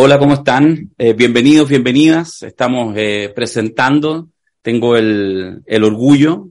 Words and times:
Hola, 0.00 0.16
¿cómo 0.20 0.34
están? 0.34 0.92
Eh, 0.96 1.12
bienvenidos, 1.12 1.68
bienvenidas. 1.68 2.44
Estamos 2.44 2.94
eh, 2.96 3.32
presentando. 3.34 4.28
Tengo 4.62 4.96
el, 4.96 5.60
el, 5.66 5.82
orgullo, 5.82 6.50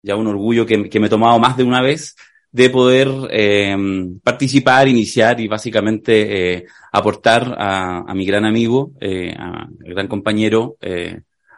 ya 0.00 0.16
un 0.16 0.26
orgullo 0.26 0.64
que, 0.64 0.88
que, 0.88 0.98
me 0.98 1.08
he 1.08 1.10
tomado 1.10 1.38
más 1.38 1.58
de 1.58 1.64
una 1.64 1.82
vez, 1.82 2.16
de 2.50 2.70
poder 2.70 3.10
eh, 3.30 3.76
participar, 4.24 4.88
iniciar 4.88 5.38
y 5.42 5.46
básicamente 5.46 6.54
eh, 6.54 6.64
aportar 6.90 7.54
a, 7.58 7.98
a, 8.10 8.14
mi 8.14 8.24
gran 8.24 8.46
amigo, 8.46 8.92
eh, 8.98 9.34
a 9.38 9.66
mi 9.66 9.90
gran 9.90 10.08
compañero 10.08 10.78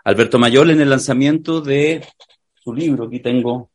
Alberto 0.03 0.41
Mayol 0.41 0.73
en 0.73 0.81
el 0.81 0.91
lanzamiento 0.91 1.61
de 1.61 2.05
su 2.53 2.75
libro. 2.75 3.05
Aquí 3.05 3.21
tengo 3.21 3.71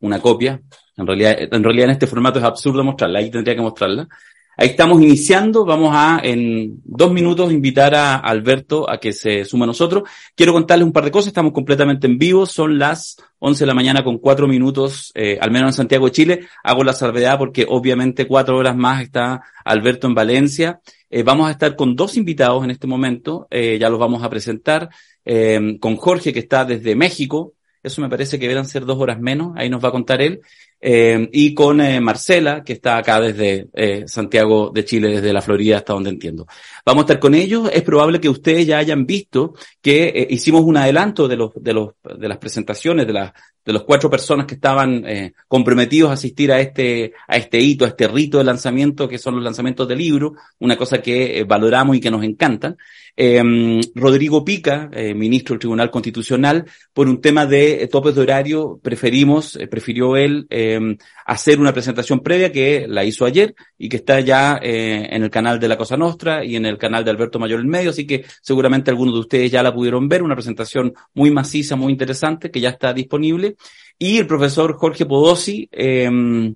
una 0.00 0.20
copia. 0.20 0.60
En 0.96 1.06
realidad, 1.06 1.36
en 1.38 1.62
realidad 1.62 1.84
en 1.84 1.92
este 1.92 2.08
formato 2.08 2.40
es 2.40 2.44
absurdo 2.44 2.82
mostrarla, 2.82 3.20
ahí 3.20 3.30
tendría 3.30 3.54
que 3.54 3.62
mostrarla. 3.62 4.08
Ahí 4.56 4.68
estamos 4.68 5.02
iniciando. 5.02 5.64
Vamos 5.64 5.90
a, 5.92 6.20
en 6.22 6.80
dos 6.84 7.12
minutos, 7.12 7.52
invitar 7.52 7.94
a 7.94 8.16
Alberto 8.16 8.88
a 8.90 8.98
que 8.98 9.12
se 9.12 9.44
sume 9.44 9.64
a 9.64 9.66
nosotros. 9.66 10.08
Quiero 10.34 10.52
contarles 10.52 10.86
un 10.86 10.92
par 10.92 11.04
de 11.04 11.10
cosas. 11.10 11.28
Estamos 11.28 11.52
completamente 11.52 12.06
en 12.06 12.18
vivo. 12.18 12.46
Son 12.46 12.78
las 12.78 13.16
11 13.38 13.64
de 13.64 13.66
la 13.66 13.74
mañana 13.74 14.02
con 14.02 14.18
cuatro 14.18 14.48
minutos, 14.48 15.12
eh, 15.14 15.38
al 15.40 15.50
menos 15.50 15.68
en 15.68 15.74
Santiago 15.74 16.08
Chile. 16.08 16.48
Hago 16.64 16.84
la 16.84 16.94
salvedad 16.94 17.38
porque 17.38 17.66
obviamente 17.68 18.26
cuatro 18.26 18.56
horas 18.56 18.76
más 18.76 19.02
está 19.02 19.42
Alberto 19.64 20.06
en 20.06 20.14
Valencia. 20.14 20.80
Eh, 21.10 21.22
vamos 21.22 21.48
a 21.48 21.52
estar 21.52 21.76
con 21.76 21.94
dos 21.94 22.16
invitados 22.16 22.64
en 22.64 22.70
este 22.70 22.86
momento. 22.86 23.46
Eh, 23.50 23.78
ya 23.78 23.90
los 23.90 23.98
vamos 23.98 24.22
a 24.22 24.30
presentar. 24.30 24.88
Eh, 25.24 25.76
con 25.80 25.96
Jorge, 25.96 26.32
que 26.32 26.38
está 26.38 26.64
desde 26.64 26.94
México. 26.94 27.54
Eso 27.82 28.00
me 28.00 28.08
parece 28.08 28.38
que 28.38 28.46
deberán 28.46 28.66
ser 28.66 28.84
dos 28.84 28.98
horas 28.98 29.20
menos. 29.20 29.52
Ahí 29.56 29.68
nos 29.68 29.84
va 29.84 29.88
a 29.88 29.92
contar 29.92 30.22
él. 30.22 30.40
Eh, 30.88 31.28
y 31.32 31.52
con 31.52 31.80
eh, 31.80 32.00
Marcela, 32.00 32.62
que 32.62 32.74
está 32.74 32.98
acá 32.98 33.20
desde 33.20 33.66
eh, 33.72 34.04
Santiago 34.06 34.70
de 34.72 34.84
Chile, 34.84 35.08
desde 35.08 35.32
la 35.32 35.42
Florida, 35.42 35.78
hasta 35.78 35.92
donde 35.94 36.10
entiendo. 36.10 36.46
Vamos 36.84 37.02
a 37.02 37.04
estar 37.06 37.18
con 37.18 37.34
ellos. 37.34 37.68
Es 37.72 37.82
probable 37.82 38.20
que 38.20 38.28
ustedes 38.28 38.68
ya 38.68 38.78
hayan 38.78 39.04
visto 39.04 39.54
que 39.82 40.04
eh, 40.04 40.28
hicimos 40.30 40.62
un 40.62 40.76
adelanto 40.76 41.26
de 41.26 41.36
los, 41.38 41.50
de 41.56 41.72
los, 41.72 41.94
de 42.16 42.28
las 42.28 42.38
presentaciones 42.38 43.04
de 43.04 43.14
las, 43.14 43.32
de 43.64 43.80
cuatro 43.80 44.08
personas 44.08 44.46
que 44.46 44.54
estaban 44.54 45.04
comprometidos 45.48 46.10
a 46.10 46.12
asistir 46.12 46.52
a 46.52 46.60
este, 46.60 47.14
a 47.26 47.36
este 47.36 47.58
hito, 47.58 47.84
a 47.84 47.88
este 47.88 48.06
rito 48.06 48.38
de 48.38 48.44
lanzamiento, 48.44 49.08
que 49.08 49.18
son 49.18 49.34
los 49.34 49.42
lanzamientos 49.42 49.88
de 49.88 49.96
libro, 49.96 50.34
una 50.60 50.76
cosa 50.76 51.02
que 51.02 51.44
valoramos 51.48 51.96
y 51.96 52.00
que 52.00 52.12
nos 52.12 52.22
encantan. 52.22 52.76
Eh, 53.16 53.80
Rodrigo 53.94 54.44
Pica, 54.44 54.90
eh, 54.92 55.14
ministro 55.14 55.54
del 55.54 55.60
Tribunal 55.60 55.90
Constitucional, 55.90 56.66
por 56.92 57.08
un 57.08 57.20
tema 57.20 57.46
de 57.46 57.82
eh, 57.82 57.88
topes 57.88 58.14
de 58.14 58.20
horario, 58.20 58.78
preferimos, 58.82 59.56
eh, 59.56 59.66
prefirió 59.66 60.16
él 60.16 60.46
em, 60.50 60.96
hacer 61.24 61.58
una 61.58 61.72
presentación 61.72 62.20
previa 62.20 62.52
que 62.52 62.86
la 62.88 63.04
hizo 63.04 63.24
ayer 63.24 63.54
y 63.78 63.88
que 63.88 63.96
está 63.96 64.20
ya 64.20 64.58
eh, 64.62 65.08
en 65.10 65.22
el 65.22 65.30
canal 65.30 65.58
de 65.58 65.68
La 65.68 65.78
Cosa 65.78 65.96
Nostra 65.96 66.44
y 66.44 66.56
en 66.56 66.66
el 66.66 66.78
canal 66.78 67.04
de 67.04 67.10
Alberto 67.10 67.38
Mayor 67.38 67.60
en 67.60 67.68
medio, 67.68 67.90
así 67.90 68.06
que 68.06 68.24
seguramente 68.42 68.90
algunos 68.90 69.14
de 69.14 69.20
ustedes 69.20 69.50
ya 69.50 69.62
la 69.62 69.72
pudieron 69.72 70.08
ver, 70.08 70.22
una 70.22 70.34
presentación 70.34 70.92
muy 71.14 71.30
maciza, 71.30 71.76
muy 71.76 71.92
interesante, 71.92 72.50
que 72.50 72.60
ya 72.60 72.70
está 72.70 72.92
disponible. 72.92 73.56
Y 73.98 74.18
el 74.18 74.26
profesor 74.26 74.74
Jorge 74.74 75.06
Podosi, 75.06 75.68
em, 75.72 76.54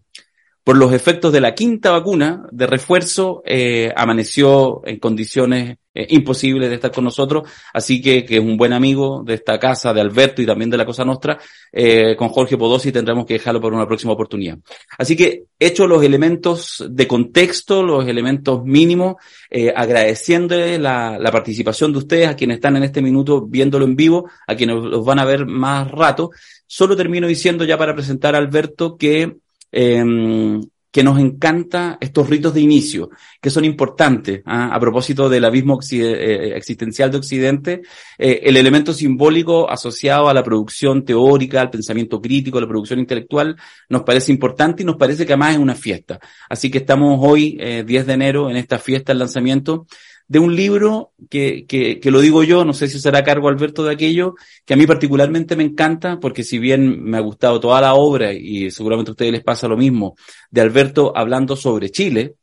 por 0.70 0.78
los 0.78 0.92
efectos 0.92 1.32
de 1.32 1.40
la 1.40 1.52
quinta 1.52 1.90
vacuna 1.90 2.46
de 2.52 2.64
refuerzo, 2.64 3.42
eh, 3.44 3.92
amaneció 3.96 4.82
en 4.86 5.00
condiciones 5.00 5.78
eh, 5.92 6.06
imposibles 6.10 6.68
de 6.68 6.76
estar 6.76 6.92
con 6.92 7.02
nosotros, 7.02 7.42
así 7.74 8.00
que, 8.00 8.24
que 8.24 8.36
es 8.36 8.40
un 8.40 8.56
buen 8.56 8.72
amigo 8.72 9.24
de 9.26 9.34
esta 9.34 9.58
casa, 9.58 9.92
de 9.92 10.00
Alberto 10.00 10.41
y 10.41 10.46
también 10.46 10.70
de 10.70 10.76
la 10.76 10.86
Cosa 10.86 11.04
Nostra, 11.04 11.41
eh, 11.72 12.14
con 12.14 12.28
Jorge 12.28 12.56
Podosi 12.56 12.92
tendremos 12.92 13.26
que 13.26 13.32
dejarlo 13.34 13.60
por 13.60 13.74
una 13.74 13.84
próxima 13.84 14.12
oportunidad. 14.12 14.58
Así 14.96 15.16
que, 15.16 15.46
hecho 15.58 15.88
los 15.88 16.04
elementos 16.04 16.84
de 16.88 17.08
contexto, 17.08 17.82
los 17.82 18.06
elementos 18.06 18.62
mínimos, 18.64 19.16
eh, 19.50 19.72
agradeciéndole 19.74 20.78
la, 20.78 21.18
la 21.18 21.32
participación 21.32 21.91
de 21.91 21.98
ustedes, 21.98 22.28
a 22.28 22.36
quienes 22.36 22.58
están 22.58 22.76
en 22.76 22.84
este 22.84 23.02
minuto 23.02 23.44
viéndolo 23.44 23.86
en 23.86 23.96
vivo, 23.96 24.30
a 24.46 24.54
quienes 24.54 24.76
los 24.76 25.04
van 25.04 25.18
a 25.18 25.24
ver 25.24 25.46
más 25.46 25.91
rato, 25.91 26.30
solo 26.64 26.97
termino 26.97 27.26
diciendo 27.26 27.64
ya 27.64 27.76
para 27.76 27.97
presentar 27.97 28.37
a 28.37 28.38
Alberto 28.38 28.97
que 28.97 29.34
eh, 29.72 30.60
que 30.91 31.04
nos 31.04 31.19
encanta 31.20 31.98
estos 32.00 32.28
ritos 32.28 32.53
de 32.54 32.60
inicio, 32.60 33.10
que 33.41 33.50
son 33.50 33.64
importantes. 33.64 34.42
¿ah? 34.44 34.75
A 34.75 34.81
propósito 34.81 35.28
del 35.28 35.44
abismo 35.44 35.78
eh, 35.92 36.53
existencial 36.56 37.10
de 37.10 37.19
Occidente, 37.19 37.82
eh, 38.19 38.41
el 38.42 38.56
elemento 38.56 38.92
simbólico 38.92 39.70
asociado 39.70 40.28
a 40.28 40.34
la 40.34 40.42
producción 40.42 41.04
teórica, 41.04 41.60
al 41.60 41.70
pensamiento 41.70 42.20
crítico, 42.20 42.58
a 42.58 42.62
la 42.62 42.69
producción 42.69 42.98
intelectual, 42.98 43.56
nos 43.88 44.03
parece 44.03 44.32
importante 44.32 44.82
y 44.82 44.86
nos 44.86 44.97
parece 44.97 45.25
que 45.25 45.32
además 45.32 45.54
es 45.54 45.60
una 45.60 45.75
fiesta. 45.75 46.19
Así 46.48 46.70
que 46.70 46.78
estamos 46.78 47.19
hoy, 47.22 47.56
eh, 47.60 47.84
10 47.87 48.06
de 48.06 48.12
enero, 48.12 48.50
en 48.50 48.56
esta 48.56 48.78
fiesta, 48.78 49.12
el 49.12 49.19
lanzamiento 49.20 49.87
de 50.30 50.38
un 50.38 50.54
libro 50.54 51.12
que, 51.28 51.66
que, 51.66 51.98
que, 51.98 52.10
lo 52.12 52.20
digo 52.20 52.44
yo, 52.44 52.64
no 52.64 52.72
sé 52.72 52.86
si 52.86 53.00
será 53.00 53.24
cargo 53.24 53.48
Alberto 53.48 53.82
de 53.82 53.92
aquello, 53.92 54.36
que 54.64 54.74
a 54.74 54.76
mí 54.76 54.86
particularmente 54.86 55.56
me 55.56 55.64
encanta, 55.64 56.20
porque 56.20 56.44
si 56.44 56.60
bien 56.60 57.02
me 57.02 57.16
ha 57.16 57.20
gustado 57.20 57.58
toda 57.58 57.80
la 57.80 57.94
obra, 57.94 58.32
y 58.32 58.70
seguramente 58.70 59.10
a 59.10 59.14
ustedes 59.14 59.32
les 59.32 59.42
pasa 59.42 59.66
lo 59.66 59.76
mismo, 59.76 60.14
de 60.48 60.60
Alberto 60.60 61.12
hablando 61.16 61.56
sobre 61.56 61.90
Chile, 61.90 62.36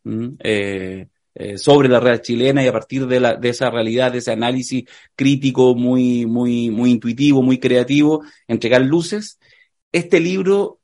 eh, 0.43 1.07
eh, 1.33 1.57
sobre 1.57 1.87
la 1.87 2.01
realidad 2.01 2.23
chilena 2.23 2.61
y 2.61 2.67
a 2.67 2.73
partir 2.73 3.07
de, 3.07 3.21
la, 3.21 3.35
de 3.35 3.47
esa 3.47 3.69
realidad, 3.69 4.11
de 4.11 4.17
ese 4.17 4.33
análisis 4.33 4.83
crítico 5.15 5.73
muy, 5.73 6.25
muy, 6.25 6.69
muy 6.69 6.91
intuitivo, 6.91 7.41
muy 7.41 7.57
creativo, 7.57 8.21
entregar 8.49 8.81
luces, 8.81 9.39
este 9.93 10.19
libro 10.19 10.81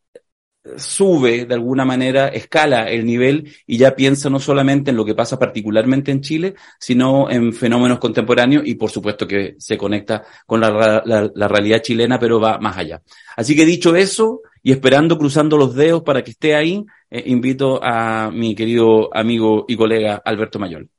sube 0.77 1.45
de 1.45 1.53
alguna 1.53 1.83
manera, 1.85 2.29
escala 2.29 2.89
el 2.89 3.05
nivel 3.05 3.53
y 3.67 3.77
ya 3.77 3.95
piensa 3.95 4.29
no 4.29 4.39
solamente 4.39 4.91
en 4.91 4.97
lo 4.97 5.05
que 5.05 5.15
pasa 5.15 5.37
particularmente 5.37 6.11
en 6.11 6.21
Chile, 6.21 6.55
sino 6.79 7.29
en 7.29 7.53
fenómenos 7.53 7.99
contemporáneos 7.99 8.63
y 8.65 8.75
por 8.75 8.89
supuesto 8.89 9.27
que 9.27 9.55
se 9.57 9.77
conecta 9.77 10.23
con 10.45 10.61
la, 10.61 11.03
la, 11.05 11.31
la 11.33 11.47
realidad 11.47 11.81
chilena, 11.81 12.17
pero 12.17 12.39
va 12.39 12.59
más 12.59 12.77
allá. 12.77 13.01
Así 13.35 13.55
que 13.55 13.65
dicho 13.65 13.95
eso, 13.95 14.41
y 14.61 14.71
esperando, 14.71 15.17
cruzando 15.17 15.57
los 15.57 15.75
dedos 15.75 16.03
para 16.03 16.23
que 16.23 16.31
esté 16.31 16.55
ahí, 16.55 16.85
eh, 17.11 17.23
invito 17.27 17.83
a 17.83 18.31
mi 18.31 18.55
querido 18.55 19.15
amigo 19.15 19.65
y 19.67 19.75
colega 19.75 20.21
Alberto 20.23 20.59
Mayol. 20.59 20.89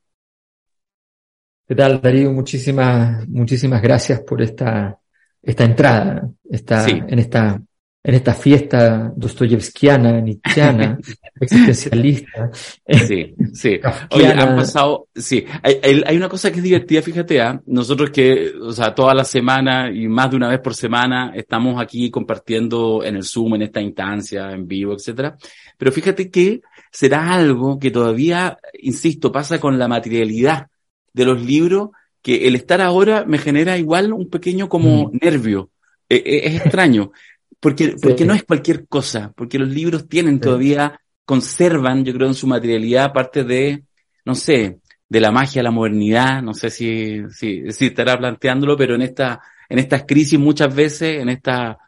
¿Qué 1.67 1.73
tal, 1.73 1.99
Darío? 1.99 2.31
Muchísimas, 2.31 3.27
muchísimas 3.27 3.81
gracias 3.81 4.19
por 4.19 4.43
esta, 4.43 4.99
esta 5.41 5.63
entrada, 5.63 6.29
esta, 6.47 6.83
sí. 6.83 6.91
en 6.91 7.17
esta 7.17 7.59
en 8.07 8.13
esta 8.13 8.35
fiesta 8.35 9.11
dostoyevskiana, 9.15 10.21
nietzscheana, 10.21 10.99
existencialista. 11.41 12.51
Sí, 12.53 13.33
sí. 13.51 13.79
Oye, 14.11 14.27
han 14.27 14.55
pasado, 14.55 15.07
sí, 15.15 15.43
hay, 15.63 16.03
hay, 16.05 16.15
una 16.15 16.29
cosa 16.29 16.51
que 16.51 16.57
es 16.57 16.63
divertida, 16.63 17.01
fíjate, 17.01 17.39
¿eh? 17.39 17.59
nosotros 17.65 18.11
que, 18.11 18.53
o 18.61 18.71
sea, 18.71 18.93
toda 18.93 19.15
la 19.15 19.23
semana 19.23 19.89
y 19.91 20.07
más 20.07 20.29
de 20.29 20.37
una 20.37 20.49
vez 20.49 20.59
por 20.59 20.75
semana 20.75 21.31
estamos 21.33 21.81
aquí 21.81 22.11
compartiendo 22.11 23.03
en 23.03 23.15
el 23.15 23.23
Zoom, 23.23 23.55
en 23.55 23.63
esta 23.63 23.81
instancia, 23.81 24.51
en 24.51 24.67
vivo, 24.67 24.93
etcétera. 24.93 25.35
Pero 25.75 25.91
fíjate 25.91 26.29
que 26.29 26.61
será 26.91 27.33
algo 27.33 27.79
que 27.79 27.89
todavía, 27.89 28.59
insisto, 28.83 29.31
pasa 29.31 29.59
con 29.59 29.79
la 29.79 29.87
materialidad 29.87 30.67
de 31.11 31.25
los 31.25 31.43
libros, 31.43 31.89
que 32.21 32.47
el 32.47 32.55
estar 32.55 32.81
ahora 32.81 33.25
me 33.25 33.39
genera 33.39 33.79
igual 33.79 34.13
un 34.13 34.29
pequeño 34.29 34.69
como 34.69 35.05
mm. 35.05 35.17
nervio. 35.23 35.71
E, 36.07 36.17
e, 36.17 36.47
es 36.47 36.61
extraño. 36.61 37.11
Porque, 37.65 37.95
porque 37.99 38.25
no 38.25 38.35
es 38.35 38.43
cualquier 38.43 38.87
cosa, 38.87 39.33
porque 39.35 39.57
los 39.57 39.69
libros 39.69 40.07
tienen 40.07 40.35
sí. 40.35 40.41
todavía, 40.41 41.01
conservan, 41.25 42.05
yo 42.05 42.13
creo, 42.13 42.27
en 42.27 42.35
su 42.35 42.45
materialidad 42.45 43.11
parte 43.11 43.43
de, 43.43 43.85
no 44.23 44.35
sé, 44.35 44.81
de 45.09 45.19
la 45.19 45.31
magia, 45.31 45.63
la 45.63 45.71
modernidad, 45.71 46.43
no 46.43 46.53
sé 46.53 46.69
si, 46.69 47.23
si, 47.31 47.71
si 47.71 47.87
estará 47.87 48.19
planteándolo, 48.19 48.77
pero 48.77 48.93
en 48.93 49.01
esta, 49.01 49.41
en 49.67 49.79
estas 49.79 50.03
crisis 50.03 50.37
muchas 50.37 50.75
veces, 50.75 51.19
en 51.19 51.29
esta 51.29 51.79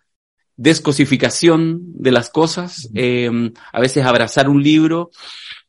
descosificación 0.55 1.79
de 1.93 2.11
las 2.11 2.31
cosas, 2.31 2.89
eh, 2.95 3.29
a 3.71 3.79
veces 3.79 4.03
abrazar 4.03 4.49
un 4.49 4.63
libro, 4.63 5.11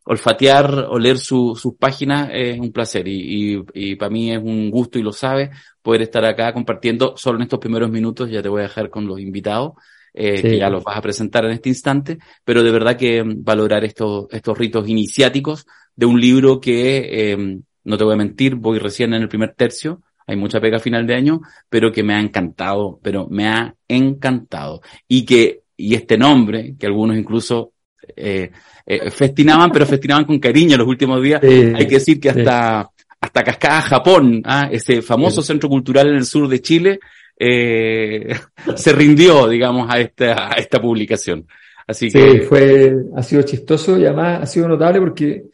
olfatear 0.04 0.86
o 0.88 0.98
leer 0.98 1.18
su, 1.18 1.54
sus 1.54 1.74
páginas 1.74 2.30
es 2.32 2.58
un 2.58 2.72
placer 2.72 3.06
y, 3.06 3.58
y, 3.58 3.64
y 3.74 3.96
para 3.96 4.08
mí 4.08 4.32
es 4.32 4.38
un 4.42 4.70
gusto 4.70 4.98
y 4.98 5.02
lo 5.02 5.12
sabe 5.12 5.50
poder 5.82 6.00
estar 6.00 6.24
acá 6.24 6.54
compartiendo 6.54 7.14
solo 7.18 7.36
en 7.36 7.42
estos 7.42 7.58
primeros 7.58 7.90
minutos, 7.90 8.30
ya 8.30 8.40
te 8.40 8.48
voy 8.48 8.60
a 8.60 8.68
dejar 8.68 8.88
con 8.88 9.06
los 9.06 9.20
invitados, 9.20 9.72
eh, 10.14 10.36
sí. 10.36 10.42
que 10.42 10.58
ya 10.58 10.70
los 10.70 10.84
vas 10.84 10.96
a 10.96 11.02
presentar 11.02 11.44
en 11.44 11.52
este 11.52 11.68
instante, 11.68 12.18
pero 12.44 12.62
de 12.62 12.70
verdad 12.70 12.96
que 12.96 13.22
valorar 13.24 13.84
estos, 13.84 14.26
estos 14.30 14.56
ritos 14.56 14.88
iniciáticos 14.88 15.66
de 15.94 16.06
un 16.06 16.20
libro 16.20 16.60
que, 16.60 17.32
eh, 17.32 17.58
no 17.84 17.98
te 17.98 18.04
voy 18.04 18.14
a 18.14 18.18
mentir, 18.18 18.54
voy 18.54 18.78
recién 18.78 19.14
en 19.14 19.22
el 19.22 19.28
primer 19.28 19.54
tercio, 19.54 20.02
hay 20.28 20.36
mucha 20.36 20.60
pega 20.60 20.76
a 20.76 20.80
final 20.80 21.06
de 21.06 21.14
año, 21.14 21.40
pero 21.70 21.90
que 21.90 22.02
me 22.02 22.14
ha 22.14 22.20
encantado, 22.20 23.00
pero 23.02 23.26
me 23.30 23.48
ha 23.48 23.74
encantado. 23.88 24.82
Y 25.08 25.24
que, 25.24 25.62
y 25.74 25.94
este 25.94 26.18
nombre, 26.18 26.74
que 26.78 26.86
algunos 26.86 27.16
incluso 27.16 27.72
eh, 28.14 28.50
eh, 28.84 29.10
festinaban, 29.10 29.72
pero 29.72 29.86
festinaban 29.86 30.26
con 30.26 30.38
cariño 30.38 30.76
los 30.76 30.86
últimos 30.86 31.22
días, 31.22 31.40
sí, 31.42 31.72
hay 31.74 31.86
que 31.86 31.94
decir 31.94 32.20
que 32.20 32.28
hasta, 32.28 32.90
sí. 32.94 33.04
hasta 33.22 33.42
Cascada 33.42 33.80
Japón, 33.80 34.42
¿ah? 34.44 34.68
ese 34.70 35.00
famoso 35.00 35.42
centro 35.42 35.70
cultural 35.70 36.08
en 36.08 36.16
el 36.16 36.26
sur 36.26 36.46
de 36.46 36.60
Chile, 36.60 37.00
eh, 37.38 38.34
se 38.76 38.92
rindió, 38.92 39.48
digamos, 39.48 39.88
a 39.90 40.00
esta, 40.00 40.52
a 40.52 40.54
esta 40.54 40.80
publicación. 40.80 41.46
Así 41.86 42.10
sí, 42.10 42.18
que 42.18 42.40
fue, 42.42 42.94
ha 43.16 43.22
sido 43.22 43.42
chistoso 43.42 43.98
y 43.98 44.04
además 44.04 44.42
ha 44.42 44.46
sido 44.46 44.68
notable 44.68 45.00
porque 45.00 45.44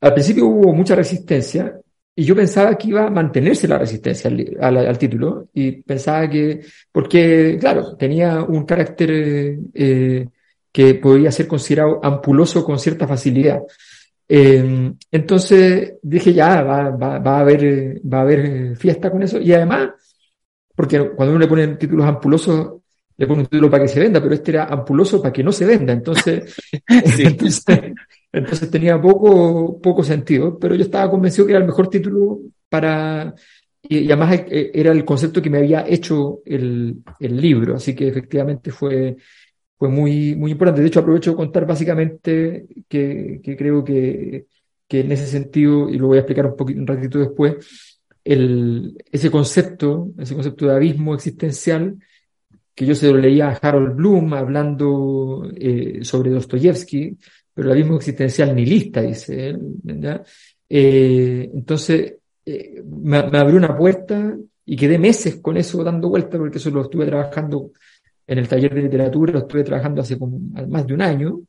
al 0.00 0.12
principio 0.12 0.46
hubo 0.46 0.74
mucha 0.74 0.94
resistencia 0.94 1.80
y 2.16 2.24
yo 2.24 2.36
pensaba 2.36 2.76
que 2.76 2.88
iba 2.88 3.06
a 3.06 3.10
mantenerse 3.10 3.66
la 3.66 3.78
resistencia 3.78 4.30
al, 4.60 4.98
título 4.98 5.48
y 5.52 5.82
pensaba 5.82 6.28
que, 6.28 6.60
porque, 6.92 7.56
claro, 7.58 7.96
tenía 7.96 8.42
un 8.42 8.64
carácter 8.64 9.58
eh, 9.72 10.28
que 10.70 10.94
podía 10.94 11.32
ser 11.32 11.48
considerado 11.48 12.00
ampuloso 12.04 12.64
con 12.64 12.78
cierta 12.78 13.08
facilidad. 13.08 13.62
Em, 14.28 14.94
entonces 15.10 15.94
dije, 16.02 16.32
ya, 16.32 16.62
va, 16.62 16.90
va, 16.90 17.18
va, 17.18 17.38
a 17.38 17.40
haber, 17.40 18.00
va 18.00 18.18
a 18.18 18.22
haber 18.22 18.76
fiesta 18.76 19.10
con 19.10 19.22
eso. 19.22 19.40
Y 19.40 19.52
además, 19.52 19.90
porque 20.74 21.10
cuando 21.10 21.34
uno 21.34 21.40
le 21.40 21.48
pone 21.48 21.68
títulos 21.76 22.06
ampulosos, 22.06 22.80
le 23.16 23.26
pone 23.26 23.42
un 23.42 23.46
título 23.46 23.70
para 23.70 23.84
que 23.84 23.88
se 23.88 24.00
venda, 24.00 24.20
pero 24.20 24.34
este 24.34 24.50
era 24.50 24.64
ampuloso 24.64 25.22
para 25.22 25.32
que 25.32 25.44
no 25.44 25.52
se 25.52 25.64
venda. 25.66 25.92
Entonces, 25.92 26.54
entonces, 28.32 28.70
tenía 28.70 29.00
poco, 29.00 29.80
poco 29.80 30.02
sentido, 30.02 30.58
pero 30.58 30.74
yo 30.74 30.82
estaba 30.82 31.10
convencido 31.10 31.46
que 31.46 31.52
era 31.52 31.60
el 31.60 31.66
mejor 31.66 31.88
título 31.88 32.40
para, 32.68 33.32
y, 33.82 34.06
además 34.10 34.40
eh, 34.48 34.72
era 34.74 34.90
el 34.90 35.04
concepto 35.04 35.40
que 35.40 35.50
me 35.50 35.58
había 35.58 35.86
hecho 35.86 36.40
el, 36.44 36.96
el 37.20 37.40
libro, 37.40 37.76
así 37.76 37.94
que 37.94 38.08
efectivamente 38.08 38.72
fue, 38.72 39.16
fue 39.78 39.88
muy, 39.88 40.34
muy 40.34 40.52
importante. 40.52 40.80
De 40.80 40.88
hecho, 40.88 41.00
aprovecho 41.00 41.30
de 41.30 41.36
contar 41.36 41.66
básicamente 41.66 42.66
que, 42.88 43.40
que 43.42 43.56
creo 43.56 43.84
que, 43.84 44.46
que 44.88 45.00
en 45.00 45.12
ese 45.12 45.26
sentido, 45.26 45.88
y 45.88 45.98
lo 45.98 46.08
voy 46.08 46.16
a 46.16 46.20
explicar 46.20 46.46
un 46.46 46.56
poquito, 46.56 46.80
un 46.80 46.86
ratito 46.86 47.18
después, 47.18 47.93
ese 48.24 49.30
concepto, 49.30 50.12
ese 50.18 50.34
concepto 50.34 50.66
de 50.66 50.74
abismo 50.74 51.14
existencial, 51.14 51.98
que 52.74 52.86
yo 52.86 52.94
se 52.94 53.10
lo 53.10 53.18
leía 53.18 53.50
a 53.50 53.52
Harold 53.52 53.94
Bloom 53.94 54.32
hablando 54.34 55.48
eh, 55.54 56.00
sobre 56.02 56.30
Dostoyevsky, 56.30 57.16
pero 57.52 57.68
el 57.68 57.72
abismo 57.72 57.96
existencial 57.96 58.54
nihilista, 58.54 59.02
dice 59.02 59.50
él. 59.50 59.60
Eh, 60.68 61.50
entonces, 61.54 62.14
eh, 62.44 62.82
me, 62.84 63.18
abrió 63.18 63.58
una 63.58 63.76
puerta 63.76 64.36
y 64.64 64.76
quedé 64.76 64.98
meses 64.98 65.36
con 65.36 65.56
eso 65.56 65.84
dando 65.84 66.08
vuelta, 66.08 66.38
porque 66.38 66.58
eso 66.58 66.70
lo 66.70 66.82
estuve 66.82 67.06
trabajando 67.06 67.70
en 68.26 68.38
el 68.38 68.48
taller 68.48 68.74
de 68.74 68.82
literatura, 68.82 69.32
lo 69.32 69.40
estuve 69.40 69.62
trabajando 69.62 70.00
hace 70.00 70.16
más 70.16 70.86
de 70.86 70.94
un 70.94 71.02
año. 71.02 71.40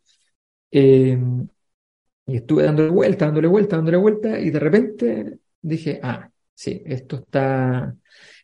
y 2.27 2.35
estuve 2.35 2.63
dándole 2.63 2.89
vuelta, 2.89 3.25
dándole 3.25 3.47
vuelta, 3.47 3.75
dándole 3.77 3.97
vuelta, 3.97 4.39
y 4.39 4.49
de 4.49 4.59
repente 4.59 5.39
dije, 5.61 5.99
ah, 6.03 6.29
sí, 6.55 6.81
esto 6.85 7.17
está, 7.17 7.93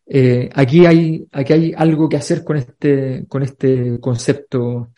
eh, 0.05 0.49
aquí, 0.53 0.85
hay, 0.85 1.25
aquí 1.31 1.53
hay 1.53 1.73
algo 1.75 2.09
que 2.09 2.17
hacer 2.17 2.43
con 2.43 2.57
este, 2.57 3.25
con 3.27 3.41
este 3.41 3.99
concepto 3.99 4.91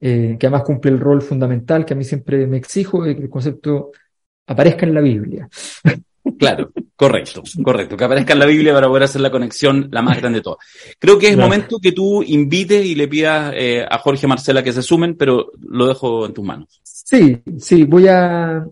eh, 0.00 0.36
que 0.38 0.46
además 0.46 0.62
cumple 0.64 0.90
el 0.90 1.00
rol 1.00 1.22
fundamental 1.22 1.84
que 1.84 1.94
a 1.94 1.96
mí 1.96 2.04
siempre 2.04 2.46
me 2.46 2.56
exijo 2.56 3.04
de 3.04 3.14
que 3.14 3.22
el 3.22 3.30
concepto 3.30 3.92
aparezca 4.46 4.86
en 4.86 4.94
la 4.94 5.00
Biblia. 5.00 5.48
Claro, 6.38 6.70
correcto, 6.94 7.42
correcto. 7.64 7.96
Que 7.96 8.04
aparezca 8.04 8.32
en 8.32 8.38
la 8.38 8.46
Biblia 8.46 8.72
para 8.72 8.86
poder 8.86 9.02
hacer 9.02 9.20
la 9.20 9.30
conexión 9.30 9.88
la 9.90 10.02
más 10.02 10.18
grande 10.18 10.38
de 10.38 10.42
todas. 10.42 10.64
Creo 10.98 11.18
que 11.18 11.28
es 11.28 11.36
momento 11.36 11.78
que 11.80 11.90
tú 11.90 12.22
invites 12.22 12.84
y 12.84 12.94
le 12.94 13.08
pidas 13.08 13.52
eh, 13.56 13.84
a 13.88 13.98
Jorge 13.98 14.28
Marcela 14.28 14.62
que 14.62 14.72
se 14.72 14.82
sumen, 14.82 15.16
pero 15.16 15.50
lo 15.60 15.88
dejo 15.88 16.26
en 16.26 16.32
tus 16.32 16.44
manos. 16.44 16.80
Sí, 16.84 17.40
sí, 17.58 17.84
voy 17.84 18.06
a, 18.06 18.64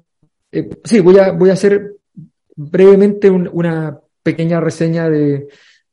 sí, 0.84 1.00
voy 1.00 1.18
a, 1.18 1.32
voy 1.32 1.50
a 1.50 1.54
hacer 1.54 1.96
brevemente 2.68 3.30
una 3.30 3.98
pequeña 4.22 4.60
reseña 4.60 5.08
de, 5.08 5.48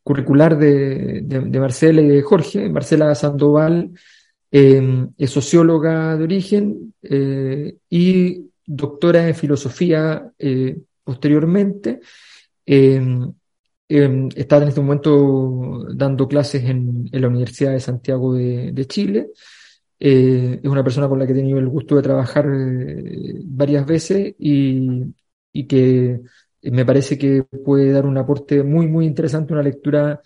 curricular 0.08 0.58
de, 0.58 1.60
Marcela 1.60 2.02
y 2.02 2.08
de 2.08 2.22
Jorge. 2.22 2.69
Marcela 2.69 3.14
Sandoval 3.14 3.92
em, 4.50 5.10
es 5.18 5.31
socióloga 5.31 6.16
de 6.16 6.24
origen 6.24 6.94
eh, 7.02 7.75
y 7.90 8.50
doctora 8.66 9.28
en 9.28 9.36
filosofía 9.36 10.31
eh, 10.40 10.78
posteriormente. 11.04 12.00
Em, 12.66 13.34
em, 13.90 14.30
está 14.34 14.58
en 14.58 14.69
este 14.69 14.80
momento 14.80 15.86
dando 15.94 16.25
clases 16.25 16.64
en, 16.64 17.10
la 17.12 17.28
Universidad 17.28 17.74
de 17.74 17.81
Santiago 17.81 18.34
de, 18.34 18.86
Chile. 18.88 19.28
Eh, 20.00 20.62
es 20.64 20.69
una 20.69 20.84
persona 20.86 21.10
con 21.10 21.19
la 21.19 21.25
que 21.25 21.34
he 21.34 21.36
tenido 21.36 21.60
el 21.60 21.68
gusto 21.68 21.98
de 21.98 22.02
trabajar 22.04 22.46
varias 23.44 23.86
veces 23.86 24.36
y 24.40 25.14
que 25.68 26.22
me 26.62 26.86
parece 26.86 27.18
que 27.18 27.44
puede 27.44 27.92
dar 27.92 28.06
un 28.06 28.18
aporte 28.18 28.63
muy, 28.63 28.88
muy 28.88 29.06
interesante, 29.06 29.54
una 29.54 29.63
lectura 29.63 30.21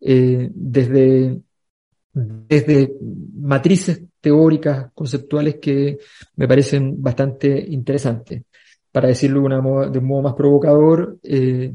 eh, 0.00 0.50
desde, 0.52 1.40
desde 2.12 2.92
matrices 3.36 4.02
teóricas, 4.20 4.90
conceptuales 4.94 5.56
que 5.60 5.98
me 6.36 6.48
parecen 6.48 7.02
bastante 7.02 7.64
interesantes. 7.68 8.42
Para 8.90 9.08
decirlo 9.08 9.40
de, 9.40 9.46
una 9.46 9.90
de 9.90 9.98
un 9.98 10.06
modo 10.06 10.22
más 10.22 10.34
provocador, 10.34 11.18
eh, 11.22 11.74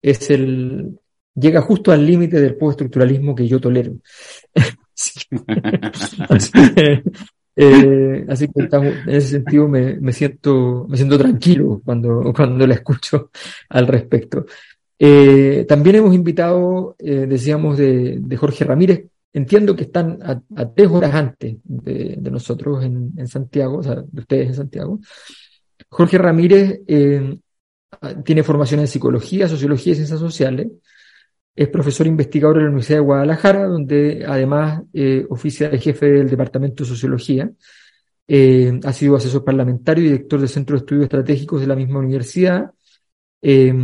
es 0.00 0.30
el, 0.30 0.98
llega 1.34 1.60
justo 1.60 1.92
al 1.92 2.06
límite 2.06 2.40
del 2.40 2.56
postestructuralismo 2.56 3.34
que 3.34 3.48
yo 3.48 3.60
tolero. 3.60 3.94
Eh, 7.54 8.24
así 8.28 8.48
que 8.48 8.62
en 8.62 9.02
ese 9.08 9.28
sentido 9.28 9.68
me, 9.68 9.96
me, 9.96 10.12
siento, 10.12 10.86
me 10.88 10.96
siento 10.96 11.18
tranquilo 11.18 11.82
cuando, 11.84 12.32
cuando 12.34 12.66
la 12.66 12.74
escucho 12.74 13.30
al 13.68 13.86
respecto. 13.86 14.46
Eh, 14.98 15.64
también 15.68 15.96
hemos 15.96 16.14
invitado, 16.14 16.94
eh, 16.98 17.26
decíamos, 17.28 17.76
de, 17.76 18.18
de, 18.20 18.36
Jorge 18.36 18.64
Ramírez. 18.64 19.06
Entiendo 19.32 19.74
que 19.74 19.84
están 19.84 20.18
a, 20.22 20.40
tres 20.72 20.88
horas 20.88 21.14
antes 21.14 21.56
de, 21.64 22.16
de 22.18 22.30
nosotros 22.30 22.84
en, 22.84 23.12
en, 23.16 23.26
Santiago, 23.26 23.78
o 23.78 23.82
sea, 23.82 23.96
de 23.96 24.20
ustedes 24.20 24.48
en 24.48 24.54
Santiago. 24.54 25.00
Jorge 25.88 26.18
Ramírez 26.18 26.80
eh, 26.86 27.36
tiene 28.24 28.42
formación 28.42 28.80
en 28.80 28.86
psicología, 28.86 29.48
sociología 29.48 29.92
y 29.92 29.96
ciencias 29.96 30.20
sociales. 30.20 30.68
Es 31.54 31.68
profesor 31.68 32.06
investigador 32.06 32.56
en 32.58 32.62
la 32.64 32.68
Universidad 32.70 32.98
de 32.98 33.04
Guadalajara, 33.04 33.66
donde 33.66 34.24
además 34.26 34.82
eh, 34.94 35.26
oficia 35.28 35.68
de 35.68 35.78
jefe 35.78 36.06
del 36.06 36.30
Departamento 36.30 36.82
de 36.82 36.88
Sociología. 36.88 37.50
Eh, 38.26 38.80
ha 38.82 38.92
sido 38.92 39.16
asesor 39.16 39.44
parlamentario 39.44 40.04
y 40.04 40.08
director 40.08 40.40
del 40.40 40.48
Centro 40.48 40.76
de 40.76 40.80
Estudios 40.80 41.04
Estratégicos 41.04 41.60
de 41.60 41.66
la 41.66 41.76
misma 41.76 41.98
universidad. 41.98 42.70
Eh, 43.42 43.74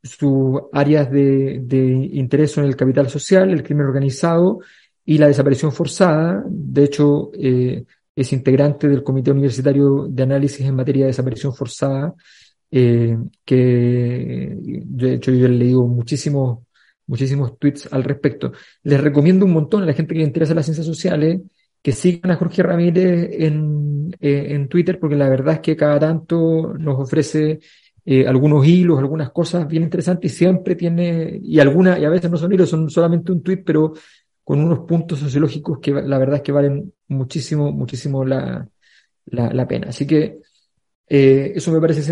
sus 0.00 0.60
áreas 0.72 1.10
de, 1.10 1.60
de, 1.64 2.08
interés 2.12 2.52
son 2.52 2.64
el 2.64 2.76
capital 2.76 3.10
social, 3.10 3.50
el 3.50 3.64
crimen 3.64 3.86
organizado 3.86 4.60
y 5.04 5.18
la 5.18 5.26
desaparición 5.26 5.72
forzada. 5.72 6.44
De 6.48 6.84
hecho, 6.84 7.32
es 7.34 8.32
integrante 8.32 8.88
del 8.88 9.02
Comité 9.02 9.32
Universitario 9.32 10.06
de 10.08 10.22
Análisis 10.22 10.64
en 10.64 10.76
materia 10.76 11.04
de 11.04 11.08
desaparición 11.08 11.52
forzada, 11.52 12.14
que 12.70 13.16
de 13.44 15.14
hecho 15.14 15.32
yo 15.32 15.48
le 15.48 15.56
leído 15.56 15.82
muchísimos 15.82 16.60
muchísimos 17.08 17.58
tweets 17.58 17.92
al 17.92 18.04
respecto. 18.04 18.52
Les 18.84 19.00
recomiendo 19.00 19.44
un 19.44 19.52
montón 19.52 19.82
a 19.82 19.86
la 19.86 19.94
gente 19.94 20.14
que 20.14 20.20
le 20.20 20.26
interesa 20.26 20.54
las 20.54 20.66
ciencias 20.66 20.86
sociales 20.86 21.40
que 21.82 21.92
sigan 21.92 22.30
a 22.30 22.36
Jorge 22.36 22.62
Ramírez 22.62 23.30
en, 23.32 24.14
eh, 24.20 24.46
en 24.50 24.68
Twitter, 24.68 24.98
porque 25.00 25.16
la 25.16 25.28
verdad 25.28 25.54
es 25.54 25.60
que 25.60 25.76
cada 25.76 25.98
tanto 25.98 26.74
nos 26.78 27.00
ofrece 27.00 27.60
eh, 28.04 28.26
algunos 28.26 28.66
hilos, 28.66 28.98
algunas 28.98 29.30
cosas 29.30 29.66
bien 29.66 29.82
interesantes 29.82 30.32
y 30.32 30.36
siempre 30.36 30.74
tiene, 30.74 31.40
y 31.42 31.58
algunas, 31.58 31.98
y 31.98 32.04
a 32.04 32.10
veces 32.10 32.30
no 32.30 32.36
son 32.36 32.52
hilos, 32.52 32.68
son 32.68 32.88
solamente 32.90 33.32
un 33.32 33.42
tweet, 33.42 33.62
pero 33.64 33.92
con 34.44 34.60
unos 34.60 34.80
puntos 34.80 35.18
sociológicos 35.18 35.78
que 35.78 35.92
la 35.92 36.18
verdad 36.18 36.36
es 36.36 36.42
que 36.42 36.52
valen 36.52 36.92
muchísimo, 37.08 37.70
muchísimo 37.70 38.24
la, 38.24 38.66
la, 39.26 39.52
la 39.52 39.68
pena. 39.68 39.88
Así 39.90 40.06
que 40.06 40.38
eh, 41.06 41.52
eso 41.54 41.70
me 41.70 41.80
parece 41.80 42.02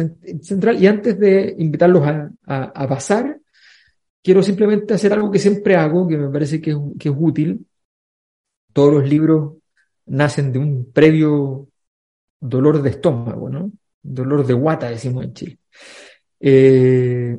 central. 0.42 0.80
Y 0.80 0.86
antes 0.86 1.18
de 1.18 1.54
invitarlos 1.58 2.06
a, 2.06 2.30
a, 2.46 2.62
a 2.64 2.88
pasar, 2.88 3.38
quiero 4.26 4.42
simplemente 4.42 4.92
hacer 4.92 5.12
algo 5.12 5.30
que 5.30 5.38
siempre 5.38 5.76
hago, 5.76 6.08
que 6.08 6.16
me 6.16 6.28
parece 6.28 6.60
que 6.60 6.72
es, 6.72 6.76
que 6.98 7.10
es 7.10 7.14
útil. 7.16 7.64
Todos 8.72 8.94
los 8.94 9.08
libros 9.08 9.58
nacen 10.06 10.50
de 10.50 10.58
un 10.58 10.90
previo 10.90 11.68
dolor 12.40 12.82
de 12.82 12.90
estómago, 12.90 13.48
¿no? 13.48 13.70
Dolor 14.02 14.44
de 14.44 14.52
guata, 14.52 14.90
decimos 14.90 15.22
en 15.26 15.32
Chile. 15.32 15.58
Eh, 16.40 17.38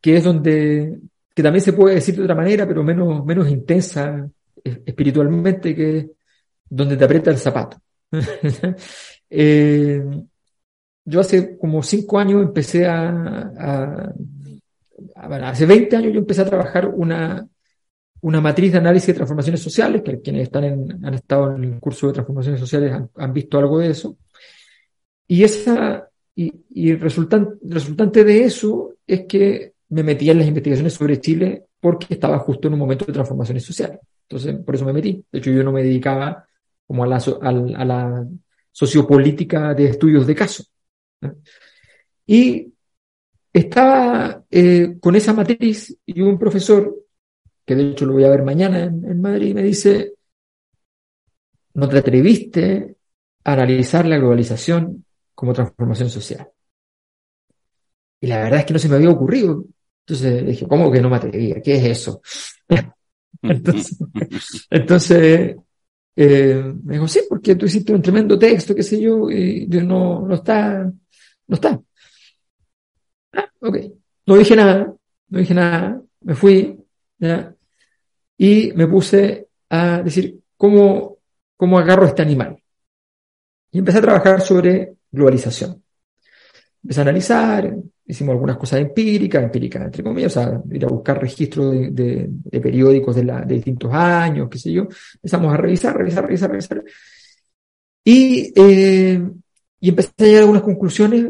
que 0.00 0.16
es 0.16 0.22
donde, 0.22 1.00
que 1.34 1.42
también 1.42 1.64
se 1.64 1.72
puede 1.72 1.96
decir 1.96 2.14
de 2.14 2.22
otra 2.22 2.36
manera, 2.36 2.68
pero 2.68 2.84
menos, 2.84 3.26
menos 3.26 3.50
intensa 3.50 4.30
espiritualmente, 4.62 5.74
que 5.74 5.98
es 5.98 6.06
donde 6.70 6.96
te 6.96 7.04
aprieta 7.04 7.32
el 7.32 7.38
zapato. 7.38 7.78
eh, 9.28 10.04
yo 11.04 11.18
hace 11.18 11.58
como 11.58 11.82
cinco 11.82 12.16
años 12.20 12.42
empecé 12.42 12.86
a 12.86 14.14
hace 15.30 15.66
20 15.66 15.96
años 15.96 16.12
yo 16.12 16.18
empecé 16.20 16.42
a 16.42 16.46
trabajar 16.46 16.88
una, 16.88 17.46
una 18.20 18.40
matriz 18.40 18.72
de 18.72 18.78
análisis 18.78 19.08
de 19.08 19.14
transformaciones 19.14 19.60
sociales, 19.60 20.02
que 20.02 20.20
quienes 20.20 20.44
están 20.44 20.64
en, 20.64 21.04
han 21.04 21.14
estado 21.14 21.54
en 21.54 21.64
el 21.64 21.80
curso 21.80 22.06
de 22.06 22.14
transformaciones 22.14 22.60
sociales 22.60 22.92
han, 23.14 23.32
visto 23.32 23.58
algo 23.58 23.78
de 23.78 23.90
eso. 23.90 24.16
Y 25.26 25.44
esa, 25.44 26.08
y, 26.34 26.52
y 26.70 26.94
resultante, 26.94 27.56
resultante 27.62 28.24
de 28.24 28.44
eso 28.44 28.94
es 29.06 29.26
que 29.26 29.74
me 29.90 30.02
metí 30.02 30.30
en 30.30 30.38
las 30.38 30.46
investigaciones 30.46 30.94
sobre 30.94 31.20
Chile 31.20 31.64
porque 31.80 32.14
estaba 32.14 32.38
justo 32.38 32.68
en 32.68 32.74
un 32.74 32.80
momento 32.80 33.04
de 33.04 33.12
transformaciones 33.12 33.62
sociales. 33.62 34.00
Entonces, 34.28 34.56
por 34.64 34.74
eso 34.74 34.84
me 34.84 34.92
metí. 34.92 35.24
De 35.30 35.38
hecho, 35.38 35.50
yo 35.50 35.62
no 35.62 35.72
me 35.72 35.82
dedicaba 35.82 36.46
como 36.86 37.04
a 37.04 37.06
la, 37.06 37.16
a, 37.16 37.84
la 37.84 38.26
sociopolítica 38.72 39.74
de 39.74 39.86
estudios 39.86 40.26
de 40.26 40.34
caso. 40.34 40.64
Y 42.26 42.73
estaba 43.54 44.44
eh, 44.50 44.96
con 45.00 45.14
esa 45.14 45.32
matriz 45.32 45.96
y 46.04 46.20
un 46.20 46.36
profesor, 46.38 46.92
que 47.64 47.76
de 47.76 47.90
hecho 47.90 48.04
lo 48.04 48.14
voy 48.14 48.24
a 48.24 48.30
ver 48.30 48.42
mañana 48.42 48.82
en, 48.82 49.20
Madrid, 49.20 49.54
me 49.54 49.62
dice, 49.62 50.14
no 51.74 51.88
te 51.88 51.98
atreviste 51.98 52.96
a 53.44 53.52
analizar 53.52 54.06
la 54.06 54.18
globalización 54.18 55.04
como 55.34 55.52
transformación 55.52 56.10
social. 56.10 56.48
Y 58.20 58.26
la 58.26 58.38
verdad 58.42 58.60
es 58.60 58.66
que 58.66 58.72
no 58.72 58.78
se 58.80 58.88
me 58.88 58.96
había 58.96 59.10
ocurrido. 59.10 59.64
Entonces 60.00 60.46
dije, 60.46 60.66
¿cómo 60.66 60.90
que 60.90 61.00
no 61.00 61.08
me 61.08 61.16
atrevía? 61.16 61.60
¿Qué 61.62 61.76
es 61.76 61.84
eso? 61.84 62.22
entonces, 63.42 63.98
entonces 64.70 65.56
eh, 66.16 66.74
me 66.82 66.94
dijo, 66.94 67.06
sí, 67.06 67.20
porque 67.28 67.54
tú 67.54 67.66
hiciste 67.66 67.94
un 67.94 68.02
tremendo 68.02 68.36
texto, 68.36 68.74
qué 68.74 68.82
sé 68.82 69.00
yo, 69.00 69.30
y 69.30 69.66
no, 69.68 70.26
no 70.26 70.34
está, 70.34 70.92
no 71.46 71.54
está. 71.54 71.80
Ok. 73.64 73.78
No 74.26 74.36
dije 74.36 74.54
nada, 74.56 74.94
no 75.28 75.38
dije 75.38 75.54
nada, 75.54 76.00
me 76.20 76.34
fui, 76.34 76.78
y 78.36 78.72
me 78.74 78.86
puse 78.86 79.48
a 79.70 80.02
decir, 80.02 80.38
¿cómo, 80.56 81.18
cómo 81.56 81.78
agarro 81.78 82.06
este 82.06 82.22
animal? 82.22 82.58
Y 83.70 83.78
empecé 83.78 83.98
a 83.98 84.02
trabajar 84.02 84.40
sobre 84.42 84.96
globalización. 85.10 85.82
Empecé 86.82 87.00
a 87.00 87.02
analizar, 87.02 87.74
hicimos 88.04 88.34
algunas 88.34 88.58
cosas 88.58 88.80
empíricas, 88.80 89.42
empíricas 89.42 89.82
entre 89.82 90.02
comillas, 90.02 90.36
o 90.36 90.40
sea, 90.40 90.62
ir 90.70 90.84
a 90.84 90.88
buscar 90.88 91.20
registros 91.20 91.72
de, 91.72 92.28
periódicos 92.50 93.16
de, 93.16 93.24
la, 93.24 93.40
de, 93.40 93.54
distintos 93.54 93.90
años, 93.94 94.48
qué 94.50 94.58
sé 94.58 94.72
yo. 94.72 94.86
Empezamos 95.14 95.54
a 95.54 95.56
revisar, 95.56 95.96
revisar, 95.96 96.24
revisar, 96.24 96.50
revisar. 96.50 96.84
Y, 98.04 98.52
eh, 98.54 99.22
y 99.80 99.88
empecé 99.88 100.12
a 100.18 100.24
llegar 100.24 100.40
a 100.40 100.42
algunas 100.42 100.62
conclusiones 100.62 101.26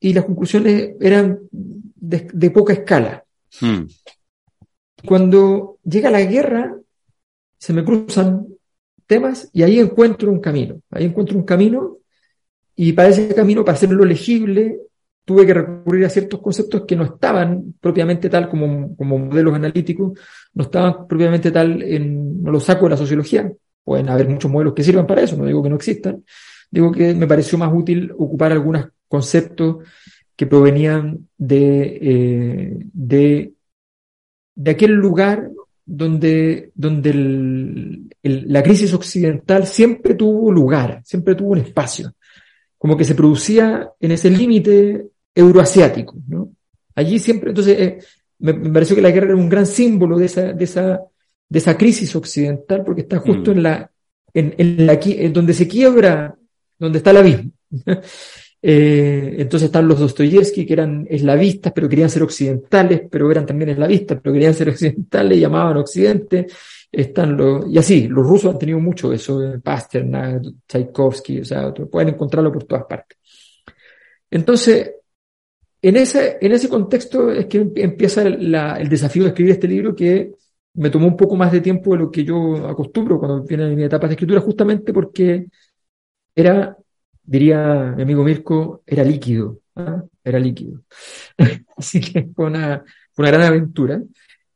y 0.00 0.14
las 0.14 0.24
conclusiones 0.24 0.94
eran 1.00 1.38
de, 1.50 2.50
poca 2.50 2.72
escala. 2.72 3.22
Hmm. 3.60 3.82
Cuando 5.06 5.78
llega 5.84 6.10
la 6.10 6.22
guerra, 6.22 6.76
se 7.58 7.72
me 7.72 7.84
cruzan 7.84 8.46
temas 9.06 9.50
y 9.52 9.62
ahí 9.62 9.78
encuentro 9.78 10.32
un 10.32 10.40
camino. 10.40 10.80
Ahí 10.90 11.04
encuentro 11.04 11.36
un 11.36 11.44
camino 11.44 11.98
y 12.74 12.92
para 12.92 13.10
ese 13.10 13.34
camino, 13.34 13.64
para 13.64 13.76
hacerlo 13.76 14.04
legible, 14.04 14.80
tuve 15.24 15.46
que 15.46 15.54
recurrir 15.54 16.06
a 16.06 16.10
ciertos 16.10 16.40
conceptos 16.40 16.84
que 16.86 16.96
no 16.96 17.04
estaban 17.04 17.74
propiamente 17.78 18.30
tal 18.30 18.48
como, 18.48 18.96
como 18.96 19.18
modelos 19.18 19.54
analíticos, 19.54 20.18
no 20.54 20.64
estaban 20.64 21.06
propiamente 21.06 21.50
tal 21.50 21.82
en, 21.82 22.42
no 22.42 22.50
lo 22.50 22.58
saco 22.58 22.86
de 22.86 22.90
la 22.90 22.96
sociología. 22.96 23.52
Pueden 23.84 24.08
haber 24.08 24.28
muchos 24.28 24.50
modelos 24.50 24.74
que 24.74 24.82
sirvan 24.82 25.06
para 25.06 25.22
eso, 25.22 25.36
no 25.36 25.44
digo 25.44 25.62
que 25.62 25.68
no 25.68 25.76
existan. 25.76 26.24
Digo 26.70 26.90
que 26.90 27.14
me 27.14 27.26
pareció 27.26 27.58
más 27.58 27.70
útil 27.72 28.12
ocupar 28.16 28.52
algunos 28.52 28.86
conceptos 29.10 29.84
que 30.36 30.46
provenían 30.46 31.28
de, 31.36 31.98
eh, 32.00 32.78
de, 32.92 33.52
de 34.54 34.70
aquel 34.70 34.92
lugar 34.92 35.50
donde, 35.84 36.70
donde 36.74 37.12
la 38.22 38.62
crisis 38.62 38.94
occidental 38.94 39.66
siempre 39.66 40.14
tuvo 40.14 40.52
lugar, 40.52 41.02
siempre 41.04 41.34
tuvo 41.34 41.50
un 41.50 41.58
espacio 41.58 42.14
como 42.78 42.96
que 42.96 43.04
se 43.04 43.14
producía 43.14 43.90
en 44.00 44.12
ese 44.12 44.30
límite 44.30 45.08
euroasiático, 45.34 46.16
¿no? 46.28 46.52
Allí 46.94 47.18
siempre, 47.18 47.50
entonces, 47.50 47.78
eh, 47.78 47.98
me, 48.38 48.54
pareció 48.54 48.96
que 48.96 49.02
la 49.02 49.10
guerra 49.10 49.26
era 49.26 49.36
un 49.36 49.50
gran 49.50 49.66
símbolo 49.66 50.16
de 50.16 50.24
esa, 50.24 50.54
de 50.54 50.64
esa, 50.64 50.98
de 51.46 51.58
esa 51.58 51.76
crisis 51.76 52.16
occidental, 52.16 52.82
porque 52.82 53.02
está 53.02 53.18
justo 53.18 53.50
mm. 53.50 53.56
en 53.56 53.62
la, 53.62 53.90
en, 54.32 54.54
en 54.56 54.86
la, 54.86 54.98
en 55.02 55.30
donde 55.30 55.52
se 55.52 55.68
quiebra, 55.68 56.34
donde 56.78 56.96
está 56.96 57.12
la 57.12 57.20
abismo. 57.20 57.50
eh, 58.62 59.36
entonces 59.38 59.66
están 59.66 59.88
los 59.88 59.98
Dostoyevsky, 59.98 60.66
que 60.66 60.72
eran 60.72 61.06
eslavistas, 61.08 61.72
pero 61.72 61.88
querían 61.88 62.10
ser 62.10 62.22
occidentales, 62.22 63.02
pero 63.10 63.30
eran 63.30 63.46
también 63.46 63.70
eslavistas, 63.70 64.18
pero 64.22 64.32
querían 64.32 64.54
ser 64.54 64.68
occidentales, 64.68 65.38
llamaban 65.38 65.76
occidente 65.78 66.46
están 66.92 67.36
los, 67.36 67.68
y 67.68 67.78
así, 67.78 68.08
los 68.08 68.26
rusos 68.26 68.52
han 68.52 68.58
tenido 68.58 68.80
mucho 68.80 69.12
eso, 69.12 69.40
Pasternak, 69.62 70.42
Tchaikovsky, 70.66 71.40
o 71.40 71.44
sea, 71.44 71.72
pueden 71.72 72.10
encontrarlo 72.10 72.52
por 72.52 72.64
todas 72.64 72.84
partes. 72.84 73.18
Entonces, 74.30 74.92
en 75.82 75.96
ese, 75.96 76.38
en 76.40 76.52
ese 76.52 76.68
contexto 76.68 77.30
es 77.30 77.46
que 77.46 77.70
empieza 77.76 78.22
el 78.22 78.88
desafío 78.88 79.22
de 79.22 79.28
escribir 79.30 79.52
este 79.52 79.68
libro 79.68 79.94
que 79.94 80.32
me 80.74 80.90
tomó 80.90 81.06
un 81.06 81.16
poco 81.16 81.36
más 81.36 81.52
de 81.52 81.60
tiempo 81.60 81.92
de 81.92 81.98
lo 81.98 82.10
que 82.10 82.24
yo 82.24 82.68
acostumbro 82.68 83.18
cuando 83.18 83.42
viene 83.42 83.74
mi 83.74 83.84
etapa 83.84 84.06
de 84.06 84.14
escritura, 84.14 84.40
justamente 84.40 84.92
porque 84.92 85.46
era, 86.34 86.76
diría 87.30 87.94
mi 87.96 88.02
amigo 88.02 88.24
Mirko, 88.24 88.82
era 88.84 89.04
líquido, 89.04 89.60
¿ah? 89.76 90.02
era 90.24 90.40
líquido. 90.40 90.80
Así 91.76 92.00
que 92.00 92.28
fue 92.34 92.46
una, 92.46 92.82
fue 93.12 93.22
una 93.22 93.30
gran 93.30 93.46
aventura. 93.46 94.02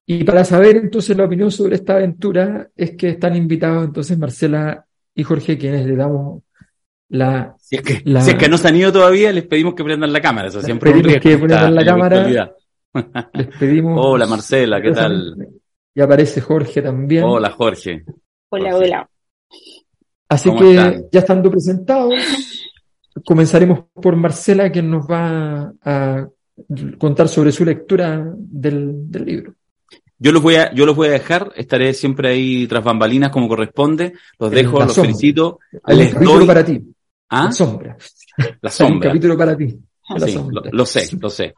Y 0.05 0.25
para 0.25 0.45
saber 0.45 0.77
entonces 0.77 1.17
la 1.17 1.25
opinión 1.25 1.53
sobre 1.53 1.77
esta 1.77 1.95
aventura 1.95 2.69
es 2.75 2.97
que 2.97 3.11
están 3.11 3.37
invitados 3.37 3.85
entonces 3.85 4.19
Marcela 4.19 4.85
y 5.15 5.23
Jorge, 5.23 5.57
quienes 5.57 5.87
le 5.87 5.95
damos 5.95 6.43
la... 7.11 7.55
Si 7.61 7.77
es 7.77 7.83
que, 7.83 8.03
Si 8.05 8.31
es 8.31 8.35
que 8.35 8.49
no 8.49 8.59
se 8.59 8.67
han 8.67 8.77
ido 8.77 8.93
todavía, 8.93 9.33
les 9.33 9.47
pedimos 9.47 9.75
que 9.75 9.85
prendan 9.85 10.13
la 10.13 10.21
cámara. 10.21 10.49
Eso 10.49 10.61
siempre 10.61 10.91
pedimos 10.91 11.21
que 11.21 11.39
prendan 11.39 11.75
la 11.77 11.85
cámara. 11.85 12.53
Les 13.35 13.57
pedimos... 13.57 13.99
Hola 14.05 14.27
Marcela, 14.27 14.83
¿qué 14.83 14.91
tal? 14.91 15.49
Y 15.95 16.01
aparece 16.01 16.41
Jorge 16.41 16.83
también. 16.83 17.23
Hola 17.23 17.51
Jorge. 17.51 18.05
Hola, 18.51 18.77
hola. 18.77 19.09
Así 20.29 20.51
que 20.57 21.05
ya 21.13 21.21
estando 21.21 21.51
presentados, 21.51 22.13
comenzaremos 23.25 23.85
por 23.95 24.17
Marcela, 24.17 24.71
quien 24.71 24.91
nos 24.91 25.07
va 25.07 25.73
a 25.83 26.29
contar 26.99 27.29
sobre 27.29 27.53
su 27.53 27.65
lectura 27.65 28.25
del, 28.37 29.11
del 29.11 29.25
libro. 29.25 29.55
Yo 30.19 30.33
los 30.33 30.43
voy 30.43 30.55
a, 30.57 30.73
yo 30.73 30.87
los 30.87 30.95
voy 30.95 31.09
a 31.09 31.13
dejar, 31.13 31.53
estaré 31.57 31.93
siempre 31.93 32.29
ahí 32.31 32.67
tras 32.67 32.85
bambalinas 32.85 33.31
como 33.31 33.49
corresponde. 33.49 34.15
Los 34.39 34.51
dejo, 34.51 34.79
los 34.81 34.95
felicito. 34.95 35.59
Hay 35.83 35.99
un 35.99 36.09
capítulo 36.11 36.47
para 36.47 36.65
ti. 36.65 36.81
¿Ah? 37.29 37.45
La 37.47 37.53
sombra. 37.53 37.97
La 38.61 38.71
sombra. 38.71 38.95
un 38.95 39.01
capítulo 39.01 39.37
para 39.37 39.57
ti. 39.57 39.77
Sí, 40.19 40.39
lo, 40.71 40.85
sé, 40.85 41.09
lo 41.19 41.31
sé. 41.31 41.55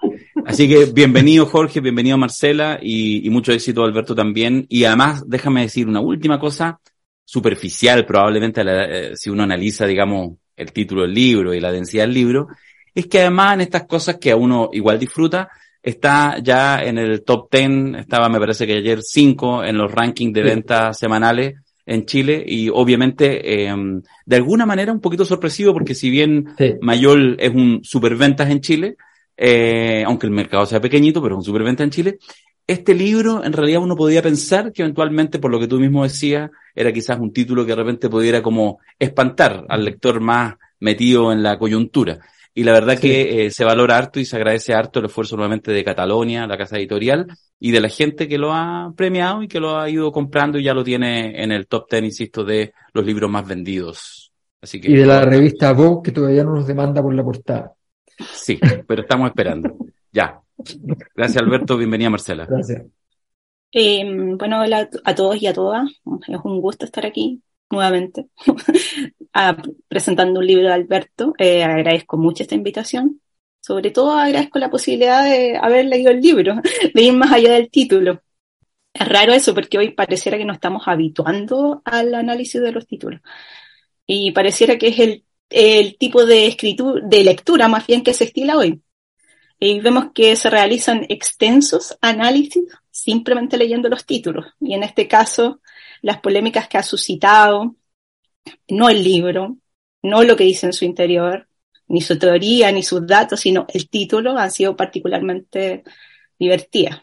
Así 0.47 0.69
que 0.69 0.85
bienvenido 0.87 1.47
Jorge, 1.47 1.81
bienvenido 1.81 2.17
Marcela 2.17 2.79
y, 2.81 3.27
y 3.27 3.31
mucho 3.31 3.53
éxito 3.53 3.83
Alberto 3.83 4.15
también. 4.15 4.67
Y 4.69 4.85
además, 4.85 5.25
déjame 5.27 5.63
decir 5.63 5.89
una 5.89 6.01
última 6.01 6.39
cosa, 6.39 6.81
superficial 7.25 8.07
probablemente 8.07 8.63
eh, 8.65 9.17
si 9.17 9.31
uno 9.31 9.43
analiza, 9.43 9.85
digamos, 9.85 10.37
el 10.57 10.73
título 10.73 11.03
del 11.03 11.15
libro 11.15 11.55
y 11.55 11.61
la 11.61 11.73
densidad 11.73 12.05
del 12.05 12.15
libro, 12.15 12.49
es 12.95 13.07
que 13.07 13.21
además 13.21 13.55
en 13.55 13.61
estas 13.61 13.85
cosas 13.85 14.17
que 14.17 14.31
a 14.31 14.37
uno 14.37 14.71
igual 14.73 14.99
disfruta, 14.99 15.49
está 15.83 16.39
ya 16.43 16.83
en 16.83 16.99
el 16.99 17.23
top 17.23 17.49
10, 17.51 18.01
estaba 18.01 18.29
me 18.29 18.41
parece 18.41 18.67
que 18.67 18.79
ayer 18.79 19.01
5 19.03 19.65
en 19.65 19.79
los 19.79 19.93
rankings 19.93 20.33
de 20.33 20.43
ventas 20.43 20.99
semanales 20.99 21.55
en 21.87 22.05
Chile 22.05 22.43
y 22.45 22.69
obviamente 22.69 23.67
em, 23.67 24.03
de 24.25 24.37
alguna 24.37 24.67
manera 24.67 24.93
un 24.93 25.01
poquito 25.01 25.25
sorpresivo 25.25 25.73
porque 25.73 25.95
si 25.95 26.11
bien 26.11 26.49
Mayol 26.81 27.37
es 27.39 27.55
un 27.55 27.81
superventas 27.85 28.51
en 28.51 28.61
Chile, 28.61 28.97
eh, 29.37 30.03
aunque 30.05 30.27
el 30.27 30.33
mercado 30.33 30.67
sea 30.67 30.81
pequeñito, 30.81 31.23
pero 31.23 31.35
es 31.35 31.39
un 31.39 31.45
superventa 31.45 31.85
en 31.85 31.91
Chile, 31.91 32.19
este 32.67 32.95
libro 32.95 33.45
en 33.45 33.53
realidad 33.53 33.83
uno 33.83 33.97
podía 33.97 34.23
pensar 34.23 34.73
que 34.73 34.83
eventualmente, 34.83 35.39
por 35.39 35.51
lo 35.51 35.61
que 35.61 35.69
tú 35.69 35.79
mismo 35.79 36.03
decías, 36.03 36.51
era 36.75 36.93
quizás 36.93 37.19
un 37.19 37.33
título 37.33 37.65
que 37.65 37.73
de 37.73 37.77
repente 37.77 38.09
pudiera 38.09 38.43
como 38.43 38.81
espantar 38.99 39.65
al 39.69 39.85
lector 39.85 40.21
más 40.21 40.55
metido 40.81 41.33
en 41.33 41.43
la 41.43 41.59
coyuntura. 41.59 42.19
Y 42.55 42.65
la 42.65 42.73
verdad 42.73 42.99
que 42.99 43.47
eh, 43.47 43.51
se 43.51 43.65
valora 43.65 43.99
harto 43.99 44.19
y 44.19 44.25
se 44.25 44.37
agradece 44.37 44.73
harto 44.73 44.99
el 44.99 45.07
esfuerzo 45.07 45.37
nuevamente 45.37 45.73
de 45.73 45.85
Catalonia, 45.85 46.47
la 46.47 46.57
casa 46.57 46.79
editorial, 46.79 47.27
y 47.61 47.71
de 47.71 47.81
la 47.81 47.89
gente 47.89 48.27
que 48.27 48.39
lo 48.39 48.53
ha 48.53 48.93
premiado 48.97 49.43
y 49.43 49.49
que 49.49 49.61
lo 49.61 49.79
ha 49.79 49.89
ido 49.91 50.11
comprando 50.11 50.59
y 50.59 50.65
ya 50.65 50.75
lo 50.75 50.83
tiene 50.83 51.43
en 51.43 51.53
el 51.53 51.67
top 51.67 51.87
ten, 51.87 52.07
insisto, 52.07 52.45
de 52.45 52.73
los 52.95 53.05
libros 53.05 53.31
más 53.31 53.47
vendidos. 53.47 54.33
Así 54.61 54.81
que, 54.81 54.91
y 54.91 54.97
de 54.97 55.07
la 55.07 55.23
revista 55.23 55.73
Vogue, 55.73 56.03
que 56.03 56.13
todavía 56.13 56.45
no 56.45 56.55
nos 56.55 56.67
demanda 56.67 57.03
por 57.03 57.15
la 57.15 57.23
portada. 57.23 57.73
Sí, 58.33 58.59
pero 58.87 59.03
estamos 59.03 59.29
esperando. 59.29 59.77
Ya. 60.17 60.41
Gracias, 61.15 61.43
Alberto. 61.43 61.77
Bienvenida, 61.77 62.09
Marcela. 62.09 62.47
Gracias. 62.47 62.87
Eh, 63.71 64.03
bueno, 64.39 64.63
hola 64.63 64.89
a 65.05 65.15
todos 65.15 65.43
y 65.43 65.47
a 65.47 65.53
todas. 65.53 65.91
Es 66.27 66.39
un 66.43 66.63
gusto 66.63 66.87
estar 66.87 67.05
aquí 67.05 67.43
nuevamente 67.69 68.29
presentando 69.89 70.41
un 70.41 70.47
libro 70.47 70.69
de 70.69 70.73
Alberto. 70.73 71.35
Eh, 71.37 71.63
agradezco 71.63 72.17
mucho 72.17 72.43
esta 72.43 72.55
invitación. 72.55 73.21
Sobre 73.61 73.91
todo 73.91 74.13
agradezco 74.13 74.59
la 74.59 74.71
posibilidad 74.71 75.23
de 75.23 75.59
haber 75.59 75.85
leído 75.85 76.11
el 76.11 76.23
libro, 76.23 76.63
de 76.95 77.03
ir 77.03 77.13
más 77.13 77.33
allá 77.33 77.53
del 77.53 77.69
título. 77.69 78.23
Es 78.95 79.07
raro 79.07 79.35
eso 79.35 79.53
porque 79.53 79.77
hoy 79.77 79.91
pareciera 79.91 80.39
que 80.39 80.47
nos 80.47 80.57
estamos 80.57 80.85
habituando 80.89 81.83
al 81.85 82.15
análisis 82.15 82.63
de 82.63 82.73
los 82.73 82.87
títulos. 82.87 83.21
Y 84.07 84.31
pareciera 84.31 84.79
que 84.79 84.89
es 84.89 84.99
el, 84.99 85.25
el 85.51 85.99
tipo 85.99 86.25
de 86.25 86.47
escritura, 86.47 87.03
de 87.07 87.23
lectura 87.23 87.69
más 87.69 87.87
bien 87.87 88.03
que 88.03 88.15
se 88.15 88.25
estila 88.25 88.57
hoy. 88.57 88.83
Y 89.59 89.81
vemos 89.81 90.13
que 90.15 90.37
se 90.37 90.51
realizan 90.51 91.07
extensos 91.09 91.97
análisis 92.01 92.65
simplemente 92.91 93.57
leyendo 93.57 93.89
los 93.89 94.05
títulos. 94.05 94.47
Y 94.61 94.75
en 94.75 94.83
este 94.83 95.09
caso, 95.09 95.61
las 96.03 96.21
polémicas 96.21 96.69
que 96.69 96.79
ha 96.79 96.83
suscitado, 96.83 97.77
no 98.69 98.89
el 98.89 99.03
libro, 99.03 99.57
no 100.03 100.23
lo 100.23 100.37
que 100.37 100.45
dice 100.45 100.67
en 100.67 100.73
su 100.73 100.85
interior, 100.85 101.49
ni 101.89 102.01
su 102.01 102.19
teoría, 102.19 102.73
ni 102.73 102.83
sus 102.83 103.07
datos, 103.07 103.41
sino 103.41 103.67
el 103.73 103.89
título 103.89 104.37
han 104.39 104.51
sido 104.51 104.77
particularmente 104.77 105.85
divertidas. 106.39 107.03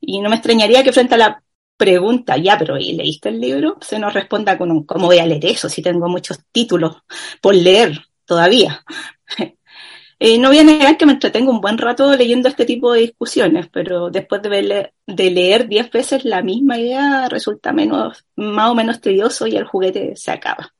Y 0.00 0.20
no 0.20 0.28
me 0.30 0.36
extrañaría 0.36 0.82
que 0.82 0.92
frente 0.92 1.14
a 1.14 1.18
la 1.18 1.42
pregunta, 1.76 2.36
ya, 2.36 2.58
pero 2.58 2.76
¿y 2.78 2.92
leíste 2.92 3.28
el 3.28 3.40
libro? 3.40 3.78
Se 3.80 3.98
nos 3.98 4.12
responda 4.12 4.58
con 4.58 4.70
un, 4.70 4.84
¿cómo 4.84 5.06
voy 5.06 5.18
a 5.18 5.26
leer 5.26 5.46
eso 5.46 5.68
si 5.68 5.82
tengo 5.82 6.08
muchos 6.08 6.40
títulos 6.52 6.96
por 7.40 7.54
leer 7.54 7.98
todavía? 8.24 8.84
Eh, 10.20 10.38
no 10.38 10.48
voy 10.48 10.58
a 10.58 10.64
negar 10.64 10.96
que 10.96 11.06
me 11.06 11.12
entretengo 11.12 11.52
un 11.52 11.60
buen 11.60 11.78
rato 11.78 12.14
leyendo 12.16 12.48
este 12.48 12.64
tipo 12.64 12.92
de 12.92 13.00
discusiones, 13.00 13.68
pero 13.68 14.10
después 14.10 14.42
de, 14.42 14.92
de 15.06 15.30
leer 15.30 15.68
diez 15.68 15.90
veces 15.90 16.24
la 16.24 16.42
misma 16.42 16.78
idea 16.78 17.28
resulta 17.28 17.72
menos, 17.72 18.24
más 18.34 18.70
o 18.70 18.74
menos 18.74 19.00
tedioso 19.00 19.46
y 19.46 19.56
el 19.56 19.64
juguete 19.64 20.16
se 20.16 20.32
acaba. 20.32 20.74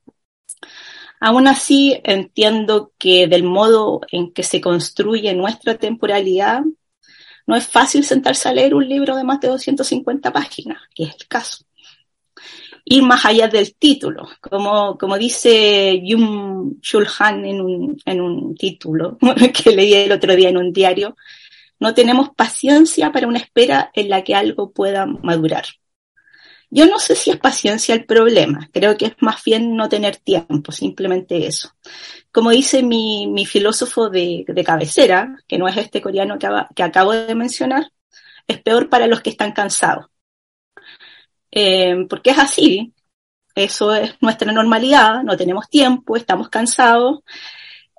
Aún 1.21 1.47
así, 1.47 1.99
entiendo 2.03 2.93
que 2.97 3.27
del 3.27 3.43
modo 3.43 4.01
en 4.11 4.33
que 4.33 4.43
se 4.43 4.61
construye 4.61 5.33
nuestra 5.33 5.77
temporalidad, 5.77 6.63
no 7.45 7.55
es 7.55 7.67
fácil 7.67 8.03
sentarse 8.03 8.47
a 8.47 8.53
leer 8.53 8.73
un 8.75 8.87
libro 8.87 9.15
de 9.15 9.23
más 9.23 9.39
de 9.41 9.49
250 9.49 10.31
páginas, 10.31 10.81
que 10.93 11.03
es 11.03 11.15
el 11.19 11.27
caso. 11.27 11.65
Ir 12.85 13.03
más 13.03 13.25
allá 13.25 13.47
del 13.47 13.75
título, 13.75 14.27
como, 14.41 14.97
como 14.97 15.17
dice 15.17 16.01
Jung 16.05 16.79
Shul 16.81 17.07
Han 17.19 17.45
en 17.45 17.61
un, 17.61 18.01
en 18.05 18.21
un 18.21 18.55
título 18.55 19.17
que 19.53 19.71
leí 19.71 19.93
el 19.93 20.11
otro 20.11 20.35
día 20.35 20.49
en 20.49 20.57
un 20.57 20.73
diario, 20.73 21.15
no 21.79 21.93
tenemos 21.93 22.29
paciencia 22.35 23.11
para 23.11 23.27
una 23.27 23.39
espera 23.39 23.91
en 23.93 24.09
la 24.09 24.23
que 24.23 24.35
algo 24.35 24.71
pueda 24.71 25.05
madurar. 25.05 25.65
Yo 26.71 26.85
no 26.85 26.99
sé 26.99 27.15
si 27.15 27.31
es 27.31 27.37
paciencia 27.37 27.95
el 27.95 28.05
problema, 28.05 28.69
creo 28.71 28.95
que 28.95 29.07
es 29.07 29.15
más 29.21 29.43
bien 29.43 29.75
no 29.75 29.89
tener 29.89 30.17
tiempo, 30.17 30.71
simplemente 30.71 31.47
eso. 31.47 31.71
Como 32.31 32.51
dice 32.51 32.83
mi, 32.83 33.27
mi 33.27 33.45
filósofo 33.47 34.09
de, 34.09 34.45
de, 34.47 34.63
cabecera, 34.63 35.35
que 35.47 35.57
no 35.57 35.67
es 35.67 35.77
este 35.77 35.99
coreano 35.99 36.37
que, 36.37 36.47
que, 36.75 36.83
acabo 36.83 37.13
de 37.13 37.33
mencionar, 37.33 37.91
es 38.47 38.61
peor 38.61 38.87
para 38.87 39.07
los 39.07 39.21
que 39.21 39.31
están 39.31 39.51
cansados. 39.51 40.05
Eh, 41.51 42.05
porque 42.09 42.31
es 42.31 42.39
así, 42.39 42.93
eso 43.55 43.93
es 43.93 44.15
nuestra 44.21 44.51
normalidad, 44.51 45.23
no 45.23 45.35
tenemos 45.35 45.69
tiempo, 45.69 46.15
estamos 46.15 46.49
cansados, 46.49 47.21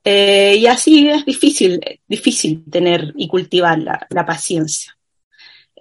eh, 0.04 0.56
y 0.58 0.66
así 0.66 1.08
es 1.08 1.24
difícil, 1.24 1.80
difícil 2.08 2.64
tener 2.70 3.12
y 3.16 3.28
cultivar 3.28 3.78
la, 3.78 4.26
paciencia. 4.26 4.96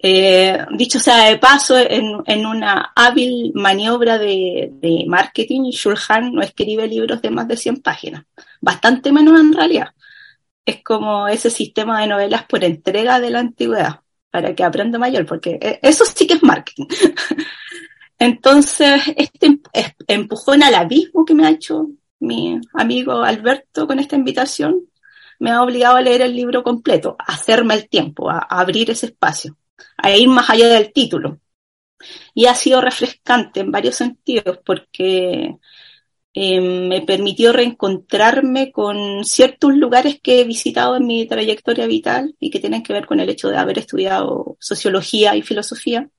Eh, 0.01 0.57
dicho 0.77 0.99
sea 0.99 1.29
de 1.29 1.37
paso, 1.37 1.77
en, 1.77 2.45
una 2.45 2.93
hábil 2.95 3.51
maniobra 3.53 4.17
de, 4.17 4.69
de, 4.73 5.05
marketing, 5.07 5.71
Shulhan 5.71 6.33
no 6.33 6.41
escribe 6.41 6.87
libros 6.87 7.21
de 7.21 7.29
más 7.31 7.47
de 7.47 7.57
100 7.57 7.81
páginas, 7.81 8.25
bastante 8.61 9.11
menos 9.11 9.39
en 9.39 9.53
realidad. 9.53 9.89
Es 10.65 10.83
como 10.83 11.27
ese 11.27 11.49
sistema 11.49 12.01
de 12.01 12.07
novelas 12.07 12.45
por 12.45 12.63
entrega 12.63 13.19
de 13.19 13.29
la 13.31 13.39
antigüedad, 13.39 14.01
para 14.31 14.53
que 14.55 14.63
aprenda 14.63 14.99
mayor, 14.99 15.25
porque 15.25 15.57
e, 15.61 15.79
eso 15.81 16.05
sí 16.05 16.27
que 16.27 16.35
es 16.35 16.43
marketing. 16.43 16.85
Entonces, 18.19 19.01
este 19.15 19.45
em, 19.45 19.61
empujón 20.07 20.63
al 20.63 20.75
abismo 20.75 21.25
que 21.25 21.33
me 21.33 21.45
ha 21.45 21.51
hecho 21.51 21.87
mi 22.19 22.59
amigo 22.73 23.23
Alberto 23.23 23.87
con 23.87 23.99
esta 23.99 24.15
invitación, 24.15 24.85
me 25.39 25.51
ha 25.51 25.63
obligado 25.63 25.95
a 25.97 26.01
leer 26.01 26.21
el 26.21 26.35
libro 26.35 26.63
completo, 26.63 27.15
a 27.19 27.33
hacerme 27.33 27.75
el 27.75 27.87
tiempo, 27.87 28.29
a 28.29 28.39
abrir 28.39 28.91
ese 28.91 29.07
espacio 29.07 29.57
a 29.97 30.11
ir 30.15 30.27
más 30.27 30.49
allá 30.49 30.69
del 30.69 30.91
título. 30.93 31.39
Y 32.33 32.45
ha 32.45 32.55
sido 32.55 32.81
refrescante 32.81 33.59
en 33.59 33.71
varios 33.71 33.95
sentidos 33.95 34.59
porque 34.65 35.57
eh, 36.41 36.61
me 36.61 37.01
permitió 37.01 37.51
reencontrarme 37.51 38.71
con 38.71 39.25
ciertos 39.25 39.75
lugares 39.75 40.21
que 40.21 40.39
he 40.39 40.45
visitado 40.45 40.95
en 40.95 41.05
mi 41.05 41.27
trayectoria 41.27 41.85
vital 41.85 42.33
y 42.39 42.49
que 42.49 42.61
tienen 42.61 42.81
que 42.81 42.93
ver 42.93 43.07
con 43.07 43.19
el 43.19 43.29
hecho 43.29 43.49
de 43.49 43.57
haber 43.57 43.77
estudiado 43.77 44.55
sociología 44.57 45.35
y 45.35 45.41
filosofía. 45.41 46.09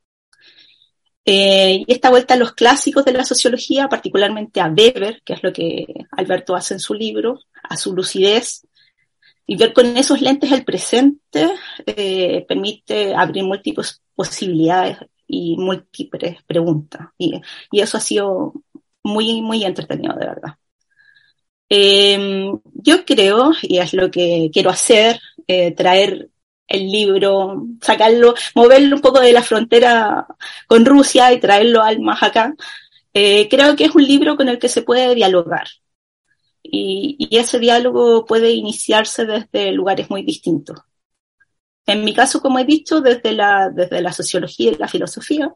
Eh, 1.25 1.85
y 1.87 1.90
esta 1.90 2.11
vuelta 2.11 2.35
a 2.35 2.37
los 2.37 2.53
clásicos 2.53 3.03
de 3.07 3.12
la 3.12 3.25
sociología, 3.25 3.88
particularmente 3.88 4.61
a 4.61 4.66
Weber, 4.68 5.23
que 5.25 5.33
es 5.33 5.42
lo 5.42 5.55
que 5.55 5.87
Alberto 6.11 6.55
hace 6.55 6.75
en 6.75 6.81
su 6.81 6.92
libro, 6.92 7.38
a 7.62 7.79
su 7.79 7.97
lucidez, 7.97 8.66
y 9.47 9.57
ver 9.57 9.73
con 9.73 9.97
esos 9.97 10.21
lentes 10.21 10.53
el 10.53 10.66
presente 10.66 11.49
eh, 11.87 12.45
permite 12.47 13.14
abrir 13.14 13.45
múltiples 13.45 14.03
posibilidades 14.14 14.99
y 15.27 15.57
múltiples 15.57 16.42
preguntas. 16.45 17.09
Y, 17.16 17.40
eso 17.73 17.97
ha 17.97 18.01
sido 18.01 18.53
muy, 19.03 19.43
muy 19.43 19.65
entretenido, 19.65 20.15
de 20.15 20.27
verdad. 20.27 20.55
Eh, 21.69 22.51
yo 22.75 23.05
creo, 23.05 23.53
y 23.63 23.79
es 23.79 23.95
lo 23.95 24.11
que 24.11 24.51
quiero 24.53 24.71
hacer, 24.71 25.21
eh, 25.47 25.73
traer 25.73 26.31
el 26.67 26.91
libro, 26.91 27.67
sacarlo, 27.81 28.35
moverlo 28.55 28.97
un 28.97 29.03
poco 29.03 29.21
de 29.21 29.33
la 29.33 29.43
frontera 29.43 30.27
con 30.67 30.85
Rusia 30.85 31.33
y 31.33 31.41
traerlo 31.41 31.83
al 31.83 32.01
más 32.01 32.23
acá. 32.23 32.55
Eh, 33.15 33.49
creo 33.49 33.77
que 33.77 33.85
es 33.85 33.95
un 33.95 34.05
libro 34.05 34.37
con 34.37 34.49
el 34.49 34.59
que 34.59 34.69
se 34.69 34.83
puede 34.83 35.15
dialogar. 35.15 35.69
Y, 36.63 37.17
y, 37.19 37.39
ese 37.39 37.59
diálogo 37.59 38.25
puede 38.27 38.53
iniciarse 38.53 39.25
desde 39.27 39.73
lugares 39.73 40.11
muy 40.11 40.23
distintos. 40.23 40.79
En 41.87 42.05
mi 42.05 42.15
caso, 42.15 42.41
como 42.41 42.59
he 42.59 42.65
dicho, 42.65 43.01
desde 43.01 43.33
la, 43.33 43.71
desde 43.71 44.01
la 44.03 44.13
sociología 44.13 44.71
y 44.73 44.77
la 44.77 44.87
filosofía, 44.89 45.53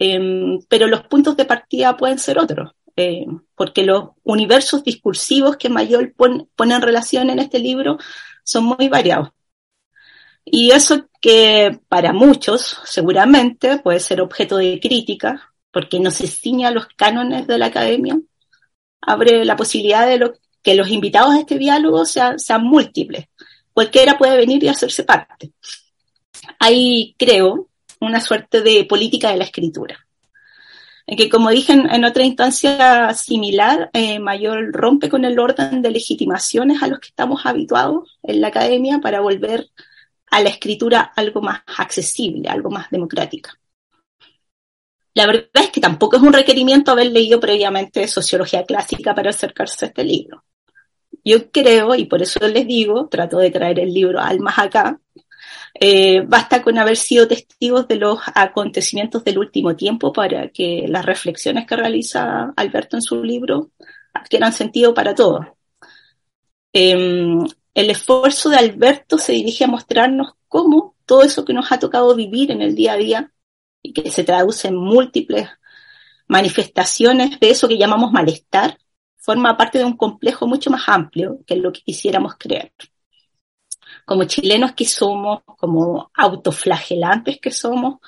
eh, 0.00 0.58
pero 0.68 0.86
los 0.86 1.02
puntos 1.02 1.36
de 1.36 1.44
partida 1.44 1.96
pueden 1.96 2.18
ser 2.18 2.38
otros, 2.38 2.72
eh, 2.96 3.26
porque 3.54 3.84
los 3.84 4.10
universos 4.24 4.82
discursivos 4.82 5.58
que 5.58 5.68
Mayol 5.68 6.12
pone, 6.12 6.46
pone 6.56 6.74
en 6.74 6.82
relación 6.82 7.28
en 7.28 7.38
este 7.38 7.58
libro 7.58 7.98
son 8.42 8.64
muy 8.64 8.88
variados. 8.88 9.28
Y 10.44 10.70
eso 10.70 11.08
que 11.20 11.80
para 11.88 12.14
muchos 12.14 12.80
seguramente 12.84 13.78
puede 13.78 14.00
ser 14.00 14.22
objeto 14.22 14.56
de 14.56 14.80
crítica, 14.80 15.52
porque 15.70 16.00
no 16.00 16.10
se 16.10 16.26
ciña 16.26 16.68
a 16.68 16.72
los 16.72 16.86
cánones 16.96 17.46
de 17.46 17.58
la 17.58 17.66
academia, 17.66 18.18
abre 19.02 19.44
la 19.44 19.54
posibilidad 19.54 20.06
de 20.06 20.18
lo, 20.18 20.32
que 20.62 20.74
los 20.74 20.88
invitados 20.88 21.34
a 21.34 21.40
este 21.40 21.58
diálogo 21.58 22.06
sean, 22.06 22.38
sean 22.38 22.64
múltiples. 22.64 23.26
Cualquiera 23.74 24.16
puede 24.16 24.36
venir 24.38 24.64
y 24.64 24.68
hacerse 24.68 25.04
parte. 25.04 25.52
Hay, 26.58 27.14
creo, 27.18 27.69
una 28.00 28.20
suerte 28.20 28.62
de 28.62 28.84
política 28.84 29.30
de 29.30 29.36
la 29.36 29.44
escritura. 29.44 30.06
En 31.06 31.16
que, 31.16 31.28
como 31.28 31.50
dije 31.50 31.72
en, 31.72 32.04
otra 32.04 32.24
instancia 32.24 33.12
similar, 33.14 33.90
eh, 33.92 34.18
Mayor 34.18 34.72
rompe 34.72 35.08
con 35.08 35.24
el 35.24 35.38
orden 35.38 35.82
de 35.82 35.90
legitimaciones 35.90 36.82
a 36.82 36.86
los 36.86 37.00
que 37.00 37.08
estamos 37.08 37.44
habituados 37.44 38.18
en 38.22 38.40
la 38.40 38.48
academia 38.48 39.00
para 39.00 39.20
volver 39.20 39.68
a 40.30 40.40
la 40.40 40.50
escritura 40.50 41.12
algo 41.16 41.42
más 41.42 41.62
accesible, 41.78 42.48
algo 42.48 42.70
más 42.70 42.90
democrática. 42.90 43.58
La 45.14 45.26
verdad 45.26 45.48
es 45.54 45.70
que 45.70 45.80
tampoco 45.80 46.16
es 46.16 46.22
un 46.22 46.32
requerimiento 46.32 46.92
haber 46.92 47.10
leído 47.10 47.40
previamente 47.40 48.06
sociología 48.06 48.64
clásica 48.64 49.14
para 49.14 49.30
acercarse 49.30 49.86
a 49.86 49.88
este 49.88 50.04
libro. 50.04 50.44
Yo 51.24 51.50
creo, 51.50 51.94
y 51.96 52.04
por 52.04 52.22
eso 52.22 52.38
les 52.46 52.66
digo, 52.66 53.08
trato 53.08 53.38
de 53.38 53.50
traer 53.50 53.80
el 53.80 53.92
libro 53.92 54.20
Almas 54.20 54.58
acá, 54.58 55.00
eh, 55.74 56.22
basta 56.26 56.62
con 56.62 56.78
haber 56.78 56.96
sido 56.96 57.28
testigos 57.28 57.86
de 57.88 57.96
los 57.96 58.18
acontecimientos 58.34 59.24
del 59.24 59.38
último 59.38 59.76
tiempo 59.76 60.12
para 60.12 60.48
que 60.48 60.86
las 60.88 61.04
reflexiones 61.04 61.66
que 61.66 61.76
realiza 61.76 62.52
Alberto 62.56 62.96
en 62.96 63.02
su 63.02 63.22
libro 63.22 63.70
adquieran 64.12 64.52
sentido 64.52 64.94
para 64.94 65.14
todos. 65.14 65.46
Eh, 66.72 67.38
el 67.74 67.90
esfuerzo 67.90 68.50
de 68.50 68.56
Alberto 68.56 69.18
se 69.18 69.32
dirige 69.32 69.64
a 69.64 69.68
mostrarnos 69.68 70.32
cómo 70.48 70.96
todo 71.06 71.22
eso 71.22 71.44
que 71.44 71.52
nos 71.52 71.70
ha 71.72 71.78
tocado 71.78 72.14
vivir 72.14 72.50
en 72.50 72.62
el 72.62 72.74
día 72.74 72.92
a 72.94 72.96
día 72.96 73.32
y 73.82 73.92
que 73.92 74.10
se 74.10 74.24
traduce 74.24 74.68
en 74.68 74.76
múltiples 74.76 75.48
manifestaciones 76.26 77.40
de 77.40 77.50
eso 77.50 77.68
que 77.68 77.78
llamamos 77.78 78.12
malestar, 78.12 78.78
forma 79.16 79.56
parte 79.56 79.78
de 79.78 79.84
un 79.84 79.96
complejo 79.96 80.46
mucho 80.46 80.70
más 80.70 80.88
amplio 80.88 81.40
que 81.46 81.56
lo 81.56 81.72
que 81.72 81.82
quisiéramos 81.82 82.36
creer. 82.38 82.72
Como 84.04 84.24
chilenos 84.24 84.72
que 84.72 84.86
somos, 84.86 85.42
como 85.44 86.10
autoflagelantes 86.14 87.40
que 87.40 87.50
somos, 87.50 87.98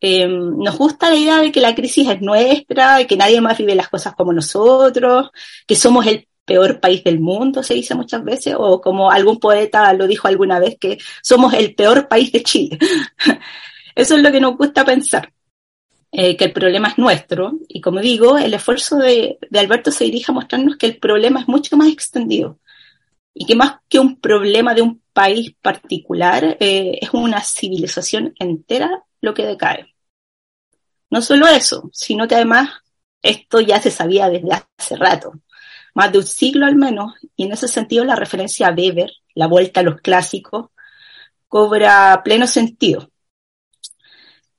eh, 0.00 0.28
nos 0.28 0.76
gusta 0.76 1.10
la 1.10 1.16
idea 1.16 1.40
de 1.40 1.50
que 1.50 1.60
la 1.60 1.74
crisis 1.74 2.08
es 2.08 2.20
nuestra, 2.20 2.98
de 2.98 3.06
que 3.06 3.16
nadie 3.16 3.40
más 3.40 3.58
vive 3.58 3.74
las 3.74 3.88
cosas 3.88 4.14
como 4.14 4.32
nosotros, 4.32 5.30
que 5.66 5.76
somos 5.76 6.06
el 6.06 6.28
peor 6.44 6.80
país 6.80 7.02
del 7.02 7.20
mundo, 7.20 7.62
se 7.62 7.74
dice 7.74 7.94
muchas 7.94 8.22
veces, 8.24 8.54
o 8.56 8.80
como 8.80 9.10
algún 9.10 9.38
poeta 9.38 9.92
lo 9.94 10.06
dijo 10.06 10.28
alguna 10.28 10.60
vez, 10.60 10.76
que 10.78 10.98
somos 11.22 11.54
el 11.54 11.74
peor 11.74 12.08
país 12.08 12.30
de 12.32 12.42
Chile. 12.42 12.78
Eso 13.94 14.16
es 14.16 14.22
lo 14.22 14.30
que 14.30 14.40
nos 14.40 14.56
gusta 14.56 14.84
pensar, 14.84 15.32
eh, 16.12 16.36
que 16.36 16.44
el 16.44 16.52
problema 16.52 16.88
es 16.88 16.98
nuestro. 16.98 17.58
Y 17.68 17.80
como 17.80 18.00
digo, 18.00 18.38
el 18.38 18.54
esfuerzo 18.54 18.98
de, 18.98 19.38
de, 19.50 19.58
Alberto 19.58 19.90
se 19.90 20.04
dirige 20.04 20.30
a 20.30 20.34
mostrarnos 20.34 20.76
que 20.76 20.86
el 20.86 20.98
problema 20.98 21.40
es 21.40 21.48
mucho 21.48 21.76
más 21.76 21.88
extendido 21.88 22.58
y 23.34 23.46
que 23.46 23.56
más 23.56 23.78
que 23.88 23.98
un 23.98 24.20
problema 24.20 24.74
de 24.74 24.82
un 24.82 25.02
país 25.16 25.54
particular, 25.62 26.58
eh, 26.60 26.98
es 27.00 27.08
una 27.14 27.42
civilización 27.42 28.34
entera 28.38 29.02
lo 29.22 29.32
que 29.32 29.46
decae. 29.46 29.94
No 31.08 31.22
solo 31.22 31.46
eso, 31.46 31.88
sino 31.90 32.28
que 32.28 32.34
además 32.34 32.68
esto 33.22 33.60
ya 33.60 33.80
se 33.80 33.90
sabía 33.90 34.28
desde 34.28 34.52
hace 34.52 34.96
rato. 34.96 35.32
más 35.94 36.12
de 36.12 36.18
un 36.18 36.26
siglo 36.26 36.66
al 36.66 36.76
menos, 36.76 37.14
y 37.36 37.44
en 37.44 37.52
ese 37.52 37.68
sentido 37.68 38.04
la 38.04 38.16
referencia 38.16 38.68
a 38.68 38.74
Weber, 38.74 39.10
la 39.34 39.46
vuelta 39.46 39.80
a 39.80 39.82
los 39.82 40.02
clásicos, 40.02 40.66
cobra 41.48 42.20
pleno 42.22 42.46
sentido. 42.46 43.10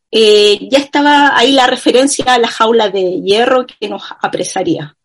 Eh, 0.10 0.68
ya 0.72 0.80
estaba 0.80 1.38
ahí 1.38 1.52
la 1.52 1.68
referencia 1.68 2.34
a 2.34 2.40
la 2.40 2.48
jaula 2.48 2.90
de 2.90 3.22
hierro 3.22 3.68
que 3.68 3.88
nos 3.88 4.04
apresaría. 4.22 4.97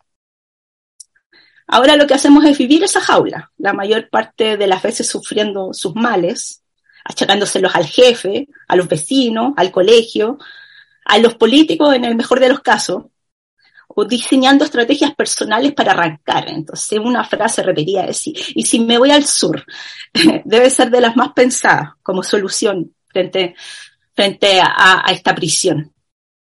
Ahora 1.67 1.95
lo 1.95 2.07
que 2.07 2.13
hacemos 2.13 2.45
es 2.45 2.57
vivir 2.57 2.83
esa 2.83 3.01
jaula, 3.01 3.51
la 3.57 3.73
mayor 3.73 4.09
parte 4.09 4.57
de 4.57 4.67
las 4.67 4.81
veces 4.81 5.07
sufriendo 5.07 5.73
sus 5.73 5.95
males, 5.95 6.63
achacándoselos 7.05 7.75
al 7.75 7.85
jefe, 7.85 8.47
a 8.67 8.75
los 8.75 8.87
vecinos, 8.87 9.53
al 9.57 9.71
colegio, 9.71 10.37
a 11.05 11.17
los 11.17 11.35
políticos 11.35 11.95
en 11.95 12.05
el 12.05 12.15
mejor 12.15 12.39
de 12.39 12.49
los 12.49 12.61
casos, 12.61 13.05
o 13.95 14.05
diseñando 14.05 14.65
estrategias 14.65 15.13
personales 15.15 15.73
para 15.73 15.91
arrancar. 15.91 16.49
Entonces, 16.49 16.99
una 16.99 17.23
frase 17.23 17.61
repetida 17.61 18.05
es, 18.05 18.23
y 18.25 18.63
si 18.63 18.79
me 18.79 18.97
voy 18.97 19.11
al 19.11 19.25
sur, 19.25 19.63
debe 20.45 20.69
ser 20.69 20.89
de 20.89 21.01
las 21.01 21.15
más 21.15 21.33
pensadas 21.33 21.91
como 22.01 22.23
solución 22.23 22.93
frente, 23.07 23.55
frente 24.13 24.59
a, 24.61 25.03
esta 25.11 25.35
prisión. 25.35 25.93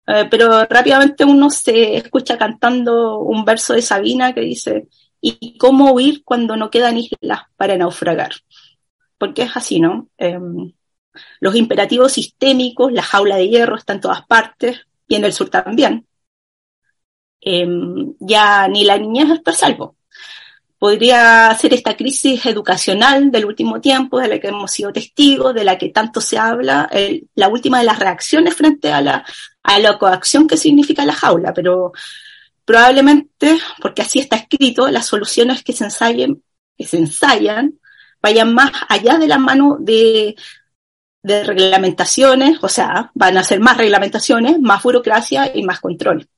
Eh, 0.05 0.27
pero 0.29 0.65
rápidamente 0.65 1.23
uno 1.23 1.49
se 1.49 1.97
escucha 1.97 2.37
cantando 2.37 3.19
un 3.19 3.45
verso 3.45 3.73
de 3.73 3.81
Sabina 3.81 4.33
que 4.33 4.41
dice, 4.41 4.87
¿y 5.21 5.57
cómo 5.57 5.91
huir 5.91 6.23
cuando 6.23 6.55
no 6.55 6.69
quedan 6.69 6.97
islas 6.97 7.41
para 7.57 7.77
naufragar? 7.77 8.31
Porque 9.17 9.43
es 9.43 9.55
así, 9.55 9.79
¿no? 9.79 10.09
Em, 10.17 10.73
los 11.39 11.55
imperativos 11.55 12.13
sistémicos, 12.13 12.91
la 12.91 13.03
jaula 13.03 13.35
de 13.37 13.49
hierro 13.49 13.75
está 13.75 13.93
en 13.93 14.01
todas 14.01 14.25
partes, 14.25 14.87
y 15.07 15.15
en 15.15 15.25
el 15.25 15.33
sur 15.33 15.49
también. 15.49 16.07
Em, 17.41 18.13
ya 18.19 18.67
ni 18.67 18.85
la 18.85 18.97
niñez 18.97 19.29
está 19.31 19.51
salvo. 19.53 19.97
Podría 20.77 21.53
ser 21.59 21.73
esta 21.73 21.97
crisis 21.97 22.45
educacional 22.45 23.31
del 23.31 23.45
último 23.45 23.81
tiempo, 23.81 24.19
de 24.19 24.29
la 24.29 24.39
que 24.39 24.47
hemos 24.47 24.71
sido 24.71 24.93
testigos, 24.93 25.53
de 25.53 25.65
la 25.65 25.77
que 25.77 25.89
tanto 25.89 26.21
se 26.21 26.37
habla, 26.37 26.89
la 27.35 27.47
última 27.49 27.79
de 27.79 27.85
las 27.85 27.99
reacciones 27.99 28.55
frente 28.55 28.91
a 28.93 29.01
la, 29.01 29.25
a 29.63 29.79
la 29.79 29.97
coacción 29.97 30.47
que 30.47 30.55
significa 30.55 31.05
la 31.05 31.13
jaula, 31.13 31.53
pero 31.53 31.91
probablemente, 32.69 33.57
porque 33.81 34.03
así 34.03 34.19
está 34.19 34.35
escrito, 34.35 34.89
las 34.89 35.07
soluciones 35.07 35.63
que 35.63 35.73
se 35.73 35.85
ensayen, 35.85 36.43
que 36.77 36.85
se 36.85 36.97
ensayan, 36.97 37.79
vayan 38.21 38.53
más 38.53 38.69
allá 38.87 39.17
de 39.17 39.27
la 39.27 39.39
mano 39.39 39.77
de, 39.79 40.35
de 41.23 41.43
reglamentaciones, 41.45 42.59
o 42.61 42.69
sea, 42.69 43.09
van 43.15 43.39
a 43.39 43.43
ser 43.43 43.59
más 43.59 43.75
reglamentaciones, 43.75 44.59
más 44.59 44.83
burocracia 44.83 45.51
y 45.51 45.63
más 45.63 45.79
control. 45.79 46.29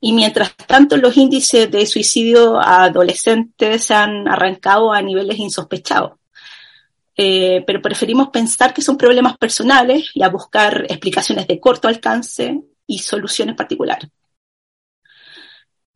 Y 0.00 0.12
mientras 0.12 0.56
tanto, 0.56 0.96
los 0.96 1.16
índices 1.16 1.70
de 1.70 1.86
suicidio 1.86 2.58
a 2.58 2.82
adolescentes 2.86 3.84
se 3.84 3.94
han 3.94 4.26
arrancado 4.26 4.92
a 4.92 5.02
niveles 5.02 5.38
insospechados. 5.38 6.14
Eh, 7.16 7.62
pero 7.64 7.80
preferimos 7.80 8.30
pensar 8.30 8.74
que 8.74 8.82
son 8.82 8.98
problemas 8.98 9.38
personales 9.38 10.10
y 10.14 10.24
a 10.24 10.30
buscar 10.30 10.84
explicaciones 10.88 11.46
de 11.46 11.60
corto 11.60 11.86
alcance 11.86 12.60
y 12.88 12.98
soluciones 12.98 13.54
particulares. 13.54 14.10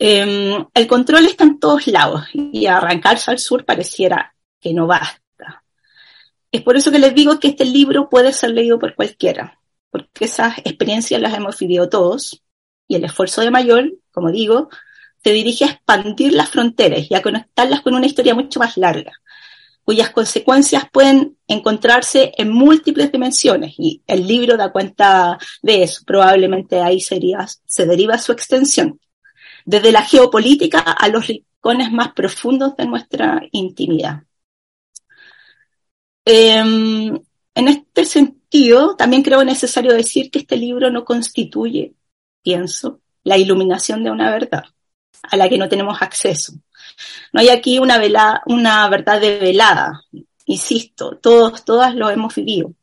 Em, 0.03 0.65
el 0.73 0.87
control 0.87 1.27
está 1.27 1.45
en 1.45 1.61
todos 1.61 1.87
lados 1.87 2.25
y 2.33 2.65
arrancarse 2.65 3.31
al 3.31 3.39
sur 3.39 3.67
pareciera 3.67 4.35
que 4.59 4.73
no 4.73 4.87
basta. 4.87 5.63
Es 6.51 6.63
por 6.63 6.75
eso 6.79 6.91
que 6.91 6.99
les 6.99 7.15
digo 7.15 7.39
que 7.39 7.49
este 7.49 7.67
libro 7.67 8.09
puede 8.09 8.33
ser 8.33 8.53
leído 8.53 8.79
por 8.79 8.95
cualquiera, 8.95 9.61
porque 9.91 10.25
esas 10.25 10.57
experiencias 10.65 11.21
las 11.21 11.35
hemos 11.35 11.59
vivido 11.59 11.91
todos 11.91 12.43
y 12.89 12.95
el 12.95 13.05
esfuerzo 13.05 13.43
de 13.43 13.51
Mayor, 13.51 13.93
como 14.11 14.31
digo, 14.31 14.71
se 15.23 15.33
dirige 15.33 15.67
a 15.67 15.73
expandir 15.73 16.33
las 16.33 16.49
fronteras 16.49 17.11
y 17.11 17.15
a 17.15 17.21
conectarlas 17.21 17.83
con 17.83 17.95
una 17.95 18.07
historia 18.07 18.35
mucho 18.35 18.59
más 18.59 18.79
larga, 18.79 19.13
cuyas 19.85 20.09
consecuencias 20.09 20.85
pueden 20.91 21.37
encontrarse 21.47 22.33
en 22.39 22.51
múltiples 22.51 23.13
dimensiones 23.13 23.75
y 23.77 24.03
el 24.07 24.27
libro 24.27 24.57
da 24.57 24.73
cuenta 24.73 25.37
de 25.61 25.83
eso. 25.83 26.05
Probablemente 26.07 26.81
ahí 26.81 27.01
se 27.01 27.85
deriva 27.85 28.17
su 28.17 28.33
extensión, 28.33 28.99
desde 29.71 29.93
la 29.93 30.03
geopolítica 30.03 30.81
a 30.81 31.09
los 31.09 31.29
rincones 31.29 31.93
más 31.93 32.13
profundos 32.13 32.77
de 32.77 32.87
nuestra 32.87 33.41
intimidad. 33.53 34.25
Em, 36.25 37.15
en 37.55 37.69
este 37.69 38.05
sentido, 38.05 38.97
también 38.97 39.23
creo 39.23 39.45
necesario 39.45 39.93
decir 39.93 40.31
que 40.31 40.41
este 40.41 40.57
libro 40.57 40.91
no 40.91 41.05
constituye 41.05 41.95
pienso, 42.43 43.01
la 43.23 43.39
iluminación 43.39 44.03
de 44.03 44.11
una 44.11 44.31
verdad 44.33 44.65
a 45.23 45.37
la 45.37 45.49
que 45.49 45.59
no 45.59 45.69
tenemos 45.69 46.03
acceso. 46.03 46.55
No 47.33 47.41
hay 47.41 47.51
aquí 47.51 47.79
una, 47.79 47.99
vela, 47.99 48.43
una 48.47 48.89
verdad 48.89 49.21
insisto, 50.47 51.17
todos, 51.19 51.65
todas 51.65 51.95
lo 51.95 52.11
hemos 52.11 52.35
vivido. 52.35 52.75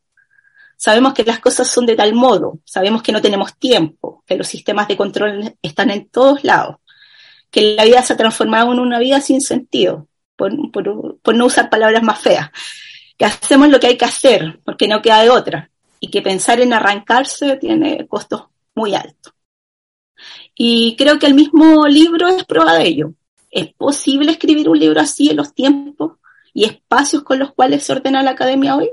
Sabemos 0.80 1.12
que 1.12 1.24
las 1.24 1.40
cosas 1.40 1.68
son 1.68 1.86
de 1.86 1.96
tal 1.96 2.14
modo, 2.14 2.60
sabemos 2.64 3.02
que 3.02 3.10
no 3.10 3.20
tenemos 3.20 3.58
tiempo, 3.58 4.22
que 4.24 4.36
los 4.36 4.46
sistemas 4.46 4.86
de 4.86 4.96
control 4.96 5.56
están 5.60 5.90
en 5.90 6.08
todos 6.08 6.44
lados, 6.44 6.76
que 7.50 7.74
la 7.74 7.84
vida 7.84 8.00
se 8.02 8.12
ha 8.12 8.16
transformado 8.16 8.72
en 8.72 8.78
una 8.78 9.00
vida 9.00 9.20
sin 9.20 9.40
sentido, 9.40 10.06
por, 10.36 10.54
no 11.34 11.46
usar 11.46 11.68
palabras 11.68 12.04
más 12.04 12.20
feas, 12.20 12.50
que 13.16 13.24
hacemos 13.24 13.68
lo 13.70 13.80
que 13.80 13.88
hay 13.88 13.96
que 13.96 14.04
hacer 14.04 14.60
porque 14.64 14.86
no 14.86 15.02
queda 15.02 15.20
de 15.22 15.30
otra 15.30 15.68
y 15.98 16.10
que 16.10 16.22
pensar 16.22 16.60
en 16.60 16.72
arrancarse 16.72 17.56
tiene 17.56 18.06
costos 18.06 18.44
muy 18.76 18.94
altos. 18.94 19.34
Y 20.54 20.94
creo 20.96 21.18
que 21.18 21.26
el 21.26 21.34
mismo 21.34 21.88
libro 21.88 22.28
es 22.28 22.44
prueba 22.44 22.76
de 22.76 22.86
ello. 22.86 23.14
¿Es 23.50 23.72
posible 23.74 24.30
escribir 24.30 24.68
un 24.68 24.78
libro 24.78 25.00
así 25.00 25.30
en 25.30 25.38
los 25.38 25.52
tiempos 25.54 26.18
y 26.54 26.66
espacios 26.66 27.24
con 27.24 27.40
los 27.40 27.52
cuales 27.52 27.82
se 27.82 27.92
ordena 27.92 28.22
la 28.22 28.30
academia 28.30 28.76
hoy? 28.76 28.90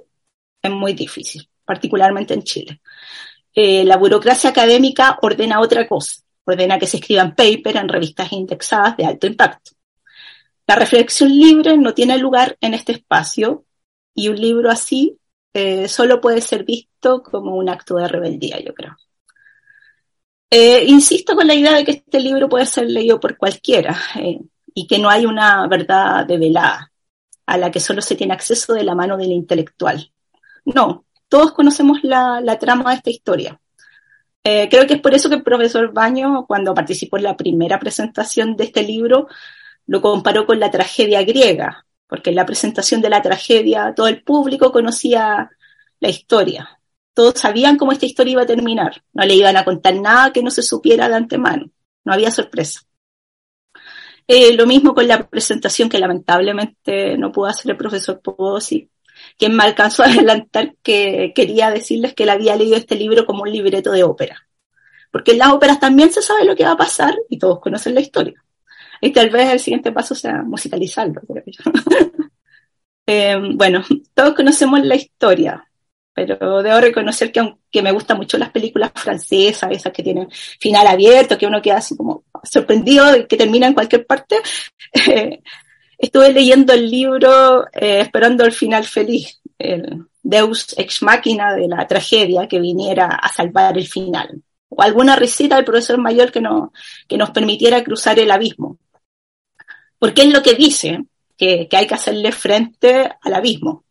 Es 0.63 0.71
muy 0.71 0.93
difícil, 0.93 1.47
particularmente 1.65 2.33
en 2.33 2.43
Chile. 2.43 2.81
Eh, 3.53 3.83
la 3.83 3.97
burocracia 3.97 4.49
académica 4.49 5.17
ordena 5.21 5.59
otra 5.59 5.87
cosa, 5.87 6.21
ordena 6.45 6.77
que 6.77 6.87
se 6.87 6.97
escriban 6.97 7.35
papers 7.35 7.75
en 7.75 7.89
revistas 7.89 8.31
indexadas 8.31 8.97
de 8.97 9.05
alto 9.05 9.27
impacto. 9.27 9.71
La 10.67 10.75
reflexión 10.75 11.29
libre 11.29 11.77
no 11.77 11.93
tiene 11.93 12.17
lugar 12.17 12.57
en 12.61 12.73
este 12.73 12.93
espacio 12.93 13.65
y 14.13 14.29
un 14.29 14.35
libro 14.35 14.71
así 14.71 15.17
eh, 15.53 15.87
solo 15.87 16.19
puede 16.19 16.41
ser 16.41 16.65
visto 16.65 17.23
como 17.23 17.55
un 17.55 17.69
acto 17.69 17.95
de 17.95 18.07
rebeldía, 18.07 18.59
yo 18.59 18.73
creo. 18.73 18.97
Eh, 20.49 20.85
insisto 20.87 21.35
con 21.35 21.47
la 21.47 21.53
idea 21.53 21.73
de 21.73 21.83
que 21.83 21.91
este 21.91 22.19
libro 22.19 22.47
puede 22.49 22.65
ser 22.65 22.89
leído 22.89 23.19
por 23.19 23.37
cualquiera 23.37 23.97
eh, 24.15 24.39
y 24.73 24.87
que 24.87 24.99
no 24.99 25.09
hay 25.09 25.25
una 25.25 25.67
verdad 25.67 26.25
develada 26.25 26.91
a 27.45 27.57
la 27.57 27.71
que 27.71 27.79
solo 27.79 28.01
se 28.01 28.15
tiene 28.15 28.33
acceso 28.33 28.73
de 28.73 28.83
la 28.83 28.95
mano 28.95 29.17
del 29.17 29.31
intelectual. 29.31 30.11
No, 30.65 31.05
todos 31.35 31.51
conocemos 31.51 31.99
la, 32.01 32.57
trama 32.61 32.91
de 32.91 32.95
esta 32.95 33.09
historia. 33.09 33.59
Eh, 34.41 34.69
creo 34.69 34.87
que 34.87 34.93
es 34.93 35.01
por 35.01 35.13
eso 35.13 35.27
que 35.27 35.35
el 35.35 35.43
profesor 35.43 35.91
Baño, 35.91 36.45
cuando 36.47 36.73
participó 36.73 37.17
en 37.17 37.23
la 37.23 37.35
primera 37.35 37.77
presentación 37.77 38.55
de 38.55 38.63
este 38.63 38.83
libro, 38.83 39.27
lo 39.85 39.99
comparó 39.99 40.45
con 40.45 40.61
la 40.61 40.71
tragedia 40.71 41.23
griega, 41.23 41.85
porque 42.07 42.29
en 42.29 42.37
la 42.37 42.45
presentación 42.45 43.01
de 43.01 43.09
la 43.09 43.21
tragedia 43.21 43.93
todo 43.93 44.07
el 44.07 44.23
público 44.23 44.71
conocía 44.71 45.49
la 45.99 46.07
historia, 46.07 46.79
todos 47.13 47.37
sabían 47.37 47.75
cómo 47.75 47.91
esta 47.91 48.05
historia 48.05 48.31
iba 48.31 48.43
a 48.43 48.45
terminar. 48.45 49.03
No 49.11 49.25
le 49.25 49.33
iban 49.35 49.57
a 49.57 49.65
contar 49.65 49.93
nada 49.95 50.31
que 50.31 50.41
no 50.41 50.51
se 50.51 50.63
supiera 50.63 51.09
de 51.09 51.15
antemano. 51.15 51.69
No 52.05 52.13
había 52.13 52.31
sorpresa. 52.31 52.79
Eh, 54.25 54.53
lo 54.53 54.65
mismo 54.65 54.95
con 54.95 55.05
la 55.05 55.27
presentación 55.27 55.89
que 55.89 55.99
lamentablemente 55.99 57.17
no 57.17 57.33
pudo 57.33 57.47
hacer 57.47 57.71
el 57.71 57.77
profesor 57.77 58.21
Pozzi, 58.21 58.89
quien 59.37 59.55
me 59.55 59.63
alcanzó 59.63 60.03
a 60.03 60.05
adelantar 60.07 60.75
que 60.83 61.33
quería 61.35 61.71
decirles 61.71 62.13
que 62.13 62.23
él 62.23 62.29
había 62.29 62.55
leído 62.55 62.77
este 62.77 62.95
libro 62.95 63.25
como 63.25 63.43
un 63.43 63.51
libreto 63.51 63.91
de 63.91 64.03
ópera. 64.03 64.47
Porque 65.11 65.31
en 65.31 65.39
las 65.39 65.51
óperas 65.51 65.79
también 65.79 66.11
se 66.11 66.21
sabe 66.21 66.43
lo 66.43 66.55
que 66.55 66.65
va 66.65 66.71
a 66.71 66.77
pasar 66.77 67.15
y 67.29 67.39
todos 67.39 67.59
conocen 67.59 67.95
la 67.95 68.01
historia. 68.01 68.43
Y 69.01 69.11
tal 69.11 69.29
vez 69.29 69.49
el 69.51 69.59
siguiente 69.59 69.91
paso 69.91 70.15
sea 70.15 70.43
musicalizarlo. 70.43 71.21
eh, 73.07 73.37
bueno, 73.53 73.83
todos 74.13 74.33
conocemos 74.33 74.83
la 74.83 74.95
historia, 74.95 75.65
pero 76.13 76.63
debo 76.63 76.79
reconocer 76.79 77.31
que 77.31 77.41
aunque 77.41 77.81
me 77.81 77.91
gustan 77.91 78.17
mucho 78.17 78.37
las 78.37 78.49
películas 78.49 78.91
francesas, 78.95 79.69
esas 79.71 79.91
que 79.91 80.01
tienen 80.01 80.29
final 80.31 80.87
abierto, 80.87 81.37
que 81.37 81.45
uno 81.45 81.61
queda 81.61 81.77
así 81.77 81.95
como 81.95 82.23
sorprendido 82.43 83.11
de 83.11 83.27
que 83.27 83.37
termina 83.37 83.67
en 83.67 83.73
cualquier 83.73 84.05
parte, 84.05 84.37
eh, 85.07 85.41
estuve 85.97 86.33
leyendo 86.33 86.73
el 86.73 86.89
libro 86.89 87.67
eh, 87.73 88.01
esperando 88.01 88.43
el 88.43 88.51
final 88.51 88.83
feliz, 88.85 89.41
el 89.57 90.05
Deus 90.21 90.73
ex 90.77 91.01
machina 91.03 91.53
de 91.53 91.67
la 91.67 91.87
tragedia 91.87 92.47
que 92.47 92.59
viniera 92.59 93.07
a 93.07 93.31
salvar 93.31 93.77
el 93.77 93.87
final, 93.87 94.41
o 94.69 94.81
alguna 94.81 95.15
risita 95.15 95.55
del 95.55 95.65
profesor 95.65 95.97
mayor 95.97 96.31
que, 96.31 96.41
no, 96.41 96.73
que 97.07 97.17
nos 97.17 97.31
permitiera 97.31 97.83
cruzar 97.83 98.19
el 98.19 98.31
abismo. 98.31 98.77
Porque 99.99 100.23
es 100.23 100.33
lo 100.33 100.41
que 100.41 100.55
dice, 100.55 101.05
que, 101.37 101.67
que 101.67 101.77
hay 101.77 101.87
que 101.87 101.93
hacerle 101.93 102.31
frente 102.31 103.09
al 103.21 103.33
abismo. 103.33 103.85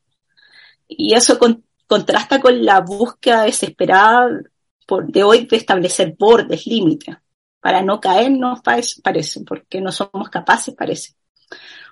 Y 0.88 1.14
eso 1.14 1.38
con, 1.38 1.64
contrasta 1.86 2.40
con 2.40 2.64
la 2.64 2.80
búsqueda 2.80 3.44
desesperada 3.44 4.28
por, 4.86 5.06
de 5.06 5.22
hoy 5.22 5.46
de 5.46 5.56
establecer 5.56 6.14
bordes, 6.18 6.66
límites. 6.66 7.16
para 7.60 7.82
no 7.82 8.00
caernos, 8.00 8.60
parece, 9.02 9.40
porque 9.44 9.80
no 9.80 9.90
somos 9.90 10.28
capaces, 10.28 10.74
parece. 10.74 11.14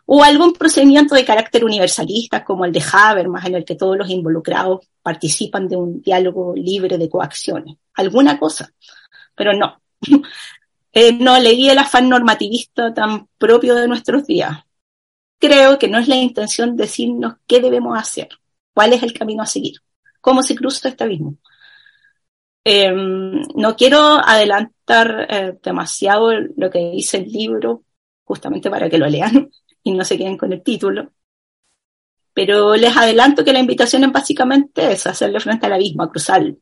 O 0.06 0.22
algún 0.22 0.52
procedimiento 0.52 1.14
de 1.14 1.24
carácter 1.24 1.64
universalista 1.64 2.44
como 2.44 2.64
el 2.64 2.72
de 2.72 2.82
Habermas, 2.92 3.44
en 3.46 3.54
el 3.54 3.64
que 3.64 3.76
todos 3.76 3.96
los 3.96 4.10
involucrados 4.10 4.86
participan 5.02 5.68
de 5.68 5.76
un 5.76 6.02
diálogo 6.02 6.54
libre 6.54 6.98
de 6.98 7.08
coacciones. 7.08 7.76
Alguna 7.94 8.38
cosa, 8.38 8.72
pero 9.34 9.52
no. 9.52 9.80
Eh, 10.94 11.14
no 11.14 11.38
leí 11.38 11.70
el 11.70 11.78
afán 11.78 12.06
normativista 12.10 12.92
tan 12.92 13.26
propio 13.38 13.74
de 13.74 13.88
nuestros 13.88 14.26
días. 14.26 14.58
Creo 15.38 15.78
que 15.78 15.88
no 15.88 15.98
es 15.98 16.06
la 16.06 16.16
intención 16.16 16.76
decirnos 16.76 17.36
qué 17.46 17.60
debemos 17.62 17.98
hacer, 17.98 18.28
cuál 18.74 18.92
es 18.92 19.02
el 19.02 19.14
camino 19.14 19.42
a 19.42 19.46
seguir, 19.46 19.76
cómo 20.20 20.42
se 20.42 20.54
cruza 20.54 20.90
este 20.90 21.04
abismo. 21.04 21.38
Em, 22.64 23.42
no 23.56 23.74
quiero 23.74 23.98
adelantar 23.98 25.26
eh, 25.30 25.58
demasiado 25.62 26.30
lo 26.56 26.70
que 26.70 26.90
dice 26.90 27.16
el 27.16 27.32
libro, 27.32 27.84
justamente 28.24 28.70
para 28.70 28.90
que 28.90 28.98
lo 28.98 29.08
lean 29.08 29.50
y 29.82 29.92
no 29.92 30.04
se 30.04 30.18
queden 30.18 30.36
con 30.36 30.52
el 30.52 30.62
título. 30.62 31.12
Pero 32.34 32.76
les 32.76 32.96
adelanto 32.96 33.44
que 33.44 33.52
la 33.52 33.58
invitación 33.58 34.04
es 34.04 34.12
básicamente 34.12 34.92
es 34.92 35.06
hacerle 35.06 35.40
frente 35.40 35.66
al 35.66 35.74
abismo, 35.74 36.02
a 36.02 36.10
cruzarlo. 36.10 36.56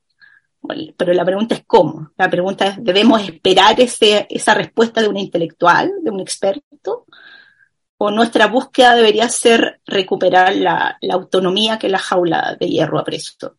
pero 0.96 1.12
la 1.12 1.24
pregunta 1.24 1.54
es 1.54 1.64
cómo. 1.66 2.12
La 2.16 2.28
pregunta 2.28 2.66
es, 2.66 2.84
¿debemos 2.84 3.22
esperar 3.22 3.80
ese, 3.80 4.26
esa 4.30 4.54
respuesta 4.54 5.00
de 5.00 5.08
un 5.08 5.16
intelectual, 5.16 5.92
de 6.02 6.10
un 6.10 6.20
experto? 6.20 7.06
¿O 7.98 8.10
nuestra 8.10 8.46
búsqueda 8.46 8.94
debería 8.94 9.28
ser 9.28 9.80
recuperar 9.86 10.56
la, 10.56 10.98
la 11.00 11.14
autonomía 11.14 11.78
que 11.78 11.88
la 11.88 11.98
jaula 11.98 12.56
de 12.58 12.68
hierro 12.68 12.98
ha 12.98 13.04
preso? 13.04 13.56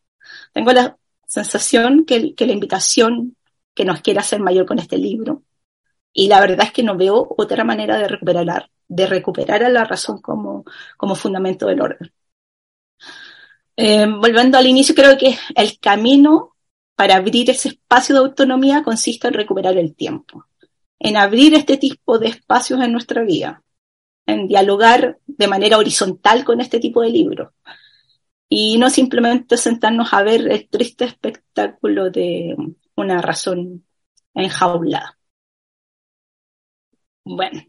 Tengo 0.52 0.72
la, 0.72 0.96
sensación 1.32 2.04
que, 2.04 2.34
la 2.36 2.52
invitación 2.52 3.36
que 3.74 3.86
nos 3.86 4.02
quiere 4.02 4.20
hacer 4.20 4.40
mayor 4.40 4.66
con 4.66 4.78
este 4.78 4.98
libro. 4.98 5.44
Y 6.12 6.28
la 6.28 6.40
verdad 6.40 6.66
es 6.66 6.72
que 6.72 6.82
no 6.82 6.94
veo 6.94 7.26
otra 7.38 7.64
manera 7.64 7.96
de 7.96 8.06
recuperar, 8.06 8.68
de 8.94 9.06
recuperar 9.06 9.64
a 9.64 9.70
la 9.70 9.84
razón 9.84 10.20
como, 10.20 10.64
como 10.96 11.14
fundamento 11.14 11.66
del 11.66 11.80
orden. 11.80 12.12
Eh, 13.76 14.06
volviendo 14.06 14.58
al 14.58 14.66
inicio, 14.66 14.94
creo 14.94 15.16
que 15.16 15.36
el 15.54 15.78
camino 15.80 16.56
para 16.94 17.16
abrir 17.16 17.48
ese 17.50 17.68
espacio 17.70 18.14
de 18.14 18.20
autonomía 18.20 18.82
consiste 18.82 19.28
en 19.28 19.34
recuperar 19.34 19.78
el 19.78 19.94
tiempo, 19.94 20.46
en 20.98 21.16
abrir 21.16 21.54
este 21.54 21.78
tipo 21.78 22.18
de 22.18 22.28
espacios 22.28 22.80
en 22.82 22.92
nuestra 22.92 23.22
vida, 23.22 23.62
en 24.26 24.46
dialogar 24.46 25.18
de 25.26 25.48
manera 25.48 25.78
horizontal 25.78 26.44
con 26.44 26.60
este 26.60 26.78
tipo 26.78 27.00
de 27.00 27.10
libros, 27.10 27.52
y 28.48 28.76
no 28.76 28.90
simplemente 28.90 29.56
sentarnos 29.56 30.12
a 30.12 30.22
ver 30.22 30.52
el 30.52 30.68
triste 30.68 31.06
espectáculo 31.06 32.10
de 32.10 32.54
una 32.94 33.22
razón 33.22 33.86
enjaulada. 34.34 35.18
Bueno, 37.24 37.62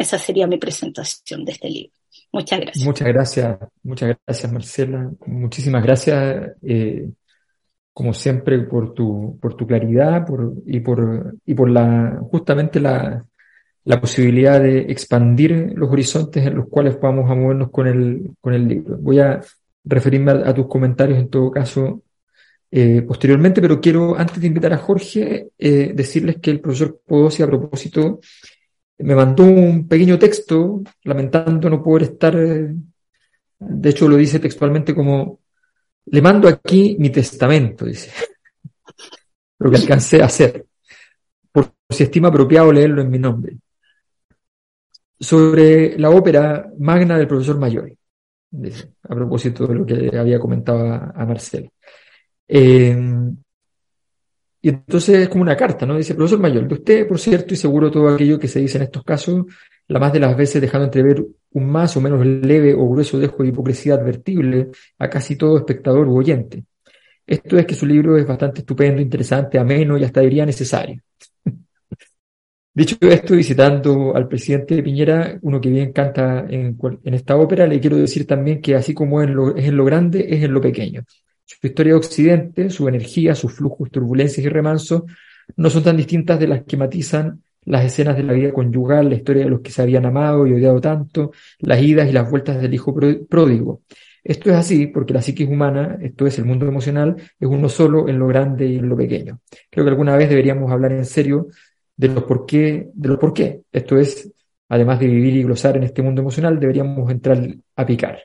esa 0.00 0.18
sería 0.18 0.46
mi 0.46 0.58
presentación 0.58 1.44
de 1.44 1.52
este 1.52 1.68
libro. 1.70 1.92
Muchas 2.32 2.60
gracias. 2.60 2.84
Muchas 2.84 3.08
gracias, 3.08 3.58
muchas 3.82 4.16
gracias 4.26 4.52
Marcela. 4.52 5.10
Muchísimas 5.26 5.82
gracias, 5.82 6.52
eh, 6.62 7.08
como 7.92 8.12
siempre, 8.12 8.58
por 8.60 8.94
tu, 8.94 9.38
por 9.40 9.56
tu 9.56 9.66
claridad 9.66 10.26
por, 10.26 10.54
y 10.66 10.80
por, 10.80 11.34
y 11.44 11.54
por 11.54 11.70
la, 11.70 12.20
justamente 12.30 12.80
la, 12.80 13.24
la 13.84 14.00
posibilidad 14.00 14.60
de 14.60 14.80
expandir 14.80 15.72
los 15.74 15.90
horizontes 15.90 16.46
en 16.46 16.56
los 16.56 16.68
cuales 16.68 17.00
vamos 17.00 17.30
a 17.30 17.34
movernos 17.34 17.70
con 17.70 17.86
el, 17.86 18.30
con 18.40 18.52
el 18.52 18.68
libro. 18.68 18.98
Voy 18.98 19.18
a 19.18 19.40
referirme 19.82 20.32
a, 20.32 20.54
tus 20.54 20.66
comentarios 20.66 21.18
en 21.18 21.30
todo 21.30 21.50
caso 21.50 22.02
eh, 22.70 23.00
posteriormente, 23.00 23.62
pero 23.62 23.80
quiero, 23.80 24.14
antes 24.18 24.38
de 24.40 24.46
invitar 24.46 24.74
a 24.74 24.76
Jorge, 24.76 25.48
eh, 25.58 25.92
decirles 25.94 26.36
que 26.36 26.50
el 26.50 26.60
profesor 26.60 27.00
Podosi, 27.06 27.42
a 27.42 27.46
propósito, 27.46 28.20
me 28.98 29.14
mandó 29.14 29.44
un 29.44 29.86
pequeño 29.86 30.18
texto 30.18 30.82
lamentando 31.04 31.70
no 31.70 31.82
poder 31.82 32.04
estar, 32.04 32.34
eh, 32.36 32.74
de 33.58 33.88
hecho 33.88 34.08
lo 34.08 34.16
dice 34.16 34.40
textualmente 34.40 34.94
como, 34.94 35.40
le 36.06 36.22
mando 36.22 36.48
aquí 36.48 36.96
mi 36.98 37.10
testamento, 37.10 37.84
dice, 37.84 38.10
lo 39.58 39.70
que 39.70 39.76
alcancé 39.76 40.22
a 40.22 40.26
hacer, 40.26 40.66
por 41.52 41.72
si 41.88 42.04
estima 42.04 42.28
apropiado 42.28 42.72
leerlo 42.72 43.02
en 43.02 43.10
mi 43.10 43.18
nombre, 43.18 43.56
sobre 45.20 45.98
la 45.98 46.10
ópera 46.10 46.70
magna 46.78 47.18
del 47.18 47.28
profesor 47.28 47.58
Mayor 47.58 47.92
a 49.02 49.14
propósito 49.14 49.66
de 49.66 49.74
lo 49.74 49.86
que 49.86 50.16
había 50.16 50.38
comentado 50.38 50.92
a, 50.92 51.24
Marcel. 51.26 51.70
Eh, 52.46 52.96
y 54.60 54.70
entonces 54.70 55.20
es 55.20 55.28
como 55.28 55.42
una 55.42 55.56
carta, 55.56 55.86
¿no? 55.86 55.96
Dice, 55.96 56.14
profesor 56.14 56.40
Mayor, 56.40 56.66
de 56.66 56.74
usted, 56.74 57.06
por 57.06 57.18
cierto, 57.18 57.54
y 57.54 57.56
seguro 57.56 57.90
todo 57.90 58.08
aquello 58.08 58.38
que 58.38 58.48
se 58.48 58.58
dice 58.58 58.78
en 58.78 58.84
estos 58.84 59.04
casos, 59.04 59.46
la 59.86 60.00
más 60.00 60.12
de 60.12 60.20
las 60.20 60.36
veces 60.36 60.60
dejando 60.60 60.86
entrever 60.86 61.24
un 61.52 61.66
más 61.66 61.96
o 61.96 62.00
menos 62.00 62.24
leve 62.26 62.74
o 62.74 62.88
grueso 62.88 63.18
dejo 63.18 63.42
de 63.42 63.50
hipocresía 63.50 63.94
advertible 63.94 64.68
a 64.98 65.08
casi 65.08 65.36
todo 65.36 65.56
espectador 65.58 66.08
u 66.08 66.18
oyente. 66.18 66.64
Esto 67.26 67.58
es 67.58 67.66
que 67.66 67.74
su 67.74 67.86
libro 67.86 68.16
es 68.16 68.26
bastante 68.26 68.60
estupendo, 68.60 69.00
interesante, 69.00 69.58
ameno 69.58 69.96
y 69.96 70.04
hasta 70.04 70.20
diría 70.20 70.44
necesario. 70.44 71.00
Dicho 72.74 72.96
esto, 73.00 73.34
visitando 73.34 74.14
al 74.14 74.28
presidente 74.28 74.82
Piñera, 74.82 75.38
uno 75.42 75.60
que 75.60 75.68
bien 75.68 75.92
canta 75.92 76.46
en, 76.48 76.78
esta 77.04 77.36
ópera, 77.36 77.66
le 77.66 77.80
quiero 77.80 77.96
decir 77.96 78.26
también 78.26 78.60
que 78.60 78.74
así 78.76 78.94
como 78.94 79.20
es 79.20 79.28
en 79.28 79.76
lo 79.76 79.84
grande, 79.84 80.26
es 80.28 80.42
en 80.42 80.52
lo 80.52 80.60
pequeño. 80.60 81.02
Su 81.48 81.66
historia 81.66 81.94
de 81.94 81.98
Occidente, 81.98 82.70
su 82.70 82.86
energía, 82.88 83.34
sus 83.34 83.54
flujos, 83.54 83.90
turbulencias 83.90 84.44
y 84.44 84.48
remansos 84.50 85.04
no 85.56 85.70
son 85.70 85.82
tan 85.82 85.96
distintas 85.96 86.38
de 86.38 86.46
las 86.46 86.62
que 86.64 86.76
matizan 86.76 87.42
las 87.64 87.84
escenas 87.84 88.16
de 88.16 88.22
la 88.22 88.34
vida 88.34 88.52
conyugal, 88.52 89.08
la 89.08 89.14
historia 89.14 89.44
de 89.44 89.50
los 89.50 89.60
que 89.60 89.70
se 89.70 89.80
habían 89.80 90.04
amado 90.04 90.46
y 90.46 90.52
odiado 90.52 90.80
tanto, 90.80 91.32
las 91.60 91.80
idas 91.82 92.08
y 92.08 92.12
las 92.12 92.30
vueltas 92.30 92.60
del 92.60 92.74
hijo 92.74 92.94
pródigo. 93.28 93.82
Esto 94.22 94.50
es 94.50 94.56
así 94.56 94.88
porque 94.88 95.14
la 95.14 95.22
psiquis 95.22 95.48
humana, 95.48 95.98
esto 96.02 96.26
es 96.26 96.38
el 96.38 96.44
mundo 96.44 96.66
emocional, 96.66 97.16
es 97.16 97.48
uno 97.48 97.68
solo 97.68 98.08
en 98.08 98.18
lo 98.18 98.26
grande 98.26 98.66
y 98.66 98.76
en 98.76 98.88
lo 98.88 98.96
pequeño. 98.96 99.40
Creo 99.70 99.84
que 99.86 99.90
alguna 99.90 100.16
vez 100.16 100.28
deberíamos 100.28 100.70
hablar 100.70 100.92
en 100.92 101.06
serio 101.06 101.46
de 101.96 102.08
los 102.08 102.24
por 102.24 102.44
qué, 102.44 102.90
de 102.92 103.08
los 103.08 103.18
por 103.18 103.32
qué. 103.32 103.62
Esto 103.72 103.96
es, 103.96 104.30
además 104.68 105.00
de 105.00 105.06
vivir 105.06 105.34
y 105.36 105.42
glosar 105.44 105.78
en 105.78 105.84
este 105.84 106.02
mundo 106.02 106.20
emocional, 106.20 106.60
deberíamos 106.60 107.10
entrar 107.10 107.38
a 107.74 107.86
picar. 107.86 108.20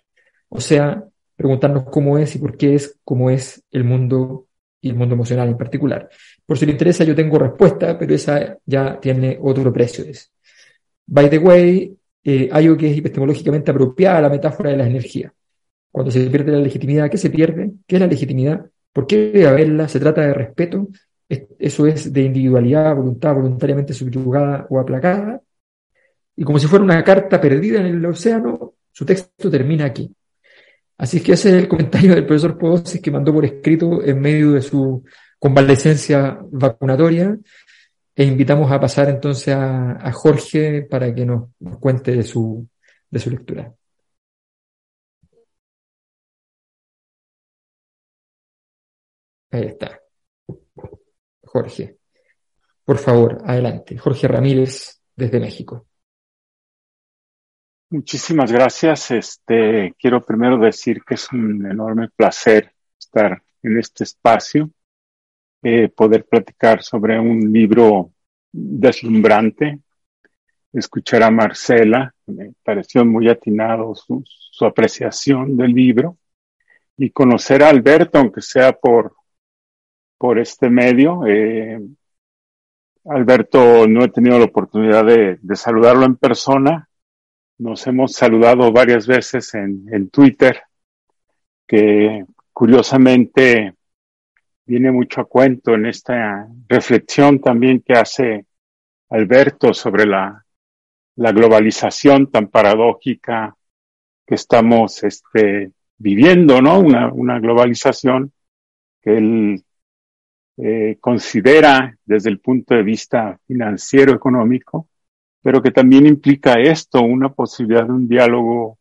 O 0.49 0.59
sea, 0.59 1.03
preguntarnos 1.35 1.85
cómo 1.85 2.17
es 2.17 2.35
y 2.35 2.39
por 2.39 2.57
qué 2.57 2.75
es 2.75 2.99
como 3.03 3.29
es 3.29 3.63
el 3.71 3.83
mundo 3.83 4.47
y 4.81 4.89
el 4.89 4.95
mundo 4.95 5.15
emocional 5.15 5.47
en 5.49 5.57
particular. 5.57 6.09
Por 6.45 6.57
si 6.57 6.65
le 6.65 6.73
interesa, 6.73 7.03
yo 7.03 7.15
tengo 7.15 7.39
respuesta, 7.39 7.97
pero 7.97 8.13
esa 8.13 8.57
ya 8.65 8.99
tiene 8.99 9.39
otro 9.41 9.71
precio. 9.71 10.03
By 11.05 11.29
the 11.29 11.37
way, 11.37 11.97
eh, 12.23 12.49
algo 12.51 12.75
que 12.75 12.91
es 12.91 12.97
epistemológicamente 12.97 13.71
apropiada 13.71 14.21
la 14.21 14.29
metáfora 14.29 14.71
de 14.71 14.77
la 14.77 14.87
energía. 14.87 15.33
Cuando 15.91 16.11
se 16.11 16.29
pierde 16.29 16.51
la 16.51 16.59
legitimidad, 16.59 17.09
¿qué 17.09 17.17
se 17.17 17.29
pierde? 17.29 17.71
¿Qué 17.87 17.95
es 17.95 18.01
la 18.01 18.07
legitimidad? 18.07 18.65
¿Por 18.91 19.07
qué 19.07 19.31
debe 19.31 19.47
haberla? 19.47 19.87
¿Se 19.87 19.99
trata 19.99 20.21
de 20.21 20.33
respeto? 20.33 20.87
eso 21.57 21.87
es 21.87 22.13
de 22.13 22.21
individualidad, 22.21 22.95
voluntad 22.95 23.33
voluntariamente 23.33 23.93
subyugada 23.93 24.67
o 24.69 24.79
aplacada, 24.79 25.41
y 26.35 26.43
como 26.43 26.59
si 26.59 26.67
fuera 26.67 26.83
una 26.83 27.03
carta 27.03 27.39
perdida 27.39 27.79
en 27.79 27.87
el 27.87 28.05
océano, 28.05 28.73
su 28.91 29.05
texto 29.05 29.49
termina 29.49 29.85
aquí. 29.85 30.13
Así 30.97 31.21
que 31.21 31.33
ese 31.33 31.49
es 31.49 31.55
el 31.55 31.67
comentario 31.67 32.15
del 32.15 32.25
profesor 32.25 32.57
Podosis 32.57 33.01
que 33.01 33.11
mandó 33.11 33.33
por 33.33 33.45
escrito 33.45 34.03
en 34.03 34.21
medio 34.21 34.51
de 34.51 34.61
su 34.61 35.03
convalecencia 35.39 36.39
vacunatoria, 36.51 37.37
e 38.15 38.23
invitamos 38.23 38.71
a 38.71 38.79
pasar 38.79 39.09
entonces 39.09 39.53
a, 39.55 40.11
Jorge 40.13 40.83
para 40.83 41.13
que 41.13 41.25
nos, 41.25 41.49
nos 41.59 41.79
cuente 41.79 42.11
de 42.15 42.23
su, 42.23 42.67
de 43.09 43.19
su 43.19 43.29
lectura. 43.29 43.73
Ahí 49.51 49.65
está. 49.67 49.99
Jorge. 51.45 51.97
Por 52.83 52.97
favor, 52.97 53.41
adelante. 53.45 53.97
Jorge 53.97 54.27
Ramírez, 54.27 55.01
desde 55.15 55.39
México. 55.39 55.87
Muchísimas 57.93 58.51
gracias. 58.51 59.11
Este, 59.11 59.93
quiero 59.99 60.25
primero 60.25 60.57
decir 60.57 61.03
que 61.03 61.13
es 61.13 61.31
un 61.31 61.65
enorme 61.69 62.09
placer 62.09 62.73
estar 62.99 63.41
en 63.61 63.77
este 63.77 64.03
espacio, 64.03 64.71
eh, 65.61 65.89
poder 65.89 66.25
platicar 66.25 66.81
sobre 66.81 67.19
un 67.19 67.53
libro 67.53 68.11
deslumbrante, 68.51 69.79
escuchar 70.73 71.21
a 71.21 71.29
Marcela, 71.29 72.13
me 72.25 72.53
pareció 72.63 73.05
muy 73.05 73.29
atinado 73.29 73.93
su, 73.93 74.23
su 74.25 74.65
apreciación 74.65 75.55
del 75.55 75.71
libro, 75.71 76.17
y 76.97 77.11
conocer 77.11 77.61
a 77.61 77.69
Alberto, 77.69 78.17
aunque 78.17 78.41
sea 78.41 78.73
por 78.73 79.15
por 80.23 80.39
este 80.39 80.69
medio. 80.69 81.27
Eh, 81.27 81.79
Alberto, 83.05 83.85
no 83.87 84.05
he 84.05 84.07
tenido 84.07 84.39
la 84.39 84.45
oportunidad 84.45 85.03
de, 85.05 85.37
saludarlo 85.55 86.05
en 86.05 86.15
persona. 86.15 86.87
Nos 87.57 87.85
hemos 87.87 88.13
saludado 88.13 88.71
varias 88.71 89.07
veces 89.07 89.53
en, 89.53 89.85
en 89.91 90.09
Twitter, 90.09 90.61
que 91.67 92.25
curiosamente 92.51 93.73
viene 94.65 94.91
mucho 94.91 95.21
a 95.21 95.25
cuento 95.25 95.73
en 95.73 95.85
esta 95.85 96.47
reflexión 96.67 97.39
también 97.39 97.83
que 97.85 97.93
hace 97.93 98.45
Alberto 99.09 99.73
sobre 99.73 100.05
la, 100.05 100.43
la 101.15 101.31
globalización 101.31 102.31
tan 102.31 102.47
paradójica 102.47 103.55
que 104.25 104.35
estamos 104.35 105.03
este, 105.03 105.71
viviendo, 105.97 106.61
¿no? 106.61 106.79
Una, 106.79 107.11
una 107.11 107.39
globalización 107.39 108.31
que 109.01 109.17
él 109.17 109.63
eh, 110.57 110.97
considera 110.99 111.97
desde 112.05 112.29
el 112.29 112.39
punto 112.39 112.75
de 112.75 112.83
vista 112.83 113.39
financiero, 113.45 114.13
económico, 114.13 114.87
pero 115.43 115.61
que 115.61 115.71
también 115.71 116.07
implica 116.07 116.53
esto, 116.53 117.01
una 117.01 117.29
posibilidad 117.29 117.85
de 117.85 117.91
un 117.91 118.07
diálogo 118.07 118.79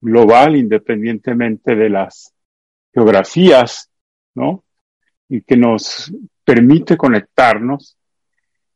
global 0.00 0.56
independientemente 0.56 1.76
de 1.76 1.88
las 1.88 2.34
geografías, 2.92 3.88
¿no? 4.34 4.64
Y 5.28 5.42
que 5.42 5.56
nos 5.56 6.12
permite 6.44 6.96
conectarnos 6.96 7.96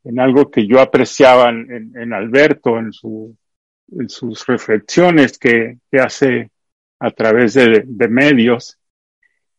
en 0.05 0.19
algo 0.19 0.49
que 0.49 0.65
yo 0.65 0.79
apreciaba 0.79 1.49
en, 1.49 2.13
Alberto, 2.13 2.77
en, 2.77 2.93
su, 2.93 3.35
sus 4.07 4.45
reflexiones 4.45 5.37
que, 5.37 5.79
que 5.91 5.99
hace 5.99 6.51
a 6.99 7.11
través 7.11 7.55
de, 7.55 7.83
de, 7.85 8.07
medios 8.07 8.77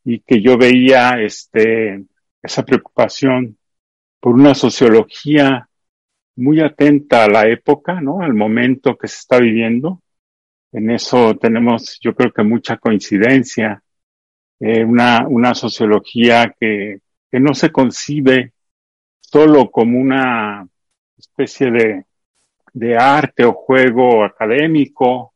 y 0.05 0.21
que 0.21 0.41
yo 0.41 0.57
veía 0.57 1.21
este, 1.21 2.07
esa 2.43 2.65
preocupación 2.65 3.59
por 4.21 4.35
una 4.35 4.55
sociología 4.55 5.69
muy 6.37 6.61
atenta 6.61 7.25
a 7.25 7.29
la 7.29 7.49
época, 7.49 8.01
¿no? 8.01 8.21
Al 8.21 8.35
momento 8.35 8.97
que 8.97 9.09
se 9.09 9.17
está 9.17 9.39
viviendo. 9.39 10.03
En 10.73 10.91
eso 10.91 11.35
tenemos, 11.37 11.99
yo 12.01 12.15
creo 12.15 12.33
que 12.33 12.43
mucha 12.43 12.77
coincidencia. 12.77 13.83
Eh, 14.59 14.85
una, 14.85 15.27
una 15.29 15.55
sociología 15.55 16.55
que, 16.59 17.01
que 17.31 17.41
no 17.41 17.55
se 17.55 17.71
concibe 17.71 18.53
solo 19.21 19.71
como 19.71 19.99
una 19.99 20.67
especie 21.19 21.71
de, 21.71 22.05
de 22.73 22.97
arte 22.97 23.45
o 23.45 23.53
juego 23.53 24.25
académico 24.25 25.35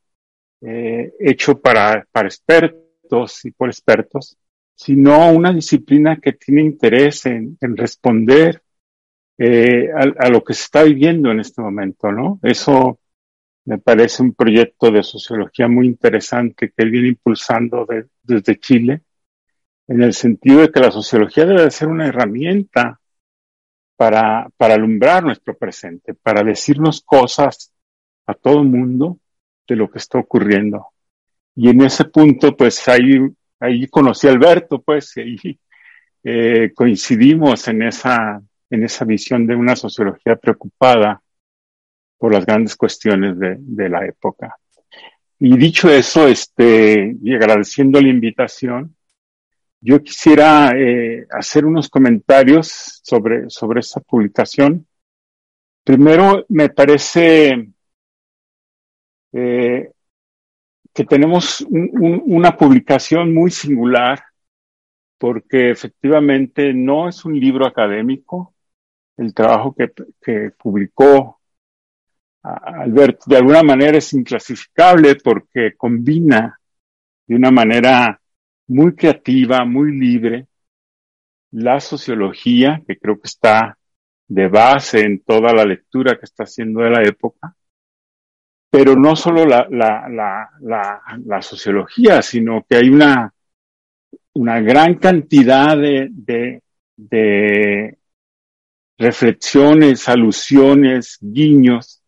eh, 0.61 1.15
hecho 1.19 1.61
para, 1.61 2.07
para 2.13 2.29
expertos 2.29 3.45
y 3.45 3.51
por 3.51 3.69
expertos, 3.69 4.37
sino 4.75 5.31
una 5.33 5.53
disciplina 5.53 6.17
que 6.17 6.35
tiene 6.35 6.63
interés 6.63 7.27
en, 7.27 7.57
en 7.61 7.77
responder 7.77 8.63
eh, 9.43 9.89
a, 9.91 10.29
lo 10.29 10.45
que 10.45 10.53
se 10.53 10.65
está 10.65 10.83
viviendo 10.83 11.31
en 11.31 11.41
este 11.41 11.63
momento, 11.63 12.13
¿no? 12.13 12.39
Eso 12.43 13.01
me 13.65 13.79
parece 13.79 14.23
un 14.23 14.35
proyecto 14.35 14.91
de 14.91 15.03
sociología 15.03 15.67
muy 15.67 15.87
interesante 15.87 16.69
que 16.69 16.83
él 16.83 16.91
viene 16.91 17.09
impulsando 17.09 17.87
de, 17.87 18.09
desde 18.23 18.61
Chile, 18.61 19.01
en 19.89 20.03
el 20.03 20.13
sentido 20.13 20.61
de 20.61 20.71
que 20.71 20.81
la 20.81 20.91
sociología 20.91 21.47
debe 21.47 21.71
ser 21.71 21.89
una 21.89 22.07
herramienta 22.07 23.01
para, 23.97 24.47
para 24.59 24.75
alumbrar 24.75 25.25
nuestro 25.25 25.57
presente, 25.57 26.13
para 26.13 26.43
decirnos 26.43 27.01
cosas 27.01 27.73
a 28.27 28.35
todo 28.35 28.63
mundo 28.63 29.21
de 29.67 29.75
lo 29.75 29.91
que 29.91 30.01
está 30.01 30.19
ocurriendo. 30.19 30.89
Y 31.55 31.71
en 31.71 31.81
ese 31.81 32.05
punto, 32.05 32.55
pues 32.55 32.87
ahí, 32.89 33.19
ahí 33.59 33.87
conocí 33.87 34.29
a 34.29 34.33
Alberto, 34.33 34.83
pues, 34.83 35.17
y 35.17 35.59
eh, 36.25 36.73
coincidimos 36.75 37.67
en 37.69 37.85
esa, 37.85 38.43
en 38.71 38.85
esa 38.85 39.05
visión 39.05 39.47
de 39.47 39.57
una 39.57 39.77
sociología 39.77 40.37
preocupada 40.37 41.21
por 42.19 42.33
las 42.33 42.47
grandes 42.47 42.77
cuestiones 42.77 43.37
de, 43.39 43.89
la 43.89 44.05
época. 44.07 44.57
Y 45.39 45.57
dicho 45.57 45.91
eso, 45.91 46.29
este, 46.29 47.17
y 47.23 47.35
agradeciendo 47.35 48.01
la 48.01 48.09
invitación, 48.09 48.95
yo 49.81 50.03
quisiera 50.03 50.73
eh, 50.77 51.27
hacer 51.31 51.65
unos 51.65 51.89
comentarios 51.89 53.01
sobre, 53.03 53.49
sobre 53.49 53.81
esta 53.81 54.01
publicación. 54.01 54.87
Primero, 55.83 56.45
me 56.51 56.69
parece 56.69 57.71
eh, 59.33 59.91
que 60.93 61.05
tenemos 61.05 61.65
una 61.71 62.57
publicación 62.57 63.33
muy 63.33 63.51
singular 63.51 64.23
porque 65.21 65.71
efectivamente 65.71 66.73
no 66.73 67.09
es 67.09 67.25
un 67.27 67.39
libro 67.39 67.67
académico. 67.67 68.55
El 69.21 69.35
trabajo 69.35 69.75
que, 69.75 69.93
que 70.19 70.53
publicó 70.57 71.41
Alberto 72.43 73.25
de 73.27 73.37
alguna 73.37 73.63
manera 73.63 73.99
es 73.99 74.15
inclasificable 74.15 75.17
porque 75.17 75.75
combina 75.77 76.59
de 77.27 77.37
una 77.37 77.51
manera 77.51 78.19
muy 78.69 78.95
creativa, 78.95 79.63
muy 79.67 79.93
libre, 79.93 80.47
la 81.51 81.81
sociología, 81.81 82.83
que 82.87 82.99
creo 82.99 83.17
que 83.17 83.29
está 83.29 83.77
de 84.27 84.49
base 84.49 85.01
en 85.01 85.21
toda 85.21 85.53
la 85.53 85.67
lectura 85.67 86.17
que 86.19 86.25
está 86.25 86.45
haciendo 86.45 86.81
de 86.81 86.91
la 86.91 87.03
época, 87.03 87.55
pero 88.71 88.97
no 88.97 89.17
solo 89.17 89.45
la, 89.45 89.67
la, 89.69 90.09
la, 90.09 91.03
la, 91.27 91.43
sociología, 91.43 92.23
sino 92.23 92.65
que 92.67 92.77
hay 92.77 92.89
una, 92.89 93.35
una 94.33 94.61
gran 94.61 94.95
cantidad 94.95 95.77
de, 95.77 96.09
de, 96.11 96.63
de 96.97 98.00
reflexiones, 99.01 100.11
alusiones, 100.11 101.17
guiños 101.23 102.03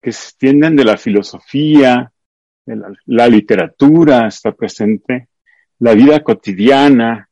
que 0.00 0.12
se 0.12 0.28
extienden 0.28 0.76
de 0.76 0.84
la 0.84 0.96
filosofía, 0.96 2.12
de 2.64 2.76
la, 3.06 3.28
literatura, 3.28 4.28
está 4.28 4.52
presente 4.52 5.28
la 5.80 5.94
vida 5.94 6.22
cotidiana, 6.22 7.28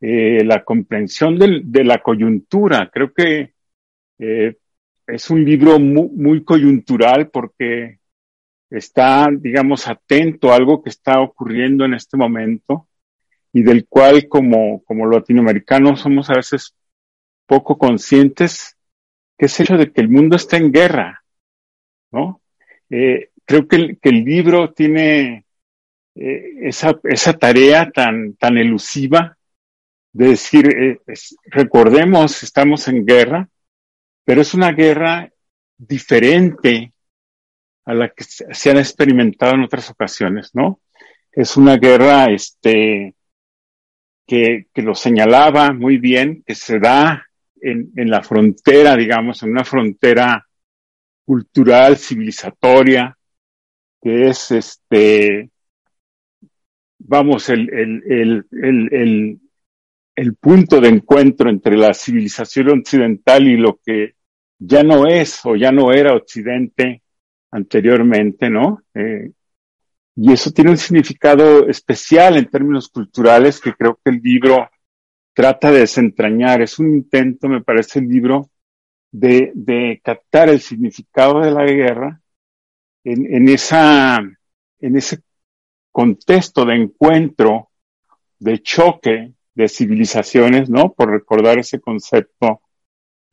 eh, 0.00 0.44
la 0.44 0.62
comprensión 0.62 1.36
de 1.36 1.84
la 1.84 1.98
coyuntura. 2.00 2.88
Creo 2.92 3.12
que 3.12 3.54
eh, 4.20 4.56
es 5.04 5.30
un 5.30 5.44
libro 5.44 5.80
muy, 5.80 6.08
muy, 6.10 6.44
coyuntural 6.44 7.28
porque 7.28 7.98
está, 8.70 9.26
digamos, 9.36 9.88
atento 9.88 10.52
a 10.52 10.56
algo 10.56 10.80
que 10.80 10.90
está 10.90 11.20
ocurriendo 11.20 11.84
en 11.84 11.94
este 11.94 12.16
momento 12.16 12.86
y 13.52 13.62
del 13.62 13.84
cual 13.88 14.28
como, 14.28 14.84
como 14.84 15.08
latinoamericanos 15.08 16.00
somos 16.00 16.30
a 16.30 16.34
veces 16.34 16.76
poco 17.52 17.76
conscientes, 17.76 18.78
que 19.36 19.44
es 19.44 19.60
el 19.60 19.66
hecho 19.66 19.76
de 19.76 19.92
que 19.92 20.00
el 20.00 20.08
mundo 20.08 20.36
está 20.36 20.56
en 20.56 20.72
guerra, 20.72 21.22
¿no? 22.10 22.40
Eh, 22.88 23.28
creo 23.44 23.68
que 23.68 23.98
el, 24.00 24.24
libro 24.24 24.72
tiene 24.72 25.44
eh, 26.14 26.54
esa, 26.62 26.98
esa 27.04 27.34
tarea 27.34 27.90
tan, 27.90 28.36
tan 28.36 28.56
elusiva 28.56 29.36
de 30.14 30.28
decir, 30.28 30.66
eh, 30.66 30.98
recordemos, 31.44 32.42
estamos 32.42 32.88
en 32.88 33.04
guerra, 33.04 33.46
pero 34.24 34.40
es 34.40 34.54
una 34.54 34.72
guerra 34.72 35.30
diferente 35.76 36.94
a 37.84 37.92
la 37.92 38.08
que 38.08 38.24
se 38.24 38.70
han 38.70 38.78
experimentado 38.78 39.56
en 39.56 39.64
otras 39.64 39.90
ocasiones, 39.90 40.54
¿no? 40.54 40.80
Es 41.30 41.58
una 41.58 41.76
guerra, 41.76 42.30
este, 42.30 43.14
que, 44.26 44.68
que 44.72 44.80
lo 44.80 44.94
señalaba 44.94 45.74
muy 45.74 45.98
bien, 45.98 46.42
que 46.46 46.54
se 46.54 46.78
da 46.78 47.26
en, 47.62 48.10
la 48.10 48.22
frontera, 48.22 48.96
digamos, 48.96 49.42
en 49.42 49.50
una 49.50 49.64
frontera 49.64 50.46
cultural, 51.24 51.96
civilizatoria, 51.96 53.16
que 54.00 54.28
es 54.28 54.50
este, 54.50 55.50
vamos, 56.98 57.48
el, 57.48 57.72
el, 57.72 58.46
el, 58.50 59.40
el, 60.16 60.34
punto 60.34 60.80
de 60.80 60.88
encuentro 60.88 61.48
entre 61.48 61.76
la 61.76 61.94
civilización 61.94 62.80
occidental 62.80 63.46
y 63.46 63.56
lo 63.56 63.78
que 63.84 64.14
ya 64.58 64.82
no 64.82 65.06
es 65.06 65.40
o 65.44 65.56
ya 65.56 65.70
no 65.70 65.92
era 65.92 66.14
Occidente 66.14 67.02
anteriormente, 67.50 68.50
¿no? 68.50 68.82
Eh, 68.94 69.30
y 70.16 70.32
eso 70.32 70.50
tiene 70.50 70.70
un 70.70 70.76
significado 70.76 71.68
especial 71.68 72.36
en 72.36 72.50
términos 72.50 72.88
culturales 72.88 73.60
que 73.60 73.72
creo 73.72 73.98
que 74.04 74.10
el 74.10 74.20
libro 74.22 74.68
trata 75.34 75.70
de 75.70 75.80
desentrañar. 75.80 76.62
Es 76.62 76.78
un 76.78 76.94
intento, 76.94 77.48
me 77.48 77.62
parece, 77.62 77.98
el 77.98 78.08
libro 78.08 78.50
de, 79.10 79.52
de 79.54 80.00
captar 80.02 80.48
el 80.48 80.60
significado 80.60 81.40
de 81.40 81.50
la 81.50 81.64
guerra 81.64 82.20
en, 83.04 83.34
en 83.34 83.48
esa, 83.48 84.18
en 84.80 84.96
ese 84.96 85.20
contexto 85.90 86.64
de 86.64 86.76
encuentro, 86.76 87.70
de 88.38 88.62
choque 88.62 89.32
de 89.54 89.68
civilizaciones, 89.68 90.70
¿no? 90.70 90.92
Por 90.92 91.10
recordar 91.10 91.58
ese 91.58 91.80
concepto 91.80 92.62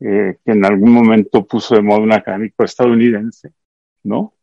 eh, 0.01 0.37
que 0.43 0.51
en 0.51 0.65
algún 0.65 0.91
momento 0.91 1.45
puso 1.45 1.75
de 1.75 1.81
moda 1.81 1.99
un 1.99 2.13
académico 2.13 2.63
estadounidense, 2.63 3.53
¿no? 4.03 4.33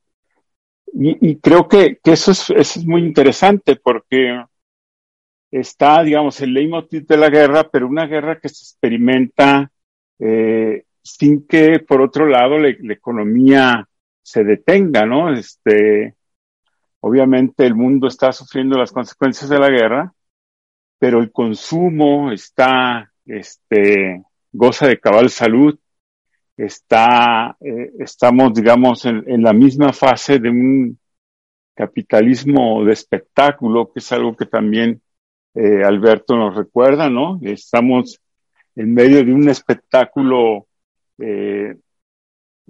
Y, 0.95 1.31
y 1.31 1.37
creo 1.37 1.68
que, 1.68 1.99
que 2.03 2.12
eso, 2.12 2.31
es, 2.31 2.49
eso 2.51 2.81
es 2.81 2.87
muy 2.87 3.03
interesante 3.03 3.76
porque 3.76 4.43
está, 5.61 6.03
digamos, 6.03 6.41
el 6.41 6.53
leitmotiv 6.53 7.07
de 7.07 7.17
la 7.17 7.31
guerra, 7.31 7.69
pero 7.71 7.87
una 7.87 8.07
guerra 8.07 8.39
que 8.39 8.49
se 8.49 8.65
experimenta 8.65 9.71
eh, 10.19 10.85
sin 11.03 11.47
que, 11.47 11.81
por 11.81 12.01
otro 12.01 12.27
lado, 12.27 12.59
la 12.59 12.93
economía 12.93 13.89
se 14.23 14.45
detenga, 14.45 15.07
¿no? 15.07 15.33
Este, 15.33 16.17
Obviamente 17.09 17.65
el 17.65 17.77
mundo 17.77 18.09
está 18.09 18.33
sufriendo 18.33 18.77
las 18.77 18.91
consecuencias 18.91 19.49
de 19.49 19.61
la 19.61 19.69
guerra, 19.69 20.13
pero 20.99 21.21
el 21.21 21.31
consumo 21.31 22.33
está, 22.33 23.13
este, 23.25 24.25
goza 24.51 24.89
de 24.89 24.99
cabal 24.99 25.31
salud 25.31 25.79
está, 26.57 27.57
eh, 27.61 27.93
estamos, 28.01 28.55
digamos, 28.55 29.05
en, 29.05 29.41
la 29.41 29.53
misma 29.53 29.93
fase 29.93 30.41
de 30.41 30.51
un 30.51 30.99
capitalismo 31.77 32.85
de 32.85 32.95
espectáculo, 32.95 33.93
que 33.93 34.01
es 34.01 34.11
algo 34.11 34.35
que 34.35 34.47
también 34.47 35.01
eh, 35.57 35.83
Alberto 35.83 36.37
nos 36.37 36.55
recuerda, 36.55 37.09
¿no? 37.09 37.41
Estamos 37.43 38.21
en 38.75 38.93
medio 38.93 39.25
de 39.25 39.33
un 39.33 39.49
espectáculo 39.49 40.67
eh, 41.19 41.77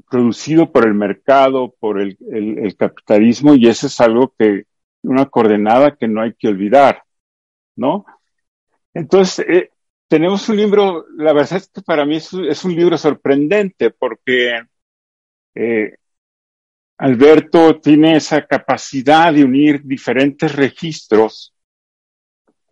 producido 0.09 0.71
por 0.71 0.87
el 0.87 0.95
mercado, 0.95 1.75
por 1.81 2.01
el, 2.01 2.17
capitalismo, 2.79 3.57
y 3.57 3.67
eso 3.67 3.89
es 3.89 4.01
algo 4.01 4.33
que, 4.39 4.67
una 5.03 5.27
coordenada 5.27 5.97
que 5.97 6.07
no 6.07 6.23
hay 6.23 6.35
que 6.35 6.47
olvidar, 6.47 7.03
¿no? 7.75 8.07
Entonces, 8.95 9.45
eh, 9.49 9.71
tenemos 10.07 10.49
un 10.49 10.57
libro, 10.57 11.07
la 11.17 11.33
verdad 11.33 11.57
es 11.57 11.69
que 11.69 11.83
para 11.83 12.05
mí 12.05 12.17
es, 12.17 12.65
un 12.65 12.77
libro 12.77 12.97
sorprendente 12.97 13.91
porque 13.91 14.61
Alberto 16.99 17.81
tiene 17.81 18.17
esa 18.17 18.47
capacidad 18.47 19.33
de 19.33 19.45
unir 19.45 19.83
diferentes 19.83 20.55
registros 20.55 21.56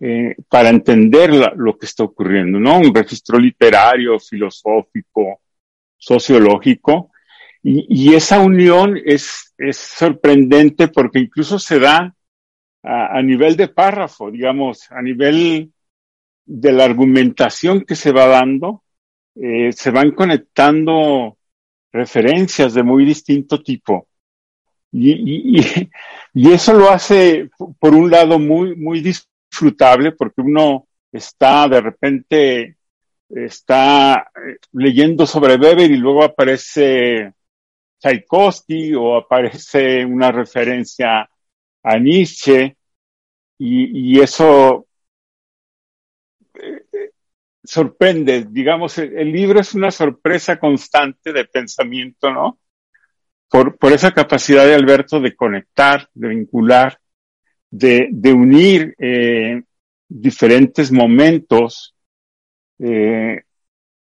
eh, 0.07 0.37
para 0.51 0.69
entender 0.69 1.31
lo 1.57 1.79
que 1.79 1.87
está 1.87 2.05
ocurriendo, 2.05 2.61
¿no? 2.61 2.79
Un 2.79 2.95
registro 2.95 3.39
literario, 3.39 4.21
filosófico, 4.21 5.41
sociológico, 5.97 7.11
y, 7.63 8.15
esa 8.15 8.41
unión 8.41 9.01
es, 9.03 9.55
sorprendente 9.73 10.89
porque 10.89 11.21
incluso 11.21 11.59
se 11.59 11.79
da 11.79 12.15
a, 12.83 13.23
nivel 13.23 13.57
de 13.57 13.69
párrafo, 13.69 14.31
digamos, 14.31 14.93
a 14.93 15.01
nivel 15.01 15.73
de 16.45 16.73
la 16.73 16.85
argumentación 16.85 17.81
que 17.81 17.97
se 17.97 18.13
va 18.13 18.27
dando, 18.27 18.85
eh, 19.37 19.73
se 19.73 19.91
van 19.91 20.11
conectando 20.11 21.39
referencias 21.91 22.75
de 22.75 22.83
muy 22.83 23.07
distinto 23.07 23.63
tipo. 23.63 24.07
Y, 24.93 25.63
eso 26.35 26.75
lo 26.75 26.91
hace, 26.91 27.49
por 27.79 27.95
un 27.95 28.11
lado, 28.11 28.39
muy, 28.39 28.77
muy 28.77 29.01
disfrutable 29.55 30.13
porque 30.13 30.41
uno 30.41 30.89
está 31.13 31.69
de 31.69 31.81
repente, 31.81 32.77
está 33.29 34.31
eh, 34.35 34.57
leyendo 34.73 35.27
sobre 35.27 35.55
Weber 35.55 35.91
y 35.93 35.97
luego 35.97 36.25
aparece 36.25 37.33
Tchaikovsky 38.01 38.95
o 38.95 39.17
aparece 39.17 40.05
una 40.05 40.33
referencia 40.33 41.29
a 41.85 41.99
Nietzsche 41.99 42.77
y, 43.57 44.21
eso 44.21 44.87
eh, 46.55 47.11
sorprende, 47.63 48.47
digamos, 48.51 48.99
el, 48.99 49.31
libro 49.31 49.61
es 49.61 49.75
una 49.75 49.93
sorpresa 49.93 50.59
constante 50.59 51.33
de 51.33 51.45
pensamiento, 51.45 52.33
¿no? 52.33 52.59
Por, 53.49 53.79
por 53.79 53.93
esa 53.93 54.13
capacidad 54.13 54.67
de 54.67 54.75
Alberto 54.75 55.21
de 55.21 55.37
conectar, 55.37 56.09
de 56.13 56.29
vincular, 56.29 56.99
de, 57.75 58.09
de 58.11 58.33
unir 58.33 58.95
eh, 58.99 59.63
diferentes 60.09 60.93
momentos 60.93 61.95
eh, 62.79 63.43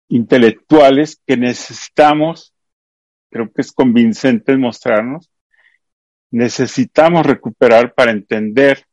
intelectuales 0.09 1.19
que 1.25 1.37
necesitamos 1.37 2.53
creo 3.33 3.51
que 3.51 3.61
es 3.63 3.71
convincente 3.71 4.55
mostrarnos, 4.55 5.29
necesitamos 6.31 7.25
recuperar 7.25 7.93
para 7.95 8.11
entender 8.11 8.85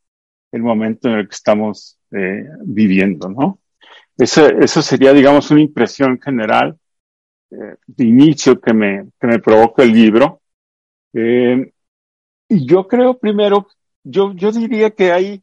el 0.50 0.62
momento 0.62 1.08
en 1.08 1.16
el 1.16 1.28
que 1.28 1.34
estamos 1.34 1.98
eh, 2.10 2.46
viviendo, 2.64 3.28
¿no? 3.28 3.60
Eso, 4.16 4.48
eso 4.48 4.80
sería, 4.80 5.12
digamos, 5.12 5.50
una 5.50 5.60
impresión 5.60 6.18
general 6.18 6.78
eh, 7.50 7.76
de 7.86 8.04
inicio 8.04 8.58
que 8.58 8.72
me, 8.72 9.08
que 9.20 9.26
me 9.26 9.38
provoca 9.38 9.82
el 9.82 9.92
libro. 9.92 10.40
Eh, 11.12 11.70
y 12.48 12.66
yo 12.66 12.88
creo 12.88 13.18
primero, 13.18 13.68
yo, 14.04 14.32
yo 14.34 14.52
diría 14.52 14.90
que 14.90 15.12
hay 15.12 15.42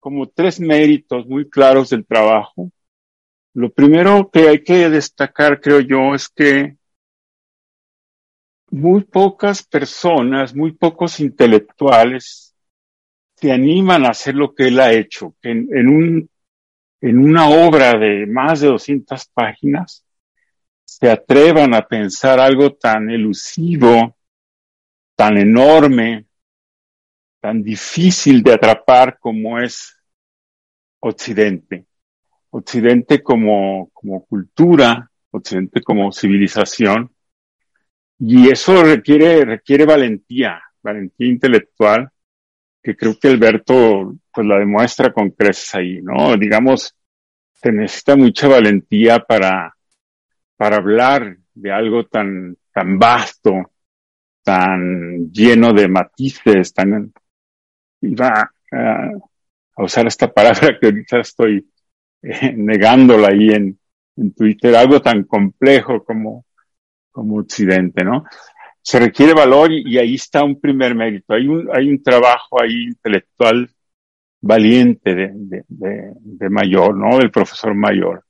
como 0.00 0.28
tres 0.28 0.60
méritos 0.60 1.26
muy 1.26 1.48
claros 1.48 1.90
del 1.90 2.06
trabajo. 2.06 2.70
Lo 3.54 3.70
primero 3.70 4.30
que 4.30 4.48
hay 4.48 4.62
que 4.62 4.88
destacar, 4.88 5.60
creo 5.60 5.80
yo, 5.80 6.14
es 6.14 6.28
que 6.28 6.76
muy 8.70 9.04
pocas 9.04 9.62
personas, 9.64 10.54
muy 10.54 10.72
pocos 10.72 11.20
intelectuales 11.20 12.54
se 13.36 13.52
animan 13.52 14.04
a 14.04 14.10
hacer 14.10 14.34
lo 14.34 14.54
que 14.54 14.68
él 14.68 14.80
ha 14.80 14.92
hecho, 14.92 15.34
que 15.40 15.50
en, 15.50 15.88
un, 15.88 16.30
en 17.00 17.18
una 17.18 17.48
obra 17.48 17.98
de 17.98 18.26
más 18.26 18.60
de 18.60 18.68
200 18.68 19.26
páginas 19.26 20.04
se 20.84 21.10
atrevan 21.10 21.74
a 21.74 21.86
pensar 21.86 22.40
algo 22.40 22.74
tan 22.74 23.10
elusivo, 23.10 24.16
tan 25.14 25.36
enorme, 25.36 26.26
tan 27.40 27.62
difícil 27.62 28.42
de 28.42 28.54
atrapar 28.54 29.18
como 29.18 29.58
es 29.58 29.96
Occidente. 31.00 31.86
Occidente 32.50 33.22
como, 33.22 33.90
como 33.92 34.24
cultura, 34.24 35.10
Occidente 35.30 35.82
como 35.82 36.12
civilización, 36.12 37.10
y 38.18 38.48
eso 38.48 38.82
requiere, 38.82 39.44
requiere 39.44 39.84
valentía, 39.84 40.60
valentía 40.82 41.28
intelectual, 41.28 42.08
que 42.82 42.96
creo 42.96 43.18
que 43.18 43.28
Alberto 43.28 44.14
pues 44.32 44.46
la 44.46 44.58
demuestra 44.58 45.12
con 45.12 45.30
creces 45.30 45.74
ahí, 45.74 46.00
¿no? 46.02 46.36
Digamos, 46.36 46.96
se 47.52 47.72
necesita 47.72 48.16
mucha 48.16 48.48
valentía 48.48 49.18
para, 49.20 49.74
para 50.56 50.76
hablar 50.76 51.36
de 51.52 51.72
algo 51.72 52.06
tan, 52.06 52.56
tan 52.72 52.98
vasto, 52.98 53.72
tan 54.42 55.30
lleno 55.32 55.72
de 55.72 55.88
matices, 55.88 56.72
tan, 56.72 57.12
iba 58.00 58.50
a, 58.72 59.10
usar 59.76 60.06
esta 60.06 60.32
palabra 60.32 60.78
que 60.78 60.86
ahorita 60.86 61.20
estoy 61.20 61.68
eh, 62.22 62.52
negándola 62.56 63.28
ahí 63.28 63.50
en, 63.50 63.78
en 64.16 64.34
Twitter, 64.34 64.74
algo 64.74 65.00
tan 65.00 65.24
complejo 65.24 66.02
como, 66.04 66.46
como 67.10 67.38
Occidente, 67.38 68.04
¿no? 68.04 68.24
Se 68.82 68.98
requiere 69.00 69.34
valor 69.34 69.72
y, 69.72 69.98
ahí 69.98 70.14
está 70.14 70.44
un 70.44 70.60
primer 70.60 70.94
mérito. 70.94 71.34
Hay 71.34 71.48
un, 71.48 71.68
hay 71.74 71.88
un 71.88 72.02
trabajo 72.02 72.62
ahí 72.62 72.84
intelectual 72.84 73.68
valiente 74.40 75.14
de, 75.14 75.64
de, 75.66 76.50
mayor, 76.50 76.96
¿no? 76.96 77.18
Del 77.18 77.30
profesor 77.30 77.74
mayor. 77.74 78.24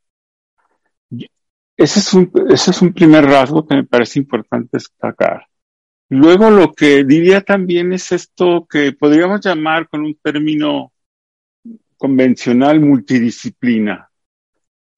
Ese 1.76 1.98
es, 1.98 2.14
un, 2.14 2.32
ese 2.48 2.70
es 2.70 2.80
un 2.80 2.94
primer 2.94 3.24
rasgo 3.26 3.66
que 3.66 3.74
me 3.74 3.84
parece 3.84 4.18
importante 4.18 4.70
destacar. 4.72 5.46
Luego 6.08 6.50
lo 6.50 6.72
que 6.72 7.04
diría 7.04 7.40
también 7.40 7.92
es 7.92 8.12
esto 8.12 8.66
que 8.70 8.92
podríamos 8.92 9.40
llamar 9.44 9.88
con 9.88 10.02
un 10.02 10.14
término 10.22 10.92
convencional 11.96 12.80
multidisciplina. 12.80 14.08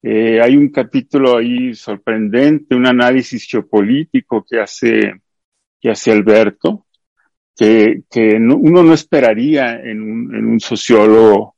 Eh, 0.01 0.39
hay 0.39 0.55
un 0.55 0.69
capítulo 0.69 1.37
ahí 1.37 1.73
sorprendente, 1.73 2.75
un 2.75 2.85
análisis 2.85 3.47
geopolítico 3.49 4.45
que 4.47 4.59
hace, 4.59 5.21
que 5.79 5.89
hace 5.89 6.11
Alberto, 6.11 6.85
que, 7.55 8.03
que 8.09 8.35
uno 8.35 8.83
no 8.83 8.93
esperaría 8.93 9.81
en 9.81 10.01
un, 10.01 10.35
en 10.35 10.45
un 10.45 10.59
sociólogo 10.59 11.55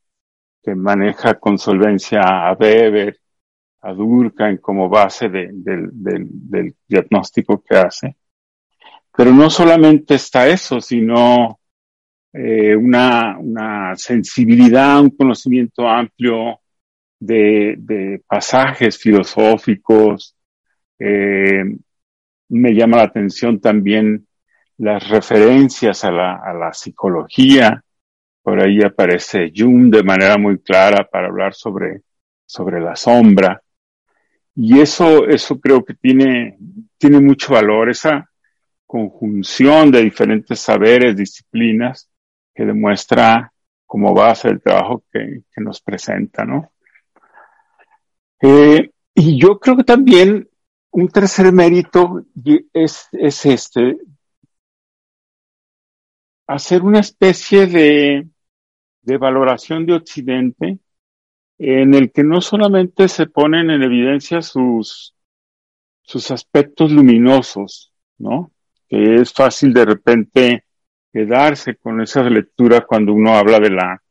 que 0.63 0.75
maneja 0.75 1.39
con 1.39 1.57
solvencia 1.57 2.21
a 2.21 2.53
Weber, 2.53 3.19
a 3.81 3.93
Durkheim 3.93 4.57
como 4.57 4.89
base 4.89 5.27
de, 5.29 5.49
del, 5.51 5.89
del, 5.91 6.27
del 6.31 6.75
diagnóstico 6.87 7.61
que 7.61 7.77
hace. 7.77 8.15
Pero 9.15 9.31
no 9.33 9.49
solamente 9.49 10.15
está 10.15 10.47
eso, 10.47 10.79
sino 10.79 11.59
eh, 12.33 12.75
una, 12.75 13.37
una 13.37 13.95
sensibilidad, 13.95 15.01
un 15.01 15.09
conocimiento 15.09 15.87
amplio 15.87 16.61
de, 17.19 18.21
pasajes 18.25 18.97
filosóficos. 18.97 20.35
Eh, 20.97 21.63
me 22.49 22.73
llama 22.73 22.97
la 22.97 23.03
atención 23.03 23.59
también 23.59 24.27
las 24.77 25.07
referencias 25.09 26.03
a 26.03 26.11
la, 26.11 26.35
a 26.35 26.53
la 26.53 26.73
psicología. 26.73 27.83
Por 28.41 28.59
ahí 28.59 28.81
aparece 28.81 29.51
Jung 29.55 29.93
de 29.93 30.03
manera 30.03 30.37
muy 30.37 30.59
clara 30.59 31.07
para 31.09 31.27
hablar 31.27 31.53
sobre, 31.53 32.01
sobre 32.45 32.81
la 32.81 32.95
sombra. 32.95 33.61
Y 34.55 34.79
eso, 34.79 35.27
eso 35.27 35.59
creo 35.59 35.83
que 35.83 35.93
tiene, 35.93 36.57
tiene 36.97 37.19
mucho 37.19 37.53
valor, 37.53 37.89
esa 37.89 38.30
conjunción 38.91 39.89
de 39.89 40.01
diferentes 40.01 40.59
saberes, 40.59 41.15
disciplinas, 41.15 42.09
que 42.53 42.65
demuestra 42.65 43.53
cómo 43.85 44.13
va 44.13 44.31
a 44.31 44.35
ser 44.35 44.51
el 44.51 44.61
trabajo 44.61 45.05
que, 45.09 45.43
nos 45.55 45.79
presenta, 45.79 46.43
¿no? 46.43 46.73
Eh, 48.41 48.91
y 49.15 49.39
yo 49.39 49.57
creo 49.59 49.77
que 49.77 49.85
también 49.85 50.49
un 50.91 51.07
tercer 51.07 51.53
mérito 51.53 52.25
es, 52.73 53.07
es 53.13 53.45
este, 53.45 53.97
hacer 56.47 56.81
una 56.81 56.99
especie 56.99 57.67
de, 57.67 58.27
de 59.03 59.17
valoración 59.17 59.85
de 59.85 59.93
Occidente 59.93 60.79
en 61.57 61.93
el 61.93 62.11
que 62.11 62.25
no 62.25 62.41
solamente 62.41 63.07
se 63.07 63.27
ponen 63.27 63.69
en 63.69 63.83
evidencia 63.83 64.41
sus, 64.41 65.15
sus 66.01 66.29
aspectos 66.31 66.91
luminosos, 66.91 67.93
¿no? 68.17 68.51
Que 68.91 69.15
es 69.15 69.31
fácil 69.31 69.73
de 69.73 69.85
repente 69.85 70.65
quedarse 71.13 71.77
con 71.77 72.01
esa 72.01 72.23
lectura 72.23 72.81
cuando 72.81 73.13
uno 73.13 73.33
habla 73.33 73.57
de 73.61 73.69
la 73.69 74.03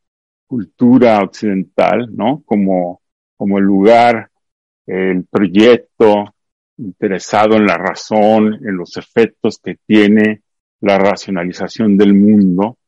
cultura 0.47 1.23
occidental, 1.23 2.09
¿no? 2.17 2.43
Como, 2.47 3.03
como 3.37 3.59
el 3.59 3.65
lugar, 3.65 4.31
el 4.87 5.27
proyecto 5.27 6.35
interesado 6.79 7.57
en 7.57 7.67
la 7.67 7.77
razón, 7.77 8.55
en 8.55 8.75
los 8.75 8.97
efectos 8.97 9.61
que 9.63 9.77
tiene 9.87 10.43
la 10.81 10.99
racionalización 10.99 11.99
del 11.99 12.15
mundo, 12.15 12.79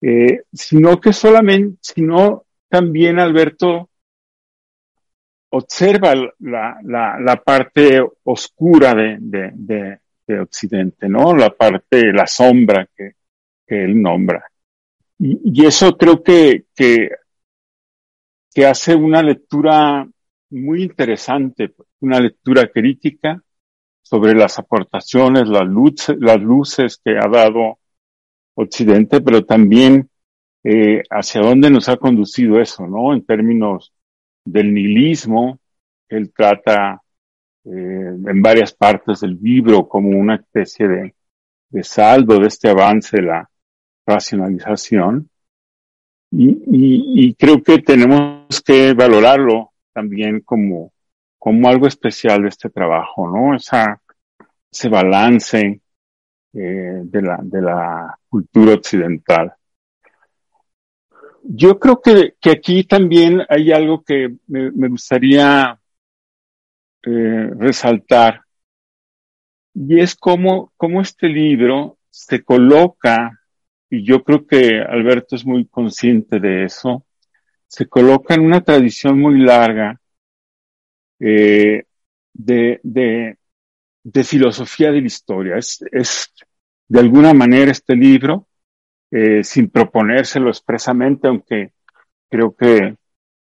eh, 0.00 0.42
sino 0.52 1.00
que 1.00 1.12
solamente, 1.12 1.78
sino 1.80 2.44
también 2.68 3.20
Alberto 3.20 3.90
observa 5.50 6.14
la, 6.40 6.78
la, 6.82 7.18
la 7.20 7.36
parte 7.36 8.04
oscura 8.24 8.94
de, 8.94 9.16
de, 9.20 9.50
de, 9.54 10.00
de, 10.28 10.40
Occidente, 10.40 11.08
¿no? 11.08 11.34
La 11.34 11.50
parte, 11.50 12.12
la 12.12 12.26
sombra 12.26 12.88
que, 12.96 13.14
él 13.66 14.00
nombra. 14.00 14.44
Y, 15.18 15.62
y 15.62 15.66
eso 15.66 15.96
creo 15.96 16.22
que, 16.22 16.66
que, 16.74 17.10
hace 18.66 18.94
una 18.94 19.22
lectura 19.22 20.08
muy 20.50 20.82
interesante, 20.82 21.74
una 22.00 22.18
lectura 22.18 22.68
crítica 22.68 23.40
sobre 24.02 24.34
las 24.34 24.58
aportaciones, 24.58 25.48
las 25.48 25.66
luces, 26.40 27.00
que 27.04 27.16
ha 27.18 27.28
dado 27.28 27.78
Occidente, 28.54 29.20
pero 29.20 29.44
también 29.44 30.08
eh, 30.64 31.02
hacia 31.10 31.40
dónde 31.42 31.70
nos 31.70 31.88
ha 31.88 31.98
conducido 31.98 32.60
eso, 32.60 32.86
¿no? 32.86 33.14
En 33.14 33.24
términos 33.24 33.92
del 34.44 34.74
nihilismo, 34.74 35.60
él 36.08 36.32
trata 36.34 37.02
en 37.70 38.42
varias 38.42 38.72
partes 38.72 39.20
del 39.20 39.38
libro 39.40 39.86
como 39.86 40.10
una 40.18 40.36
especie 40.36 40.88
de, 40.88 41.82
saldo 41.82 42.38
de 42.38 42.46
este 42.46 42.70
avance 42.70 43.18
de 43.18 43.22
la 43.24 43.50
racionalización. 44.06 45.28
Y, 46.30 47.34
creo 47.34 47.62
que 47.62 47.78
tenemos 47.78 48.62
que 48.62 48.92
valorarlo 48.92 49.72
también 49.92 50.40
como, 50.40 50.92
como 51.38 51.68
algo 51.68 51.86
especial 51.86 52.42
de 52.42 52.48
este 52.48 52.68
trabajo, 52.70 53.28
¿no? 53.30 53.54
Esa, 53.54 54.00
ese 54.70 54.88
balance 54.88 55.80
eh, 56.52 57.00
de, 57.04 57.22
la, 57.22 57.38
de 57.42 57.62
la 57.62 58.18
cultura 58.28 58.74
occidental. 58.74 59.54
Yo 61.42 61.78
creo 61.78 62.00
que, 62.00 62.34
que 62.40 62.50
aquí 62.50 62.84
también 62.84 63.40
hay 63.48 63.72
algo 63.72 64.02
que 64.02 64.36
me 64.46 64.88
gustaría 64.88 65.77
eh, 67.08 67.50
resaltar, 67.58 68.42
y 69.74 70.00
es 70.00 70.14
cómo, 70.16 70.72
cómo 70.76 71.00
este 71.00 71.28
libro 71.28 71.98
se 72.10 72.42
coloca, 72.42 73.40
y 73.90 74.04
yo 74.04 74.22
creo 74.24 74.46
que 74.46 74.80
Alberto 74.80 75.36
es 75.36 75.44
muy 75.44 75.66
consciente 75.66 76.38
de 76.40 76.64
eso, 76.64 77.04
se 77.66 77.86
coloca 77.86 78.34
en 78.34 78.42
una 78.42 78.60
tradición 78.60 79.20
muy 79.20 79.40
larga 79.40 80.00
eh, 81.20 81.84
de, 82.32 82.80
de, 82.82 83.36
de 84.02 84.24
filosofía 84.24 84.90
de 84.90 85.00
la 85.00 85.06
historia. 85.06 85.56
Es, 85.56 85.84
es 85.92 86.32
de 86.88 87.00
alguna 87.00 87.34
manera 87.34 87.70
este 87.70 87.94
libro, 87.94 88.46
eh, 89.10 89.42
sin 89.44 89.68
proponérselo 89.70 90.48
expresamente, 90.48 91.28
aunque 91.28 91.72
creo 92.30 92.54
que 92.54 92.96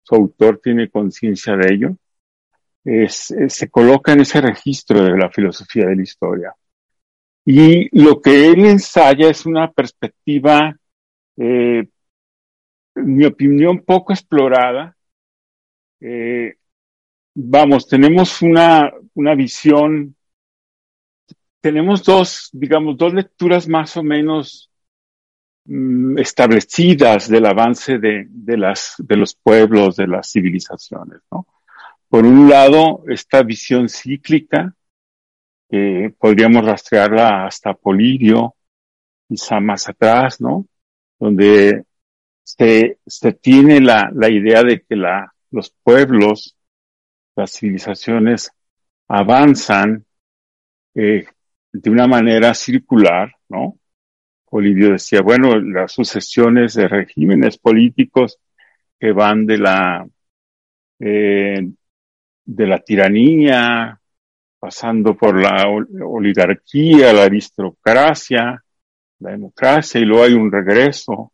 su 0.03 0.15
autor 0.15 0.61
tiene 0.63 0.91
conciencia 0.91 1.57
de 1.57 1.75
ello, 1.75 1.97
es, 2.85 3.35
se 3.49 3.71
coloca 3.71 4.13
en 4.13 4.21
ese 4.21 4.41
registro 4.41 5.03
de 5.03 5.17
la 5.17 5.31
filosofía 5.31 5.87
de 5.87 5.97
la 5.97 6.03
historia. 6.03 6.55
Y 7.47 7.89
lo 8.03 8.21
que 8.21 8.47
él 8.47 8.65
ensaya 8.65 9.29
es 9.29 9.47
una 9.47 9.71
perspectiva, 9.71 10.77
eh, 11.37 11.87
mi 12.97 13.25
opinión, 13.25 13.81
poco 13.81 14.13
explorada. 14.13 14.97
Eh, 16.01 16.55
vamos, 17.35 17.89
tenemos 17.89 18.41
una, 18.43 18.93
una 19.15 19.35
visión 19.35 20.15
tenemos 21.65 22.05
dos, 22.05 22.51
digamos, 22.53 22.99
dos 22.99 23.15
lecturas 23.15 23.67
más 23.67 23.97
o 23.97 24.03
menos 24.03 24.71
mm, 25.65 26.19
establecidas 26.19 27.27
del 27.27 27.47
avance 27.47 27.99
de, 27.99 28.27
de, 28.29 28.59
las, 28.59 28.97
de 28.99 29.17
los 29.17 29.35
pueblos, 29.35 29.97
de 29.97 30.07
las 30.07 30.31
civilizaciones, 30.31 31.23
¿no? 31.33 31.47
Por 32.15 32.27
un 32.27 32.49
lado, 32.49 33.03
esta 33.09 33.43
visión 33.43 33.89
cíclica, 33.89 34.73
que 35.69 36.15
podríamos 36.17 36.65
rastrearla 36.65 37.45
hasta 37.45 37.75
Polidio, 37.75 38.55
quizá 39.27 39.59
más 39.59 39.89
atrás, 39.89 40.41
¿no? 40.41 40.65
Donde 41.19 41.83
se, 42.45 43.01
se 43.05 43.33
tiene 43.33 43.81
la, 43.81 44.13
la 44.15 44.31
idea 44.31 44.63
de 44.63 44.83
que 44.83 44.95
la, 44.95 45.35
los 45.51 45.75
pueblos, 45.83 46.57
las 47.35 47.51
civilizaciones 47.51 48.53
avanzan 49.09 50.05
eh, 50.95 51.27
de 51.73 51.91
una 51.91 52.07
manera 52.07 52.55
circular, 52.55 53.33
¿no? 53.49 53.77
Olivio 54.51 54.93
decía, 54.93 55.21
bueno, 55.21 55.59
las 55.59 55.91
sucesiones 55.91 56.75
de 56.75 56.87
regímenes 56.87 57.59
políticos 57.59 58.39
que 59.01 59.11
van 59.11 59.47
de 59.47 59.59
la, 59.59 60.07
eh, 61.01 61.73
de 62.45 62.67
la 62.67 62.81
tiranía, 62.81 64.01
pasando 64.59 65.17
por 65.17 65.41
la 65.41 65.67
oligarquía, 66.05 67.13
la 67.13 67.25
aristocracia, 67.25 68.63
la 69.19 69.31
democracia, 69.31 70.01
y 70.01 70.05
luego 70.05 70.25
hay 70.25 70.35
un 70.35 70.51
regreso 70.51 71.33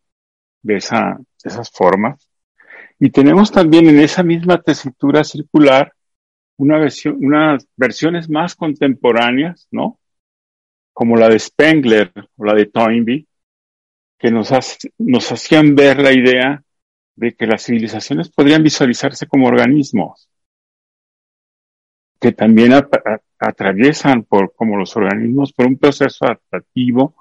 de, 0.62 0.76
esa, 0.76 1.16
de 1.18 1.50
esas 1.50 1.70
formas. 1.70 2.28
Y 2.98 3.10
tenemos 3.10 3.50
también 3.50 3.88
en 3.88 4.00
esa 4.00 4.22
misma 4.22 4.60
tesitura 4.60 5.24
circular 5.24 5.92
una 6.56 6.78
versión, 6.78 7.16
unas 7.24 7.66
versiones 7.76 8.28
más 8.28 8.54
contemporáneas, 8.54 9.66
¿no? 9.70 9.98
como 10.92 11.16
la 11.16 11.28
de 11.28 11.38
Spengler 11.38 12.12
o 12.36 12.44
la 12.44 12.54
de 12.54 12.66
Toynbee, 12.66 13.26
que 14.18 14.30
nos, 14.30 14.50
nos 14.98 15.32
hacían 15.32 15.74
ver 15.74 15.98
la 15.98 16.12
idea 16.12 16.62
de 17.14 17.32
que 17.34 17.46
las 17.46 17.64
civilizaciones 17.64 18.28
podrían 18.28 18.62
visualizarse 18.62 19.26
como 19.26 19.46
organismos, 19.46 20.29
que 22.20 22.32
también 22.32 22.72
atraviesan 23.38 24.24
por, 24.24 24.54
como 24.54 24.76
los 24.76 24.94
organismos, 24.94 25.52
por 25.52 25.66
un 25.66 25.78
proceso 25.78 26.26
adaptativo 26.26 27.14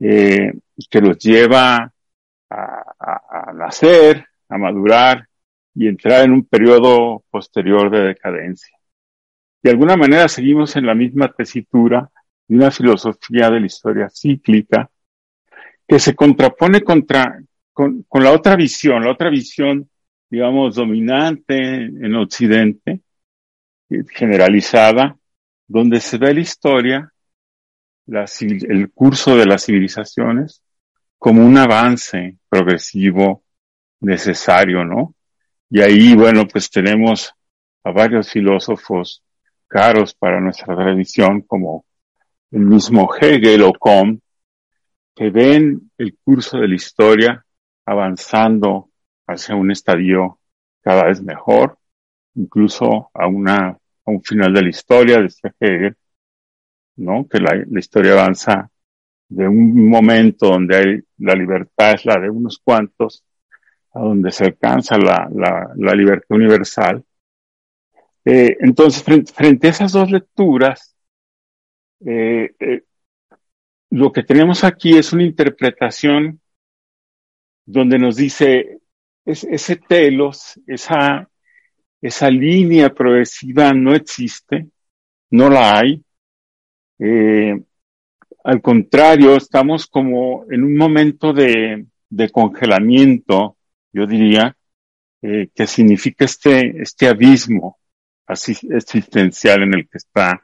eh, 0.00 0.52
que 0.90 1.00
los 1.00 1.18
lleva 1.18 1.92
a, 2.50 3.52
nacer, 3.54 4.26
a 4.48 4.58
madurar 4.58 5.28
y 5.74 5.86
entrar 5.86 6.24
en 6.24 6.32
un 6.32 6.44
periodo 6.44 7.22
posterior 7.30 7.90
de 7.90 8.00
decadencia. 8.00 8.76
De 9.62 9.70
alguna 9.70 9.96
manera 9.96 10.28
seguimos 10.28 10.76
en 10.76 10.86
la 10.86 10.94
misma 10.94 11.32
tesitura 11.32 12.10
de 12.48 12.56
una 12.56 12.70
filosofía 12.70 13.50
de 13.50 13.60
la 13.60 13.66
historia 13.66 14.08
cíclica 14.10 14.90
que 15.86 15.98
se 15.98 16.14
contrapone 16.14 16.80
contra, 16.82 17.40
con, 17.72 18.02
con 18.04 18.24
la 18.24 18.32
otra 18.32 18.56
visión, 18.56 19.04
la 19.04 19.12
otra 19.12 19.30
visión, 19.30 19.88
digamos, 20.28 20.74
dominante 20.74 21.56
en 21.56 22.14
Occidente, 22.14 23.02
generalizada, 24.10 25.16
donde 25.66 26.00
se 26.00 26.18
ve 26.18 26.34
la 26.34 26.40
historia, 26.40 27.12
la, 28.06 28.24
el 28.40 28.90
curso 28.90 29.36
de 29.36 29.46
las 29.46 29.64
civilizaciones, 29.64 30.62
como 31.18 31.44
un 31.44 31.56
avance 31.56 32.38
progresivo 32.48 33.44
necesario, 34.00 34.84
¿no? 34.84 35.14
Y 35.70 35.80
ahí, 35.80 36.14
bueno, 36.14 36.46
pues 36.46 36.70
tenemos 36.70 37.32
a 37.84 37.90
varios 37.92 38.30
filósofos 38.30 39.22
caros 39.66 40.14
para 40.14 40.40
nuestra 40.40 40.74
tradición, 40.76 41.42
como 41.42 41.86
el 42.50 42.60
mismo 42.60 43.08
Hegel 43.18 43.62
o 43.62 43.72
Comte, 43.72 44.22
que 45.14 45.30
ven 45.30 45.90
el 45.98 46.16
curso 46.22 46.58
de 46.58 46.68
la 46.68 46.74
historia 46.74 47.46
avanzando 47.86 48.90
hacia 49.26 49.54
un 49.54 49.70
estadio 49.70 50.38
cada 50.82 51.04
vez 51.04 51.22
mejor, 51.22 51.78
incluso 52.34 53.10
a 53.14 53.26
una, 53.26 53.78
a 54.04 54.10
un 54.10 54.22
final 54.22 54.52
de 54.52 54.62
la 54.62 54.68
historia, 54.68 55.20
decía 55.20 55.54
Hegel, 55.58 55.96
¿no? 56.96 57.26
Que 57.28 57.38
la, 57.38 57.54
la 57.68 57.78
historia 57.78 58.12
avanza 58.12 58.70
de 59.28 59.48
un 59.48 59.88
momento 59.88 60.48
donde 60.48 60.76
hay, 60.76 61.00
la 61.18 61.34
libertad 61.34 61.94
es 61.94 62.04
la 62.04 62.18
de 62.18 62.30
unos 62.30 62.58
cuantos, 62.58 63.24
a 63.94 64.00
donde 64.00 64.30
se 64.30 64.44
alcanza 64.44 64.96
la, 64.98 65.28
la, 65.34 65.70
la 65.76 65.94
libertad 65.94 66.36
universal. 66.36 67.04
Eh, 68.24 68.56
entonces, 68.60 69.02
frente, 69.02 69.32
frente, 69.32 69.66
a 69.66 69.70
esas 69.70 69.92
dos 69.92 70.10
lecturas, 70.10 70.94
eh, 72.04 72.54
eh, 72.58 72.82
lo 73.90 74.12
que 74.12 74.22
tenemos 74.22 74.64
aquí 74.64 74.96
es 74.96 75.12
una 75.12 75.24
interpretación 75.24 76.40
donde 77.64 77.98
nos 77.98 78.16
dice 78.16 78.80
es, 79.24 79.44
ese 79.44 79.76
telos, 79.76 80.58
esa, 80.66 81.28
esa 82.02 82.28
línea 82.28 82.92
progresiva 82.92 83.72
no 83.72 83.94
existe, 83.94 84.66
no 85.30 85.48
la 85.48 85.78
hay. 85.78 86.02
Eh, 86.98 87.62
al 88.44 88.60
contrario, 88.60 89.36
estamos 89.36 89.86
como 89.86 90.44
en 90.50 90.64
un 90.64 90.76
momento 90.76 91.32
de, 91.32 91.86
de 92.10 92.30
congelamiento, 92.30 93.56
yo 93.92 94.06
diría, 94.06 94.56
eh, 95.22 95.48
que 95.54 95.66
significa 95.68 96.24
este, 96.24 96.82
este 96.82 97.06
abismo 97.06 97.78
existencial 98.26 99.62
en 99.62 99.74
el 99.74 99.88
que 99.88 99.98
está 99.98 100.42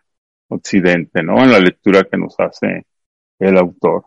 Occidente, 0.50 1.22
¿no? 1.22 1.42
En 1.42 1.50
la 1.50 1.58
lectura 1.58 2.04
que 2.04 2.16
nos 2.16 2.38
hace 2.38 2.86
el 3.38 3.58
autor. 3.58 4.06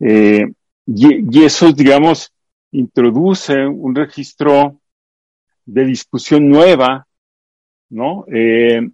Eh, 0.00 0.44
y, 0.86 1.38
y, 1.38 1.44
eso, 1.44 1.72
digamos, 1.72 2.32
introduce 2.72 3.66
un 3.66 3.94
registro 3.94 4.81
de 5.64 5.84
discusión 5.84 6.48
nueva, 6.48 7.06
¿no? 7.90 8.24
Eh, 8.32 8.88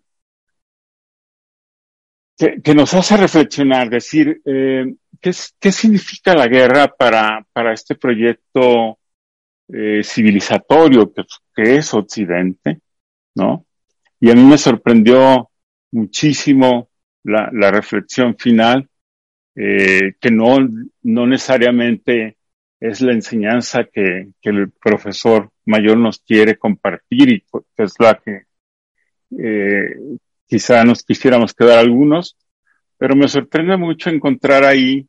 que, 2.37 2.75
nos 2.75 2.95
hace 2.95 3.17
reflexionar, 3.17 3.91
decir, 3.91 4.41
eh, 4.45 4.95
¿qué, 5.21 5.33
¿qué, 5.59 5.73
significa 5.73 6.35
la 6.35 6.47
guerra 6.47 6.87
para, 6.87 7.45
para 7.53 7.73
este 7.73 7.97
proyecto 7.97 8.99
eh, 9.69 10.03
civilizatorio 10.05 11.13
que, 11.13 11.25
que, 11.55 11.77
es 11.77 11.93
Occidente, 11.95 12.81
¿no? 13.35 13.67
Y 14.21 14.31
a 14.31 14.35
mí 14.35 14.43
me 14.43 14.57
sorprendió 14.57 15.51
muchísimo 15.91 16.89
la, 17.25 17.51
la 17.53 17.71
reflexión 17.71 18.37
final, 18.37 18.89
eh, 19.55 20.15
que 20.21 20.31
no, 20.31 20.57
no 21.03 21.27
necesariamente 21.27 22.38
es 22.81 23.01
la 23.01 23.13
enseñanza 23.13 23.85
que, 23.85 24.29
que, 24.41 24.51
el 24.51 24.71
profesor 24.71 25.51
mayor 25.67 25.99
nos 25.99 26.21
quiere 26.21 26.57
compartir 26.57 27.29
y 27.31 27.41
que 27.41 27.83
es 27.83 27.95
la 27.99 28.15
que 28.25 28.43
eh, 29.39 29.97
quizá 30.47 30.85
nos 30.85 31.03
quisiéramos 31.03 31.55
quedar 31.55 31.79
algunos, 31.79 32.37
pero 32.97 33.17
me 33.17 33.29
sorprende 33.29 33.77
mucho 33.77 34.11
encontrar 34.11 34.65
ahí 34.65 35.07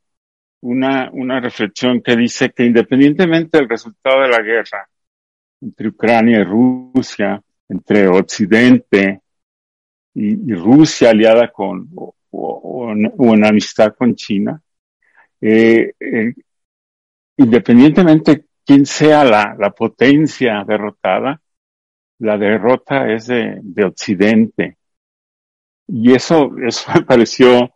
una, 0.60 1.10
una 1.12 1.40
reflexión 1.40 2.02
que 2.02 2.16
dice 2.16 2.50
que 2.50 2.64
independientemente 2.64 3.58
del 3.58 3.68
resultado 3.68 4.22
de 4.22 4.28
la 4.28 4.42
guerra 4.42 4.88
entre 5.60 5.88
Ucrania 5.88 6.40
y 6.40 6.44
Rusia, 6.44 7.42
entre 7.68 8.08
Occidente 8.08 9.20
y, 10.14 10.52
Rusia 10.54 11.10
aliada 11.10 11.50
con 11.52 11.88
o, 11.94 12.14
o, 12.30 13.34
en 13.34 13.44
amistad 13.44 13.94
con 13.96 14.14
China, 14.14 14.60
eh, 15.40 15.92
eh, 15.98 16.34
independientemente 17.40 18.44
quién 18.64 18.84
sea 18.84 19.24
la, 19.24 19.70
potencia 19.70 20.62
derrotada, 20.66 21.40
la 22.18 22.36
derrota 22.36 23.10
es 23.10 23.26
de, 23.26 23.58
de 23.62 23.84
Occidente. 23.84 24.76
Y 25.88 26.12
eso, 26.12 26.50
eso 26.66 26.90
me 26.94 27.02
pareció 27.02 27.70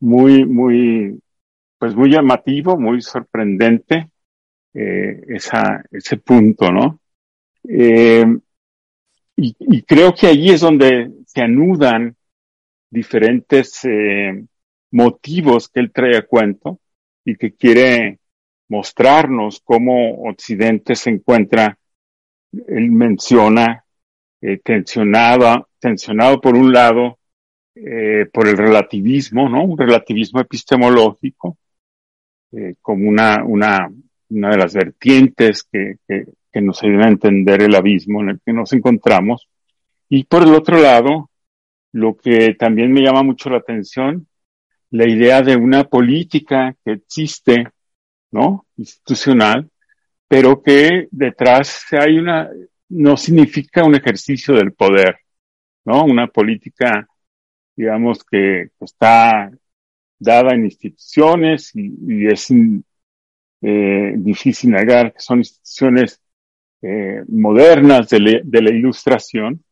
muy, 0.00 0.44
muy, 0.46 1.20
pues 1.78 1.94
muy 1.94 2.10
llamativo, 2.10 2.78
muy 2.78 3.02
sorprendente, 3.02 4.10
eh, 4.72 5.20
ese 5.28 6.16
punto, 6.16 6.72
¿no? 6.72 7.00
Eh, 7.68 8.24
y, 9.36 9.56
y, 9.58 9.82
creo 9.82 10.14
que 10.14 10.28
allí 10.28 10.50
es 10.50 10.60
donde 10.60 11.10
se 11.26 11.42
anudan 11.42 12.14
diferentes 12.90 13.84
eh, 13.84 14.44
motivos 14.92 15.68
que 15.68 15.80
él 15.80 15.92
trae 15.92 16.16
a 16.16 16.26
cuento 16.26 16.80
y 17.24 17.36
que 17.36 17.54
quiere 17.54 18.20
mostrarnos 18.68 19.60
cómo 19.64 20.22
Occidente 20.28 20.94
se 20.94 21.10
encuentra, 21.10 21.78
él 22.68 22.90
menciona, 22.90 23.84
eh, 24.40 24.60
tensionado, 24.64 25.66
por 26.40 26.56
un 26.56 26.72
lado 26.72 27.18
eh, 27.74 28.26
por 28.32 28.48
el 28.48 28.56
relativismo, 28.56 29.48
¿no? 29.48 29.64
Un 29.64 29.78
relativismo 29.78 30.40
epistemológico, 30.40 31.58
eh, 32.52 32.74
como 32.80 33.08
una, 33.08 33.44
una, 33.44 33.90
una 34.30 34.50
de 34.50 34.56
las 34.56 34.74
vertientes 34.74 35.64
que, 35.64 35.96
que, 36.06 36.26
que 36.52 36.60
nos 36.60 36.82
ayuda 36.82 37.06
a 37.06 37.10
entender 37.10 37.62
el 37.62 37.74
abismo 37.74 38.22
en 38.22 38.30
el 38.30 38.40
que 38.44 38.52
nos 38.52 38.72
encontramos. 38.72 39.48
Y 40.08 40.24
por 40.24 40.42
el 40.42 40.54
otro 40.54 40.80
lado, 40.80 41.30
lo 41.92 42.16
que 42.16 42.54
también 42.54 42.92
me 42.92 43.02
llama 43.02 43.22
mucho 43.22 43.50
la 43.50 43.58
atención, 43.58 44.26
la 44.90 45.08
idea 45.08 45.42
de 45.42 45.56
una 45.56 45.84
política 45.84 46.76
que 46.84 46.92
existe, 46.92 47.68
¿no? 48.34 48.66
Institucional, 48.76 49.70
pero 50.28 50.62
que 50.62 51.08
detrás 51.10 51.86
hay 51.92 52.18
una, 52.18 52.50
no 52.88 53.16
significa 53.16 53.84
un 53.84 53.94
ejercicio 53.94 54.54
del 54.54 54.72
poder, 54.72 55.16
¿no? 55.84 56.04
Una 56.04 56.26
política 56.26 57.08
digamos 57.76 58.24
que 58.24 58.70
está 58.80 59.50
dada 60.18 60.54
en 60.54 60.64
instituciones 60.64 61.72
y, 61.74 62.26
es 62.26 62.50
eh, 63.62 64.14
difícil 64.16 64.70
negar 64.70 65.12
que 65.12 65.20
son 65.20 65.38
instituciones 65.38 66.20
eh, 66.82 67.22
modernas 67.28 68.08
de, 68.08 68.20
la 68.20 68.70
ilustración, 68.70 69.64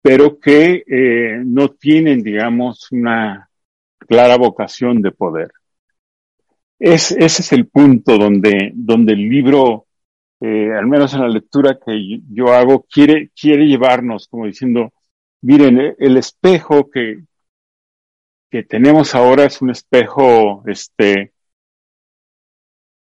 pero 0.00 0.38
que 0.40 0.82
eh, 0.86 1.42
no 1.44 1.68
tienen, 1.70 2.22
digamos, 2.22 2.90
una 2.90 3.48
clara 3.98 4.36
vocación 4.36 5.00
de 5.00 5.12
poder. 5.12 5.52
Es, 6.84 7.12
ese 7.12 7.42
es 7.42 7.52
el 7.52 7.68
punto 7.68 8.18
donde, 8.18 8.72
donde 8.74 9.12
el 9.12 9.28
libro, 9.28 9.86
eh, 10.40 10.72
al 10.76 10.88
menos 10.88 11.14
en 11.14 11.20
la 11.20 11.28
lectura 11.28 11.78
que 11.78 12.20
yo 12.28 12.52
hago, 12.52 12.84
quiere, 12.90 13.30
quiere 13.40 13.66
llevarnos, 13.66 14.26
como 14.26 14.46
diciendo, 14.46 14.92
Miren, 15.42 15.80
eh, 15.80 15.96
el 15.98 16.16
espejo 16.16 16.90
que, 16.90 17.24
que 18.50 18.62
tenemos 18.64 19.14
ahora 19.14 19.44
es 19.44 19.62
un 19.62 19.70
espejo, 19.70 20.64
este, 20.66 21.32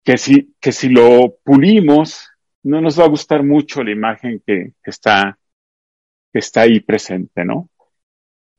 que 0.02 0.16
si, 0.16 0.54
que 0.58 0.72
si 0.72 0.88
lo 0.88 1.36
pulimos, 1.44 2.28
no 2.62 2.80
nos 2.80 2.98
va 2.98 3.04
a 3.04 3.08
gustar 3.08 3.42
mucho 3.42 3.82
la 3.82 3.90
imagen 3.92 4.42
que, 4.46 4.72
está, 4.82 5.38
que 6.32 6.38
está 6.38 6.62
ahí 6.62 6.80
presente, 6.80 7.44
¿no? 7.44 7.68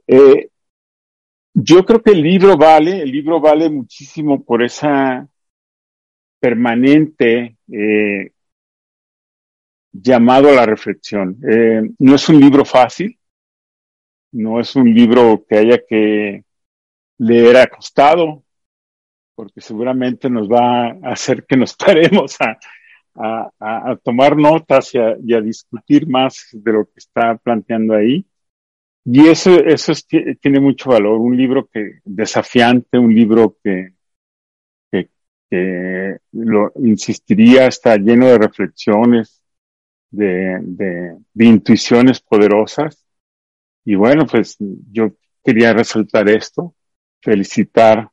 Eh, 0.05 0.49
yo 1.53 1.85
creo 1.85 2.01
que 2.01 2.11
el 2.11 2.21
libro 2.21 2.57
vale, 2.57 3.01
el 3.01 3.11
libro 3.11 3.39
vale 3.39 3.69
muchísimo 3.69 4.43
por 4.43 4.63
esa 4.63 5.27
permanente 6.39 7.57
eh, 7.71 8.31
llamado 9.91 10.49
a 10.49 10.53
la 10.53 10.65
reflexión. 10.65 11.37
Eh, 11.49 11.81
no 11.99 12.15
es 12.15 12.29
un 12.29 12.39
libro 12.39 12.65
fácil, 12.65 13.19
no 14.31 14.59
es 14.59 14.75
un 14.75 14.93
libro 14.93 15.45
que 15.47 15.57
haya 15.57 15.79
que 15.87 16.43
leer 17.17 17.57
acostado, 17.57 18.43
porque 19.35 19.61
seguramente 19.61 20.29
nos 20.29 20.49
va 20.49 20.89
a 20.89 21.11
hacer 21.11 21.45
que 21.45 21.57
nos 21.57 21.75
paremos 21.85 22.37
a, 22.41 22.57
tomar 24.03 24.37
notas 24.37 24.93
y 24.93 25.33
a, 25.33 25.41
discutir 25.41 26.07
más 26.07 26.47
de 26.53 26.71
lo 26.71 26.85
que 26.85 26.97
está 26.97 27.35
planteando 27.37 27.93
ahí. 27.95 28.25
Y 29.11 29.27
eso, 29.27 29.51
eso 29.65 29.91
es, 29.91 30.05
tiene 30.05 30.59
mucho 30.59 30.91
valor, 30.91 31.19
un 31.19 31.35
libro 31.35 31.67
que 31.67 31.99
desafiante, 32.05 32.99
un 32.99 33.13
libro 33.13 33.57
que, 33.63 33.93
que, 34.91 35.09
que 35.49 36.17
lo 36.33 36.71
insistiría, 36.75 37.65
está 37.65 37.97
lleno 37.97 38.27
de 38.27 38.37
reflexiones, 38.37 39.41
de, 40.11 40.59
de, 40.61 41.17
de 41.33 41.45
intuiciones 41.45 42.19
poderosas 42.19 43.03
y 43.89 43.95
bueno, 43.95 44.27
pues 44.27 44.55
yo 44.59 45.13
quería 45.43 45.73
resaltar 45.73 46.29
esto, 46.29 46.75
felicitar 47.23 47.97
a 47.99 48.11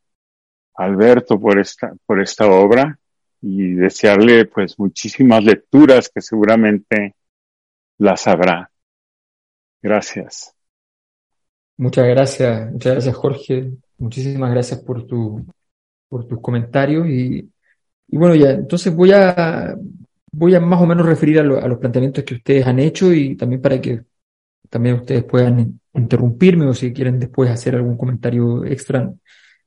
Alberto 0.85 1.39
por 1.39 1.59
esta, 1.59 1.95
por 2.07 2.23
esta 2.23 2.47
obra 2.47 2.99
y 3.43 3.75
desearle 3.75 4.47
pues 4.47 4.79
muchísimas 4.79 5.45
lecturas 5.45 6.09
que 6.09 6.23
seguramente 6.23 7.15
las 7.99 8.27
habrá. 8.27 8.71
Gracias. 9.83 10.56
Muchas 11.79 12.07
gracias, 12.07 12.73
muchas 12.73 12.93
gracias 12.93 13.15
Jorge, 13.17 13.73
muchísimas 13.99 14.51
gracias 14.51 14.81
por 14.81 15.07
tu, 15.07 15.45
por 16.09 16.27
tus 16.27 16.41
comentarios 16.41 17.07
y, 17.09 17.51
bueno 18.09 18.35
ya, 18.35 18.51
entonces 18.53 18.95
voy 18.95 19.13
a, 19.13 19.77
voy 20.33 20.55
a 20.55 20.61
más 20.61 20.81
o 20.81 20.87
menos 20.87 21.05
referir 21.05 21.41
a, 21.41 21.43
lo, 21.43 21.59
a 21.59 21.69
los 21.69 21.79
planteamientos 21.79 22.25
que 22.25 22.35
ustedes 22.35 22.67
han 22.67 22.79
hecho 22.79 23.13
y 23.13 23.37
también 23.37 23.61
para 23.61 23.81
que 23.81 24.03
también 24.71 24.97
ustedes 24.97 25.25
puedan 25.25 25.81
interrumpirme 25.95 26.67
o 26.67 26.75
si 26.75 26.93
quieren 26.93 27.19
después 27.19 27.51
hacer 27.51 27.75
algún 27.77 27.97
comentario 27.97 28.65
extra, 28.65 29.13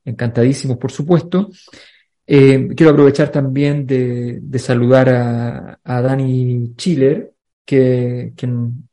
encantadísimos, 0.06 0.78
por 0.78 0.92
supuesto. 0.92 1.50
Eh, 2.26 2.70
quiero 2.76 2.92
aprovechar 2.92 3.32
también 3.32 3.86
de, 3.86 4.40
de 4.42 4.60
saludar 4.60 5.10
a, 5.10 5.80
a, 5.84 6.02
Dani 6.02 6.76
Chiller, 6.76 7.34
que, 7.66 8.34
quien 8.36 8.89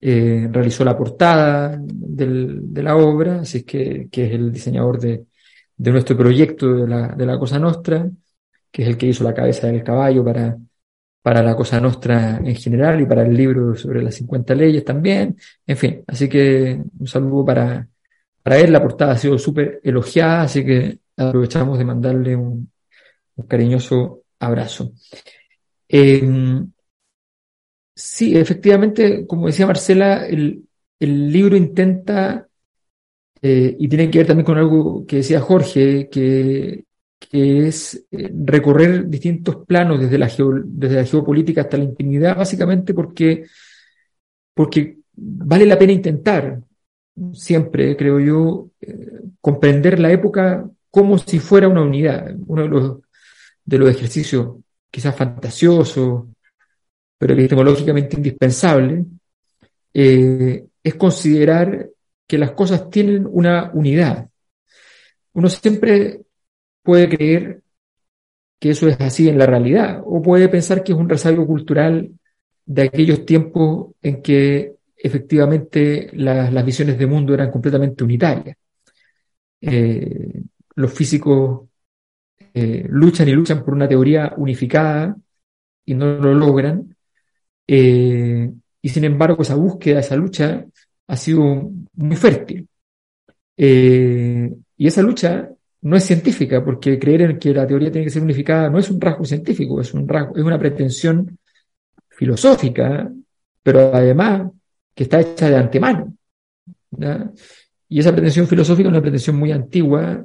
eh, 0.00 0.48
realizó 0.50 0.84
la 0.84 0.96
portada 0.96 1.76
del, 1.80 2.72
de 2.72 2.82
la 2.82 2.96
obra, 2.96 3.40
así 3.40 3.64
que, 3.64 4.08
que 4.10 4.26
es 4.26 4.32
el 4.32 4.52
diseñador 4.52 4.98
de, 4.98 5.26
de 5.76 5.92
nuestro 5.92 6.16
proyecto 6.16 6.74
de 6.74 6.88
la, 6.88 7.08
de 7.08 7.26
la 7.26 7.38
Cosa 7.38 7.58
Nostra, 7.58 8.08
que 8.70 8.82
es 8.82 8.88
el 8.88 8.98
que 8.98 9.06
hizo 9.06 9.24
la 9.24 9.34
cabeza 9.34 9.68
del 9.68 9.82
caballo 9.82 10.24
para, 10.24 10.58
para 11.22 11.42
la 11.42 11.56
Cosa 11.56 11.80
Nostra 11.80 12.38
en 12.44 12.56
general 12.56 13.00
y 13.00 13.06
para 13.06 13.22
el 13.22 13.34
libro 13.34 13.74
sobre 13.74 14.02
las 14.02 14.14
50 14.16 14.54
leyes 14.54 14.84
también. 14.84 15.36
En 15.66 15.76
fin, 15.76 16.02
así 16.06 16.28
que 16.28 16.82
un 16.98 17.06
saludo 17.06 17.44
para, 17.44 17.88
para 18.42 18.58
él 18.58 18.72
la 18.72 18.82
portada 18.82 19.12
ha 19.12 19.18
sido 19.18 19.38
súper 19.38 19.80
elogiada, 19.84 20.42
así 20.42 20.64
que 20.64 20.98
aprovechamos 21.16 21.78
de 21.78 21.84
mandarle 21.84 22.36
un, 22.36 22.70
cariñoso 23.46 24.22
abrazo. 24.40 24.92
Em, 25.88 26.70
sí, 27.98 28.36
efectivamente, 28.36 29.26
como 29.26 29.48
decía 29.48 29.66
Marcela, 29.66 30.26
el, 30.26 30.64
libro 31.00 31.56
intenta, 31.56 32.48
eh, 33.42 33.76
y 33.78 33.88
tiene 33.88 34.10
que 34.10 34.18
ver 34.18 34.26
también 34.26 34.46
con 34.46 34.58
algo 34.58 35.04
que 35.06 35.16
decía 35.16 35.40
Jorge, 35.40 36.08
que, 36.08 36.84
es 37.32 38.06
eh, 38.10 38.30
recorrer 38.44 39.08
distintos 39.08 39.66
planos 39.66 40.00
desde 40.00 40.18
la, 40.18 40.30
desde 40.64 40.96
la 40.96 41.04
geopolítica 41.04 41.62
hasta 41.62 41.76
la 41.76 41.84
intimidad, 41.84 42.36
básicamente 42.36 42.94
porque, 42.94 43.44
porque 44.54 44.98
vale 45.14 45.66
la 45.66 45.78
pena 45.78 45.92
intentar, 45.92 46.62
siempre, 47.34 47.96
creo 47.96 48.20
yo, 48.20 48.70
eh, 48.80 49.22
comprender 49.40 49.98
la 49.98 50.12
época 50.12 50.70
como 50.90 51.18
si 51.18 51.38
fuera 51.40 51.68
una 51.68 51.82
unidad. 51.82 52.34
Uno 52.46 52.62
de 52.62 52.68
los, 52.68 52.98
de 53.64 53.78
los 53.78 53.90
ejercicios 53.90 54.56
quizás 54.90 55.14
fantasiosos, 55.16 56.24
pero 57.18 57.34
epistemológicamente 57.34 58.16
indispensable, 58.16 59.04
eh, 59.92 60.64
es 60.82 60.94
considerar 60.94 61.88
que 62.26 62.38
las 62.38 62.52
cosas 62.52 62.88
tienen 62.88 63.26
una 63.28 63.70
unidad. 63.74 64.28
Uno 65.32 65.48
siempre 65.48 66.20
puede 66.82 67.08
creer 67.08 67.62
que 68.58 68.70
eso 68.70 68.88
es 68.88 69.00
así 69.00 69.28
en 69.28 69.38
la 69.38 69.46
realidad, 69.46 70.02
o 70.04 70.22
puede 70.22 70.48
pensar 70.48 70.82
que 70.82 70.92
es 70.92 70.98
un 70.98 71.08
resabio 71.08 71.46
cultural 71.46 72.10
de 72.64 72.82
aquellos 72.82 73.24
tiempos 73.24 73.92
en 74.02 74.20
que 74.22 74.74
efectivamente 74.96 76.10
las 76.12 76.64
visiones 76.64 76.98
de 76.98 77.06
mundo 77.06 77.34
eran 77.34 77.50
completamente 77.50 78.04
unitarias. 78.04 78.56
Eh, 79.60 80.42
los 80.74 80.92
físicos 80.92 81.68
eh, 82.54 82.84
luchan 82.88 83.28
y 83.28 83.32
luchan 83.32 83.64
por 83.64 83.74
una 83.74 83.88
teoría 83.88 84.32
unificada 84.36 85.16
y 85.84 85.94
no 85.94 86.18
lo 86.18 86.34
logran. 86.34 86.96
Eh, 87.68 88.50
y 88.82 88.88
sin 88.88 89.04
embargo, 89.04 89.42
esa 89.42 89.54
búsqueda, 89.54 90.00
esa 90.00 90.16
lucha 90.16 90.64
ha 91.06 91.16
sido 91.16 91.70
muy 91.94 92.16
fértil. 92.16 92.68
y 93.56 94.86
esa 94.86 95.02
lucha 95.02 95.50
no 95.82 95.96
es 95.96 96.04
científica, 96.04 96.64
porque 96.64 96.98
creer 96.98 97.22
en 97.22 97.38
que 97.38 97.52
la 97.54 97.66
teoría 97.66 97.90
tiene 97.90 98.06
que 98.06 98.10
ser 98.10 98.22
unificada 98.22 98.68
no 98.70 98.78
es 98.78 98.90
un 98.90 99.00
rasgo 99.00 99.24
científico, 99.24 99.80
es, 99.80 99.94
un 99.94 100.08
rasgo, 100.08 100.36
es 100.36 100.42
una 100.42 100.58
pretensión 100.58 101.38
filosófica, 102.08 103.10
pero 103.62 103.94
además 103.94 104.50
que 104.94 105.04
está 105.04 105.20
hecha 105.20 105.48
de 105.48 105.56
antemano. 105.56 106.14
Y 107.88 108.00
esa 108.00 108.12
pretensión 108.12 108.46
filosófica 108.46 108.88
es 108.88 108.92
una 108.92 109.00
pretensión 109.00 109.36
muy 109.36 109.52
antigua 109.52 110.24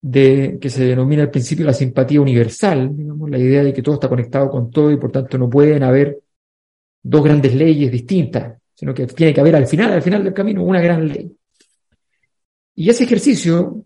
de, 0.00 0.58
que 0.60 0.70
se 0.70 0.84
denomina 0.84 1.22
el 1.22 1.30
principio 1.30 1.66
la 1.66 1.74
simpatía 1.74 2.20
universal, 2.20 2.96
digamos, 2.96 3.28
la 3.28 3.38
idea 3.38 3.62
de 3.62 3.72
que 3.72 3.82
todo 3.82 3.96
está 3.96 4.08
conectado 4.08 4.48
con 4.50 4.70
todo 4.70 4.90
y 4.90 4.96
por 4.96 5.12
tanto 5.12 5.36
no 5.36 5.50
pueden 5.50 5.82
haber 5.82 6.20
dos 7.02 7.24
grandes 7.24 7.54
leyes 7.54 7.90
distintas, 7.90 8.58
sino 8.74 8.94
que 8.94 9.06
tiene 9.06 9.34
que 9.34 9.40
haber 9.40 9.56
al 9.56 9.66
final, 9.66 9.92
al 9.92 10.02
final 10.02 10.24
del 10.24 10.34
camino, 10.34 10.62
una 10.62 10.80
gran 10.80 11.06
ley. 11.08 11.34
Y 12.74 12.88
ese 12.90 13.04
ejercicio 13.04 13.84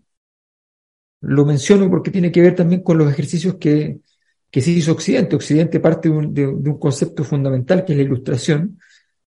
lo 1.21 1.45
menciono 1.45 1.89
porque 1.89 2.11
tiene 2.11 2.31
que 2.31 2.41
ver 2.41 2.55
también 2.55 2.83
con 2.83 2.97
los 2.97 3.11
ejercicios 3.11 3.55
que, 3.55 3.99
que 4.51 4.61
se 4.61 4.71
hizo 4.71 4.91
Occidente. 4.91 5.35
Occidente 5.35 5.79
parte 5.79 6.09
de 6.09 6.45
un, 6.45 6.77
concepto 6.77 7.23
fundamental 7.23 7.85
que 7.85 7.93
es 7.93 7.97
la 7.97 8.03
ilustración, 8.03 8.79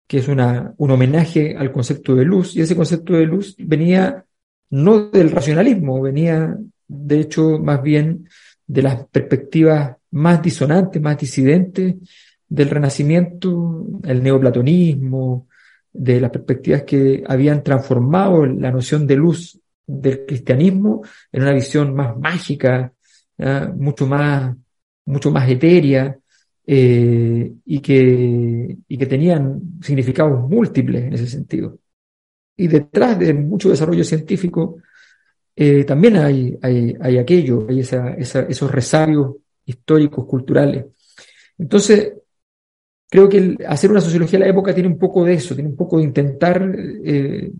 que 0.06 0.18
es 0.18 0.28
una, 0.28 0.74
un 0.78 0.90
homenaje 0.90 1.56
al 1.56 1.70
concepto 1.70 2.14
de 2.14 2.24
luz, 2.24 2.56
y 2.56 2.62
ese 2.62 2.74
concepto 2.74 3.12
de 3.12 3.26
luz 3.26 3.54
venía 3.58 4.24
no 4.70 5.10
del 5.10 5.30
racionalismo, 5.30 6.00
venía 6.00 6.56
de 6.88 7.20
hecho 7.20 7.58
más 7.58 7.82
bien 7.82 8.28
de 8.66 8.82
las 8.82 9.06
perspectivas 9.06 9.96
más 10.10 10.42
disonantes, 10.42 11.00
más 11.00 11.18
disidentes 11.18 11.94
del 12.48 12.70
Renacimiento, 12.70 13.86
el 14.02 14.22
neoplatonismo, 14.22 15.48
de 15.92 16.20
las 16.20 16.30
perspectivas 16.30 16.82
que 16.82 17.22
habían 17.26 17.62
transformado 17.62 18.44
la 18.46 18.70
noción 18.70 19.06
de 19.06 19.16
luz 19.16 19.60
del 19.86 20.26
cristianismo 20.26 21.02
en 21.30 21.42
una 21.42 21.52
visión 21.52 21.94
más 21.94 22.16
mágica, 22.16 22.92
mucho 23.76 24.06
más, 24.06 24.56
mucho 25.06 25.30
más 25.30 25.48
etérea, 25.48 26.16
eh, 26.66 27.52
y, 27.66 27.80
que, 27.80 28.76
y 28.88 28.96
que 28.96 29.06
tenían 29.06 29.60
significados 29.82 30.48
múltiples 30.48 31.04
en 31.04 31.12
ese 31.12 31.26
sentido. 31.26 31.78
Y 32.56 32.68
detrás 32.68 33.18
de 33.18 33.34
mucho 33.34 33.68
desarrollo 33.68 34.02
científico 34.02 34.78
eh, 35.54 35.84
también 35.84 36.16
hay, 36.16 36.58
hay, 36.62 36.96
hay, 37.00 37.18
aquello, 37.18 37.66
hay 37.68 37.80
esa, 37.80 38.14
esos 38.14 38.70
resabios 38.70 39.36
históricos, 39.66 40.26
culturales. 40.26 40.86
Entonces, 41.58 42.14
creo 43.14 43.28
que 43.28 43.56
hacer 43.68 43.92
una 43.92 44.00
sociología 44.00 44.40
de 44.40 44.44
la 44.44 44.50
época 44.50 44.74
tiene 44.74 44.88
un 44.88 44.98
poco 44.98 45.24
de 45.24 45.34
eso, 45.34 45.54
tiene 45.54 45.70
un 45.70 45.76
poco 45.76 45.98
de 45.98 46.02
intentar 46.02 46.68
eh, 46.76 47.52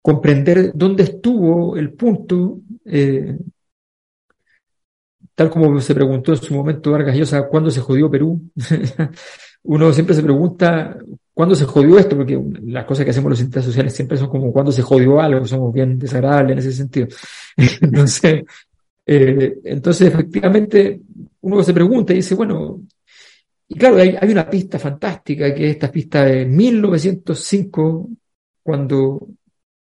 comprender 0.00 0.70
dónde 0.72 1.02
estuvo 1.02 1.76
el 1.76 1.92
punto 1.94 2.60
eh, 2.84 3.36
tal 5.34 5.50
como 5.50 5.80
se 5.80 5.92
preguntó 5.92 6.30
en 6.32 6.38
su 6.38 6.54
momento 6.54 6.92
Vargas 6.92 7.16
Llosa, 7.16 7.48
¿cuándo 7.48 7.68
se 7.68 7.80
jodió 7.80 8.08
Perú? 8.08 8.40
Uno 9.64 9.92
siempre 9.92 10.14
se 10.14 10.22
pregunta, 10.22 10.96
¿cuándo 11.34 11.56
se 11.56 11.64
jodió 11.64 11.98
esto? 11.98 12.16
Porque 12.16 12.40
las 12.62 12.84
cosas 12.84 13.04
que 13.04 13.10
hacemos 13.10 13.30
los 13.30 13.38
cientistas 13.40 13.64
sociales 13.64 13.92
siempre 13.92 14.16
son 14.16 14.28
como 14.28 14.52
cuando 14.52 14.70
se 14.70 14.82
jodió 14.82 15.20
algo, 15.20 15.44
somos 15.46 15.74
bien 15.74 15.98
desagradables 15.98 16.52
en 16.52 16.58
ese 16.58 16.72
sentido. 16.72 17.08
entonces, 17.56 18.44
eh, 19.04 19.58
entonces, 19.64 20.06
efectivamente, 20.06 21.00
uno 21.40 21.60
se 21.64 21.74
pregunta 21.74 22.12
y 22.12 22.16
dice, 22.16 22.36
bueno, 22.36 22.82
y 23.68 23.74
claro, 23.74 23.96
hay, 23.96 24.16
una 24.30 24.48
pista 24.48 24.78
fantástica, 24.78 25.54
que 25.54 25.66
es 25.66 25.70
esta 25.72 25.92
pista 25.92 26.24
de 26.24 26.46
1905, 26.46 28.08
cuando 28.62 29.28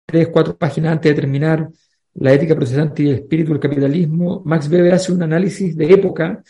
tres, 0.05 0.27
cuatro 0.27 0.57
páginas 0.57 0.93
antes 0.93 1.11
de 1.11 1.21
terminar 1.21 1.69
la 2.15 2.33
ética 2.33 2.55
procesante 2.55 3.03
y 3.03 3.09
el 3.09 3.15
espíritu 3.15 3.51
del 3.51 3.61
capitalismo, 3.61 4.41
Max 4.43 4.69
Weber 4.69 4.93
hace 4.93 5.13
un 5.13 5.23
análisis 5.23 5.75
de 5.77 5.85
época. 5.93 6.43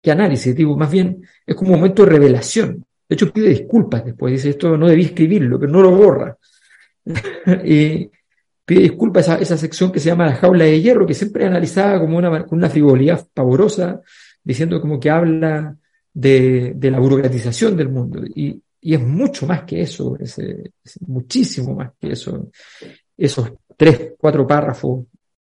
¿Qué 0.00 0.10
análisis? 0.10 0.54
Digo, 0.54 0.76
más 0.76 0.90
bien 0.90 1.22
es 1.44 1.56
como 1.56 1.72
un 1.72 1.78
momento 1.78 2.04
de 2.04 2.12
revelación. 2.12 2.84
De 3.08 3.14
hecho, 3.14 3.32
pide 3.32 3.48
disculpas 3.48 4.04
después. 4.04 4.32
Dice, 4.32 4.50
esto 4.50 4.76
no 4.76 4.86
debí 4.86 5.06
escribirlo, 5.06 5.58
pero 5.58 5.72
no 5.72 5.82
lo 5.82 5.90
borra. 5.90 6.36
y 7.64 8.08
pide 8.64 8.80
disculpas 8.80 9.28
a 9.28 9.36
esa, 9.38 9.56
sección 9.56 9.90
que 9.90 9.98
se 9.98 10.10
llama 10.10 10.26
la 10.26 10.36
jaula 10.36 10.64
de 10.64 10.80
hierro, 10.80 11.06
que 11.06 11.14
siempre 11.14 11.44
es 11.44 11.50
analizada 11.50 11.98
como 11.98 12.18
una, 12.18 12.46
una 12.50 12.68
frivolidad 12.68 13.26
pavorosa, 13.32 14.00
diciendo 14.44 14.80
como 14.80 15.00
que 15.00 15.10
habla 15.10 15.76
de, 16.18 16.72
de 16.74 16.90
la 16.90 16.98
burocratización 16.98 17.76
del 17.76 17.90
mundo. 17.90 18.22
Y, 18.24 18.58
y 18.80 18.94
es 18.94 19.00
mucho 19.00 19.46
más 19.46 19.64
que 19.64 19.82
eso, 19.82 20.16
es, 20.18 20.40
muchísimo 21.06 21.74
más 21.74 21.92
que 22.00 22.12
eso. 22.12 22.48
Esos 23.16 23.52
tres, 23.76 24.14
cuatro 24.16 24.46
párrafos 24.46 25.06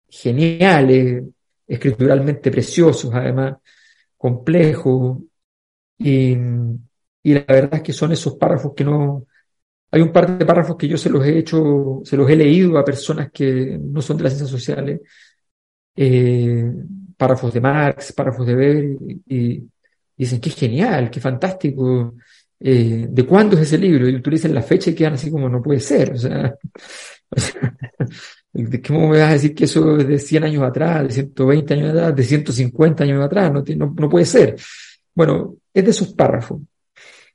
geniales, 0.09 1.23
escrituralmente 1.67 2.49
preciosos, 2.49 3.13
además, 3.13 3.57
complejos, 4.17 5.19
y, 5.99 6.35
y, 7.23 7.33
la 7.33 7.45
verdad 7.47 7.75
es 7.75 7.81
que 7.83 7.93
son 7.93 8.11
esos 8.11 8.35
párrafos 8.35 8.73
que 8.75 8.83
no... 8.83 9.27
Hay 9.91 10.01
un 10.01 10.11
par 10.11 10.37
de 10.37 10.45
párrafos 10.45 10.75
que 10.75 10.87
yo 10.87 10.97
se 10.97 11.09
los 11.09 11.23
he 11.25 11.37
hecho, 11.37 12.01
se 12.03 12.17
los 12.17 12.29
he 12.29 12.35
leído 12.35 12.77
a 12.77 12.83
personas 12.83 13.31
que 13.31 13.77
no 13.79 14.01
son 14.01 14.17
de 14.17 14.23
las 14.23 14.33
ciencias 14.33 14.49
sociales, 14.49 15.01
eh, 15.95 16.73
párrafos 17.15 17.53
de 17.53 17.61
Marx, 17.61 18.11
párrafos 18.13 18.47
de 18.47 18.55
Weber, 18.55 18.97
y, 19.27 19.63
dicen, 20.17 20.39
qué 20.39 20.49
genial, 20.49 21.09
qué 21.09 21.19
fantástico, 21.19 22.15
eh, 22.59 23.07
¿de 23.09 23.25
cuándo 23.25 23.55
es 23.55 23.63
ese 23.63 23.77
libro? 23.77 24.07
Y 24.07 24.21
dices 24.21 24.51
la 24.51 24.61
fecha 24.61 24.89
y 24.89 24.95
quedan 24.95 25.13
así 25.13 25.29
como 25.31 25.49
no 25.49 25.61
puede 25.61 25.79
ser, 25.79 26.13
o 26.13 26.17
sea, 26.17 26.55
¿Cómo 28.87 29.09
me 29.09 29.19
vas 29.19 29.29
a 29.29 29.33
decir 29.33 29.53
que 29.53 29.65
eso 29.65 29.97
es 29.97 30.07
de 30.07 30.19
100 30.19 30.43
años 30.45 30.63
atrás, 30.63 31.03
de 31.07 31.13
120 31.13 31.73
años 31.73 31.89
atrás, 31.89 32.15
de 32.15 32.23
150 32.23 33.03
años 33.03 33.25
atrás? 33.25 33.51
No, 33.51 33.63
no, 33.97 34.09
puede 34.09 34.25
ser. 34.25 34.55
Bueno, 35.13 35.57
es 35.73 35.83
de 35.83 35.91
esos 35.91 36.13
párrafos. 36.13 36.61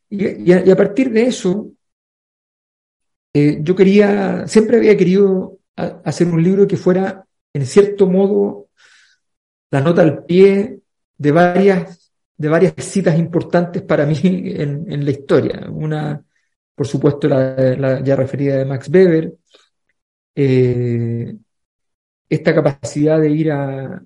Y, 0.09 0.53
a, 0.53 0.77
partir 0.77 1.11
de 1.11 1.27
eso, 1.27 1.73
eh, 3.35 3.59
yo 3.61 3.77
quería, 3.77 4.47
siempre 4.47 4.79
había 4.79 4.97
querido 4.97 5.59
hacer 5.77 6.27
un 6.27 6.43
libro 6.43 6.67
que 6.67 6.77
fuera, 6.77 7.25
en 7.53 7.67
cierto 7.67 8.07
modo, 8.07 8.69
la 9.71 9.81
nota 9.81 10.03
al 10.03 10.25
pie 10.25 10.81
de 11.17 11.33
varias, 11.33 12.10
de 12.41 12.49
varias 12.49 12.73
citas 12.79 13.19
importantes 13.19 13.83
para 13.83 14.07
mí 14.07 14.19
en, 14.25 15.05
la 15.05 15.11
historia. 15.11 15.69
Una, 15.71 16.25
por 16.75 16.87
supuesto, 16.87 17.29
la, 17.29 18.03
ya 18.03 18.17
referida 18.17 18.57
de 18.57 18.65
Max 18.65 18.89
Weber, 18.89 19.35
eh, 20.35 21.37
esta 22.31 22.55
capacidad 22.55 23.21
de 23.21 23.31
ir 23.31 23.53
a, 23.53 24.03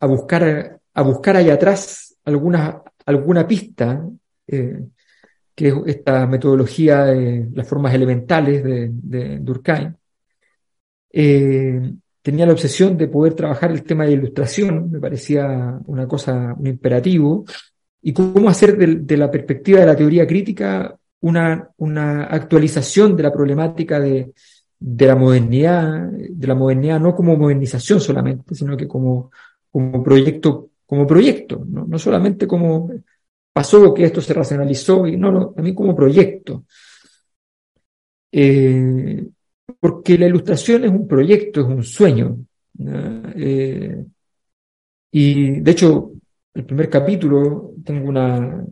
buscar, 0.00 0.80
a 0.94 1.02
buscar 1.02 1.36
allá 1.36 1.54
atrás 1.54 2.16
alguna, 2.24 2.82
alguna 3.04 3.46
pista, 3.46 4.04
eh, 4.48 4.84
que 5.54 5.68
es 5.68 5.74
esta 5.86 6.26
metodología 6.26 7.04
de 7.04 7.48
las 7.54 7.68
formas 7.68 7.94
elementales 7.94 8.64
de, 8.64 8.90
de 8.90 9.38
Durkheim, 9.38 9.94
eh, 11.12 11.94
tenía 12.20 12.46
la 12.46 12.52
obsesión 12.52 12.96
de 12.96 13.06
poder 13.06 13.34
trabajar 13.34 13.70
el 13.70 13.84
tema 13.84 14.06
de 14.06 14.12
ilustración, 14.14 14.90
me 14.90 14.98
parecía 14.98 15.78
una 15.86 16.08
cosa, 16.08 16.52
un 16.58 16.66
imperativo, 16.66 17.44
y 18.06 18.12
cómo 18.12 18.48
hacer 18.48 18.76
de, 18.78 19.16
la 19.16 19.28
perspectiva 19.28 19.80
de 19.80 19.86
la 19.86 19.96
teoría 19.96 20.28
crítica 20.28 20.96
una, 21.22 21.70
una 21.78 22.26
actualización 22.26 23.16
de 23.16 23.22
la 23.24 23.32
problemática 23.32 23.98
de, 23.98 24.32
de, 24.78 25.06
la 25.06 25.16
modernidad, 25.16 26.12
de 26.12 26.46
la 26.46 26.54
modernidad 26.54 27.00
no 27.00 27.16
como 27.16 27.36
modernización 27.36 28.00
solamente, 28.00 28.54
sino 28.54 28.76
que 28.76 28.86
como, 28.86 29.32
como 29.72 30.04
proyecto, 30.04 30.70
como 30.86 31.04
proyecto, 31.04 31.64
no, 31.66 31.84
no 31.84 31.98
solamente 31.98 32.46
como 32.46 32.92
pasó 33.52 33.92
que 33.92 34.04
esto 34.04 34.20
se 34.20 34.34
racionalizó, 34.34 35.04
y 35.08 35.16
no, 35.16 35.32
no 35.32 35.48
también 35.48 35.74
como 35.74 35.96
proyecto. 35.96 36.64
Eh, 38.30 39.26
porque 39.80 40.16
la 40.16 40.26
ilustración 40.26 40.84
es 40.84 40.90
un 40.92 41.08
proyecto, 41.08 41.62
es 41.62 41.66
un 41.66 41.82
sueño. 41.82 42.38
Eh, 43.34 44.04
y 45.10 45.60
de 45.60 45.70
hecho, 45.72 46.12
el 46.54 46.64
primer 46.64 46.88
capítulo 46.88 47.72
tengo 47.86 48.08
una, 48.10 48.66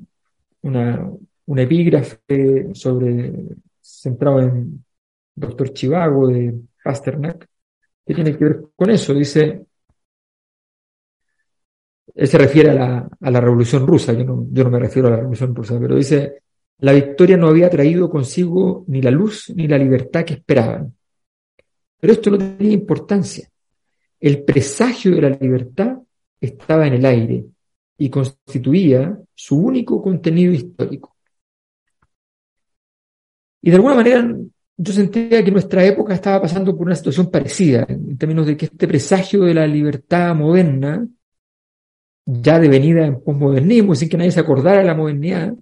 una, 0.63 1.11
una 1.47 1.63
epígrafe 1.63 2.75
sobre, 2.75 3.33
centrado 3.81 4.41
en 4.41 4.85
Doctor 5.35 5.73
Chivago 5.73 6.29
de 6.29 6.55
Pasternak, 6.83 7.49
que 8.05 8.15
tiene 8.15 8.37
que 8.37 8.45
ver 8.45 8.61
con 8.77 8.91
eso. 8.91 9.15
Dice, 9.15 9.65
él 12.15 12.29
se 12.29 12.39
refiere 12.39 12.71
a 12.71 12.75
la, 12.75 13.09
a 13.21 13.31
la 13.31 13.41
Revolución 13.41 13.87
Rusa, 13.87 14.13
yo 14.13 14.25
no, 14.25 14.47
yo 14.51 14.65
no 14.65 14.71
me 14.71 14.79
refiero 14.79 15.09
a 15.09 15.13
la 15.13 15.17
Revolución 15.19 15.55
Rusa, 15.55 15.79
pero 15.81 15.97
dice, 15.97 16.43
la 16.79 16.93
victoria 16.93 17.37
no 17.37 17.49
había 17.49 17.71
traído 17.71 18.11
consigo 18.11 18.85
ni 18.89 19.01
la 19.01 19.11
luz 19.11 19.53
ni 19.55 19.67
la 19.69 19.79
libertad 19.79 20.25
que 20.25 20.35
esperaban. 20.35 20.95
Pero 22.01 22.13
esto 22.13 22.31
no 22.31 22.39
tenía 22.39 22.73
importancia. 22.73 23.49
El 24.21 24.45
presagio 24.45 25.15
de 25.15 25.23
la 25.23 25.31
libertad 25.31 25.99
estaba 26.41 26.87
en 26.87 26.95
el 26.95 27.07
aire 27.07 27.45
y 27.99 28.11
constituía 28.11 29.19
su 29.35 29.57
único 29.57 30.03
contenido 30.03 30.53
histórico. 30.53 31.17
Y 33.63 33.71
de 33.71 33.77
alguna 33.77 33.95
manera 33.95 34.37
yo 34.77 34.93
sentía 34.93 35.45
que 35.45 35.51
nuestra 35.51 35.85
época 35.85 36.15
estaba 36.15 36.43
pasando 36.43 36.77
por 36.77 36.87
una 36.87 36.97
situación 36.97 37.31
parecida, 37.31 37.87
en 37.89 38.19
términos 38.19 38.47
de 38.47 38.57
que 38.57 38.67
este 38.67 38.89
presagio 38.89 39.45
de 39.45 39.55
la 39.55 39.67
libertad 39.67 40.35
moderna, 40.35 41.07
ya 42.27 42.59
devenida 42.59 43.07
en 43.07 43.23
posmodernismo, 43.23 43.95
sin 43.95 44.09
que 44.09 44.17
nadie 44.17 44.33
se 44.33 44.41
acordara 44.41 44.79
de 44.79 44.85
la 44.85 44.95
modernidad, 44.95 45.55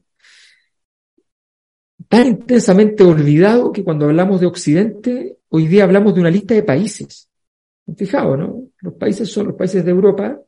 tan 2.08 2.26
intensamente 2.26 3.02
olvidado 3.04 3.72
que 3.72 3.84
cuando 3.84 4.06
hablamos 4.06 4.40
de 4.40 4.46
Occidente, 4.46 5.38
hoy 5.48 5.66
día 5.66 5.84
hablamos 5.84 6.14
de 6.14 6.20
una 6.20 6.30
lista 6.30 6.54
de 6.54 6.62
países. 6.62 7.28
Fijaos, 7.96 8.38
¿no? 8.38 8.64
Los 8.80 8.94
países 8.94 9.30
son 9.30 9.48
los 9.48 9.56
países 9.56 9.84
de 9.84 9.90
Europa, 9.90 10.40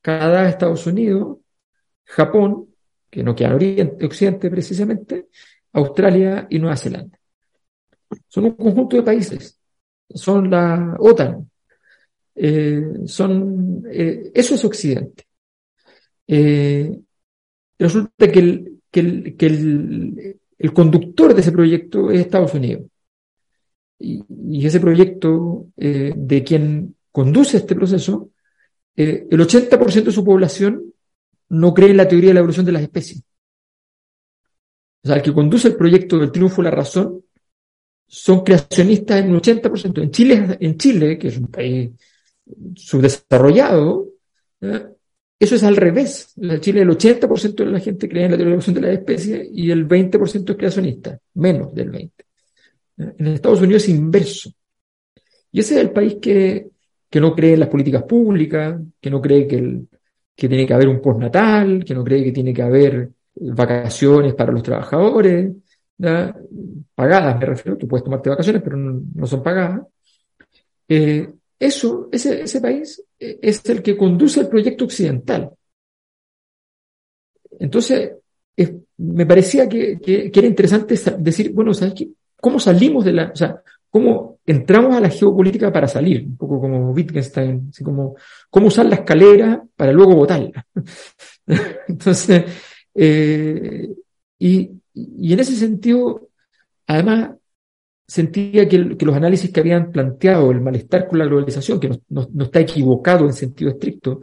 Canadá, 0.00 0.48
Estados 0.48 0.86
Unidos, 0.86 1.38
Japón, 2.04 2.68
que 3.10 3.22
no 3.22 3.34
queda 3.34 3.54
Oriente, 3.54 4.04
Occidente 4.04 4.50
precisamente, 4.50 5.28
Australia 5.72 6.46
y 6.50 6.58
Nueva 6.58 6.76
Zelanda. 6.76 7.18
Son 8.28 8.44
un 8.44 8.52
conjunto 8.52 8.96
de 8.96 9.02
países. 9.02 9.58
Son 10.08 10.50
la 10.50 10.96
OTAN. 10.98 11.48
Eh, 12.34 12.82
son, 13.06 13.84
eh, 13.90 14.30
eso 14.34 14.54
es 14.54 14.64
Occidente. 14.64 15.24
Eh, 16.26 16.98
resulta 17.78 18.30
que 18.30 18.38
el, 18.38 18.80
que 18.90 19.00
el, 19.00 20.40
el, 20.58 20.72
conductor 20.72 21.34
de 21.34 21.40
ese 21.40 21.52
proyecto 21.52 22.10
es 22.10 22.20
Estados 22.20 22.54
Unidos. 22.54 22.84
Y, 23.98 24.66
ese 24.66 24.80
proyecto 24.80 25.66
de 25.76 26.44
quien 26.44 26.96
conduce 27.12 27.58
este 27.58 27.74
proceso, 27.74 28.29
eh, 29.02 29.26
el 29.30 29.40
80% 29.40 30.04
de 30.04 30.12
su 30.12 30.22
población 30.22 30.92
no 31.48 31.72
cree 31.72 31.90
en 31.90 31.96
la 31.96 32.06
teoría 32.06 32.30
de 32.30 32.34
la 32.34 32.40
evolución 32.40 32.66
de 32.66 32.72
las 32.72 32.82
especies. 32.82 33.22
O 35.02 35.08
sea, 35.08 35.16
el 35.16 35.22
que 35.22 35.32
conduce 35.32 35.68
el 35.68 35.76
proyecto 35.76 36.18
del 36.18 36.30
triunfo 36.30 36.62
de 36.62 36.68
la 36.68 36.76
razón 36.76 37.24
son 38.06 38.44
creacionistas 38.44 39.24
en 39.24 39.30
un 39.30 39.40
80%. 39.40 40.02
En 40.02 40.10
Chile, 40.10 40.58
en 40.60 40.76
Chile 40.76 41.18
que 41.18 41.28
es 41.28 41.38
un 41.38 41.46
país 41.46 41.90
subdesarrollado, 42.74 44.08
eso 45.38 45.54
es 45.54 45.62
al 45.62 45.76
revés. 45.76 46.34
En 46.36 46.60
Chile 46.60 46.82
el 46.82 46.90
80% 46.90 47.54
de 47.54 47.66
la 47.66 47.80
gente 47.80 48.06
cree 48.06 48.26
en 48.26 48.32
la 48.32 48.36
teoría 48.36 48.56
de 48.56 48.58
la 48.58 48.64
evolución 48.64 48.74
de 48.74 48.80
las 48.82 48.98
especies 48.98 49.48
y 49.50 49.70
el 49.70 49.88
20% 49.88 50.50
es 50.50 50.56
creacionista, 50.56 51.18
menos 51.34 51.74
del 51.74 51.90
20%. 51.90 52.10
En 52.98 53.26
Estados 53.28 53.62
Unidos 53.62 53.84
es 53.84 53.88
inverso. 53.88 54.52
Y 55.52 55.60
ese 55.60 55.76
es 55.76 55.80
el 55.80 55.90
país 55.90 56.16
que, 56.20 56.68
que 57.10 57.20
no 57.20 57.34
cree 57.34 57.54
en 57.54 57.60
las 57.60 57.68
políticas 57.68 58.04
públicas, 58.04 58.80
que 59.00 59.10
no 59.10 59.20
cree 59.20 59.46
que, 59.46 59.80
que 60.36 60.48
tiene 60.48 60.66
que 60.66 60.74
haber 60.74 60.88
un 60.88 61.02
postnatal, 61.02 61.84
que 61.84 61.94
no 61.94 62.04
cree 62.04 62.22
que 62.22 62.32
tiene 62.32 62.54
que 62.54 62.62
haber 62.62 63.10
vacaciones 63.34 64.34
para 64.34 64.52
los 64.52 64.62
trabajadores, 64.62 65.52
pagadas 66.94 67.38
me 67.38 67.46
refiero, 67.46 67.76
tú 67.76 67.86
puedes 67.86 68.04
tomarte 68.04 68.30
vacaciones, 68.30 68.62
pero 68.62 68.76
no, 68.76 69.26
son 69.26 69.42
pagadas. 69.42 69.82
Eh, 70.88 71.28
eso, 71.58 72.08
ese, 72.10 72.60
país 72.60 73.04
eh, 73.18 73.38
es 73.42 73.68
el 73.68 73.82
que 73.82 73.96
conduce 73.96 74.40
el 74.40 74.48
proyecto 74.48 74.84
occidental. 74.84 75.50
Entonces, 77.58 78.12
me 78.96 79.26
parecía 79.26 79.68
que, 79.68 79.98
que, 80.00 80.30
era 80.34 80.46
interesante 80.46 80.94
decir, 81.18 81.52
bueno, 81.52 81.74
¿sabes 81.74 81.94
qué? 81.94 82.08
¿Cómo 82.40 82.58
salimos 82.58 83.04
de 83.04 83.12
la, 83.12 83.30
o 83.32 83.36
sea, 83.36 83.62
cómo 83.90 84.29
entramos 84.46 84.94
a 84.96 85.00
la 85.00 85.10
geopolítica 85.10 85.72
para 85.72 85.88
salir? 85.88 86.24
Un 86.26 86.36
poco 86.36 86.60
como 86.60 86.90
Wittgenstein, 86.90 87.68
así 87.70 87.84
como, 87.84 88.16
cómo 88.48 88.68
usar 88.68 88.86
la 88.86 88.96
escalera 88.96 89.62
para 89.76 89.92
luego 89.92 90.14
botarla. 90.16 90.66
Entonces, 91.88 92.44
eh, 92.94 93.88
y, 94.38 94.70
y 94.94 95.32
en 95.32 95.40
ese 95.40 95.54
sentido, 95.56 96.28
además, 96.86 97.30
sentía 98.10 98.68
que, 98.68 98.78
los 98.78 99.14
análisis 99.14 99.52
que 99.52 99.60
habían 99.60 99.92
planteado 99.92 100.50
el 100.50 100.60
malestar 100.60 101.06
con 101.06 101.20
la 101.20 101.26
globalización, 101.26 101.78
que 101.78 101.90
no, 102.08 102.28
está 102.40 102.58
equivocado 102.58 103.24
en 103.24 103.32
sentido 103.32 103.70
estricto, 103.70 104.20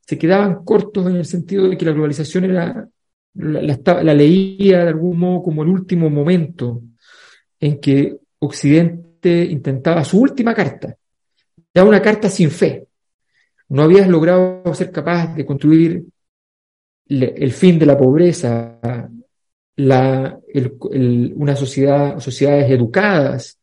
se 0.00 0.18
quedaban 0.18 0.64
cortos 0.64 1.06
en 1.06 1.14
el 1.14 1.24
sentido 1.24 1.68
de 1.68 1.78
que 1.78 1.84
la 1.84 1.92
globalización 1.92 2.46
era, 2.46 2.88
la, 3.34 4.02
la, 4.02 4.14
leía 4.14 4.82
de 4.82 4.88
algún 4.88 5.16
modo 5.20 5.44
como 5.44 5.62
el 5.62 5.68
último 5.68 6.10
momento 6.10 6.82
en 7.60 7.78
que 7.78 8.16
Occidente 8.40 9.09
intentaba 9.28 10.04
su 10.04 10.20
última 10.20 10.54
carta, 10.54 10.96
ya 11.74 11.84
una 11.84 12.00
carta 12.00 12.28
sin 12.28 12.50
fe. 12.50 12.86
No 13.68 13.82
habías 13.82 14.08
logrado 14.08 14.74
ser 14.74 14.90
capaz 14.90 15.34
de 15.34 15.46
construir 15.46 16.04
el 17.06 17.52
fin 17.52 17.78
de 17.78 17.86
la 17.86 17.98
pobreza, 17.98 18.78
la, 19.76 20.40
una 21.34 21.56
sociedad, 21.56 22.18
sociedades 22.18 22.70
educadas, 22.70 23.58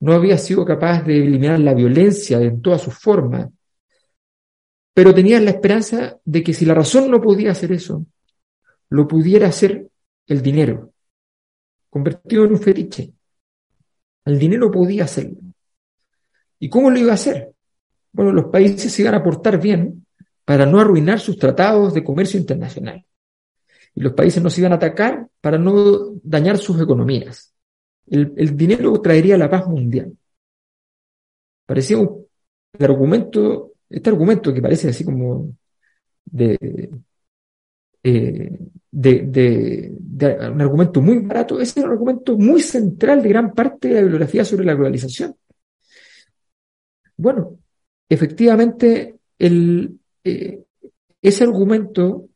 no 0.00 0.12
había 0.12 0.38
sido 0.38 0.64
capaz 0.64 1.02
de 1.02 1.16
eliminar 1.16 1.58
la 1.60 1.74
violencia 1.74 2.40
en 2.40 2.60
todas 2.60 2.82
sus 2.82 2.94
formas, 2.94 3.48
pero 4.92 5.14
tenía 5.14 5.40
la 5.40 5.50
esperanza 5.50 6.18
de 6.24 6.42
que 6.42 6.52
si 6.52 6.64
la 6.64 6.74
razón 6.74 7.10
no 7.10 7.20
podía 7.20 7.52
hacer 7.52 7.72
eso, 7.72 8.06
lo 8.90 9.08
pudiera 9.08 9.48
hacer 9.48 9.88
el 10.26 10.42
dinero, 10.42 10.92
convertido 11.90 12.44
en 12.44 12.52
un 12.52 12.60
fetiche. 12.60 13.12
El 14.24 14.38
dinero 14.38 14.70
podía 14.70 15.04
hacerlo. 15.04 15.38
¿Y 16.58 16.68
cómo 16.68 16.90
lo 16.90 16.98
iba 16.98 17.12
a 17.12 17.14
hacer? 17.14 17.52
Bueno, 18.12 18.32
los 18.32 18.46
países 18.46 18.92
se 18.92 19.02
iban 19.02 19.14
a 19.14 19.22
portar 19.22 19.60
bien 19.60 20.06
para 20.44 20.66
no 20.66 20.80
arruinar 20.80 21.20
sus 21.20 21.38
tratados 21.38 21.94
de 21.94 22.04
comercio 22.04 22.38
internacional 22.38 23.04
y 23.94 24.00
los 24.00 24.12
países 24.12 24.42
no 24.42 24.50
se 24.50 24.60
iban 24.60 24.72
a 24.72 24.76
atacar 24.76 25.28
para 25.40 25.58
no 25.58 26.14
dañar 26.22 26.58
sus 26.58 26.80
economías. 26.80 27.54
El, 28.06 28.56
dinero 28.56 29.00
traería 29.00 29.38
la 29.38 29.48
paz 29.48 29.66
mundial. 29.66 30.16
Parecía 31.64 31.98
un 31.98 32.26
argumento, 32.78 33.72
este 33.88 34.10
argumento 34.10 34.52
que 34.52 34.60
parece 34.60 34.88
así 34.88 35.04
como 35.04 35.54
de, 36.24 36.90
eh, 38.04 38.58
de, 38.90 39.92
un 40.52 40.60
argumento 40.60 41.00
muy 41.00 41.18
barato, 41.20 41.58
es 41.58 41.76
un 41.76 41.84
argumento 41.84 42.36
muy 42.36 42.60
central 42.60 43.22
de 43.22 43.28
gran 43.28 43.52
parte 43.52 43.88
de 43.88 43.94
la 43.94 44.00
bibliografía 44.02 44.44
sobre 44.44 44.64
la 44.64 44.74
globalización. 44.74 45.34
Bueno, 47.16 47.58
efectivamente, 48.08 49.16
el, 49.38 49.98
eh, 50.22 50.62
ese 51.22 51.44
argumento 51.44 52.28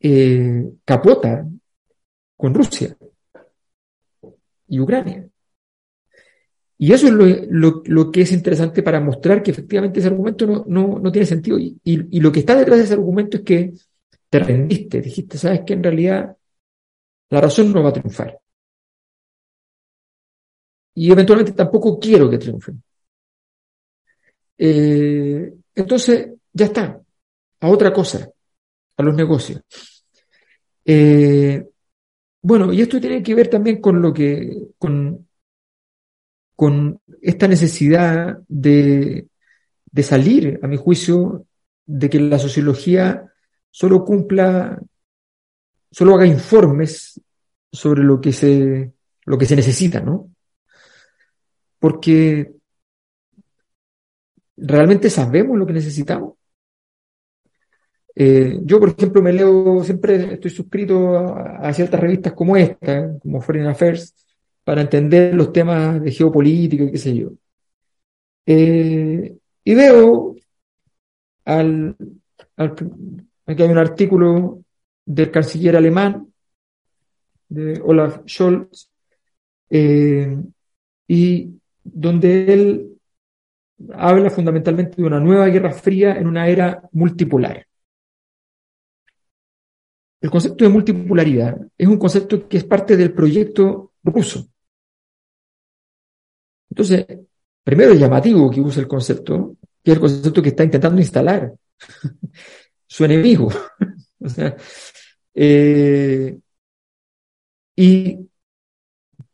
eh, 0.00 0.72
capota 0.84 1.46
con 2.36 2.54
Rusia 2.54 2.96
y 4.68 4.80
Ucrania. 4.80 5.28
Y 6.78 6.92
eso 6.92 7.06
es 7.06 7.12
lo, 7.12 7.82
lo, 7.84 8.10
que 8.10 8.22
es 8.22 8.32
interesante 8.32 8.82
para 8.82 9.00
mostrar 9.00 9.42
que 9.42 9.52
efectivamente 9.52 10.00
ese 10.00 10.08
argumento 10.08 10.46
no, 10.46 10.64
no, 10.66 10.98
no 10.98 11.12
tiene 11.12 11.26
sentido. 11.26 11.56
Y, 11.58 11.78
y, 11.84 12.18
lo 12.18 12.32
que 12.32 12.40
está 12.40 12.56
detrás 12.56 12.78
de 12.78 12.84
ese 12.84 12.94
argumento 12.94 13.36
es 13.36 13.42
que 13.44 13.72
te 14.32 14.38
rendiste, 14.38 15.02
dijiste, 15.02 15.36
sabes 15.36 15.60
que 15.60 15.74
en 15.74 15.82
realidad 15.82 16.34
la 17.28 17.40
razón 17.42 17.70
no 17.70 17.82
va 17.82 17.90
a 17.90 17.92
triunfar. 17.92 18.40
Y 20.94 21.12
eventualmente 21.12 21.52
tampoco 21.52 21.98
quiero 21.98 22.30
que 22.30 22.38
triunfen. 22.38 22.82
Eh, 24.56 25.52
entonces, 25.74 26.30
ya 26.50 26.64
está, 26.64 26.98
a 27.60 27.68
otra 27.68 27.92
cosa, 27.92 28.26
a 28.96 29.02
los 29.02 29.14
negocios. 29.14 29.60
Eh, 30.86 31.68
bueno, 32.40 32.72
y 32.72 32.80
esto 32.80 32.98
tiene 32.98 33.22
que 33.22 33.34
ver 33.34 33.48
también 33.48 33.82
con 33.82 34.00
lo 34.00 34.14
que, 34.14 34.68
con, 34.78 35.28
con 36.56 37.02
esta 37.20 37.46
necesidad 37.46 38.38
de, 38.48 39.26
de 39.90 40.02
salir, 40.02 40.58
a 40.62 40.66
mi 40.68 40.78
juicio, 40.78 41.44
de 41.84 42.08
que 42.08 42.18
la 42.18 42.38
sociología 42.38 43.28
solo 43.72 44.04
cumpla, 44.04 44.80
solo 45.90 46.14
haga 46.14 46.26
informes 46.26 47.20
sobre 47.72 48.04
lo 48.04 48.20
que 48.20 48.32
se, 48.32 48.92
lo 49.24 49.38
que 49.38 49.46
se 49.46 49.56
necesita, 49.56 50.00
¿no? 50.00 50.30
Porque 51.80 52.52
realmente 54.56 55.10
sabemos 55.10 55.58
lo 55.58 55.66
que 55.66 55.72
necesitamos. 55.72 56.34
Eh, 58.14 58.60
yo, 58.62 58.78
por 58.78 58.90
ejemplo, 58.90 59.22
me 59.22 59.32
leo, 59.32 59.82
siempre 59.82 60.34
estoy 60.34 60.50
suscrito 60.50 61.16
a, 61.16 61.72
ciertas 61.72 61.98
revistas 61.98 62.34
como 62.34 62.56
esta, 62.56 63.18
como 63.18 63.40
Foreign 63.40 63.68
Affairs, 63.68 64.14
para 64.64 64.82
entender 64.82 65.34
los 65.34 65.50
temas 65.50 66.00
de 66.02 66.12
geopolítica 66.12 66.84
y 66.84 66.90
qué 66.92 66.98
sé 66.98 67.16
yo. 67.16 67.30
Eh, 68.44 69.34
y 69.64 69.74
veo 69.74 70.36
al, 71.44 71.96
aquí 73.46 73.62
hay 73.62 73.70
un 73.70 73.78
artículo 73.78 74.62
del 75.04 75.30
canciller 75.30 75.76
alemán, 75.76 76.32
de 77.48 77.80
Olaf 77.84 78.20
Scholz, 78.26 78.88
eh, 79.70 80.36
y 81.08 81.60
donde 81.82 82.52
él 82.52 82.98
habla 83.94 84.30
fundamentalmente 84.30 84.96
de 84.96 85.06
una 85.06 85.20
nueva 85.20 85.46
guerra 85.46 85.72
fría 85.72 86.16
en 86.16 86.26
una 86.26 86.46
era 86.48 86.88
multipolar. 86.92 87.66
El 90.20 90.30
concepto 90.30 90.64
de 90.64 90.70
multipolaridad 90.70 91.58
es 91.76 91.88
un 91.88 91.98
concepto 91.98 92.48
que 92.48 92.58
es 92.58 92.64
parte 92.64 92.96
del 92.96 93.12
proyecto 93.12 93.92
ruso. 94.04 94.46
Entonces, 96.70 97.04
primero 97.64 97.92
es 97.92 98.00
llamativo 98.00 98.50
que 98.50 98.60
use 98.60 98.80
el 98.80 98.88
concepto, 98.88 99.56
que 99.82 99.90
es 99.90 99.96
el 99.96 100.00
concepto 100.00 100.40
que 100.40 100.50
está 100.50 100.64
intentando 100.64 101.00
instalar 101.00 101.52
su 102.92 103.06
enemigo. 103.06 103.48
o 104.20 104.28
sea, 104.28 104.54
eh, 105.34 106.38
y 107.74 108.18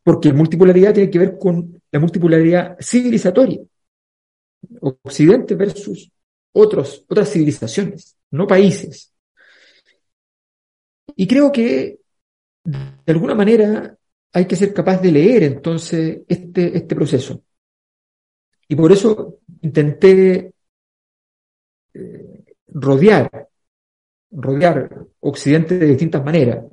porque 0.05 0.33
multipolaridad 0.33 0.95
tiene 0.95 1.11
que 1.11 1.19
ver 1.19 1.37
con 1.37 1.83
la 1.91 1.99
multipolaridad 1.99 2.77
civilizatoria. 2.81 3.59
Occidente 4.81 5.57
versus 5.57 6.09
otros, 6.53 7.05
otras 7.09 7.33
civilizaciones, 7.33 8.17
no 8.31 8.47
países. 8.47 9.13
Y 11.17 11.27
creo 11.27 11.51
que 11.51 11.99
de 12.63 13.13
alguna 13.13 13.35
manera 13.35 13.99
hay 14.33 14.47
que 14.47 14.55
ser 14.55 14.73
capaz 14.73 14.99
de 14.99 15.11
leer 15.11 15.43
entonces 15.43 16.21
este, 16.29 16.77
este 16.77 16.95
proceso. 16.95 17.43
Y 18.69 18.77
por 18.77 18.93
eso 18.93 19.41
intenté 19.63 20.53
eh, 21.95 22.28
rodear, 22.81 23.49
rodear 24.31 25.07
Occidente 25.21 25.79
de 25.79 25.87
distintas 25.87 26.25
maneras. 26.25 26.65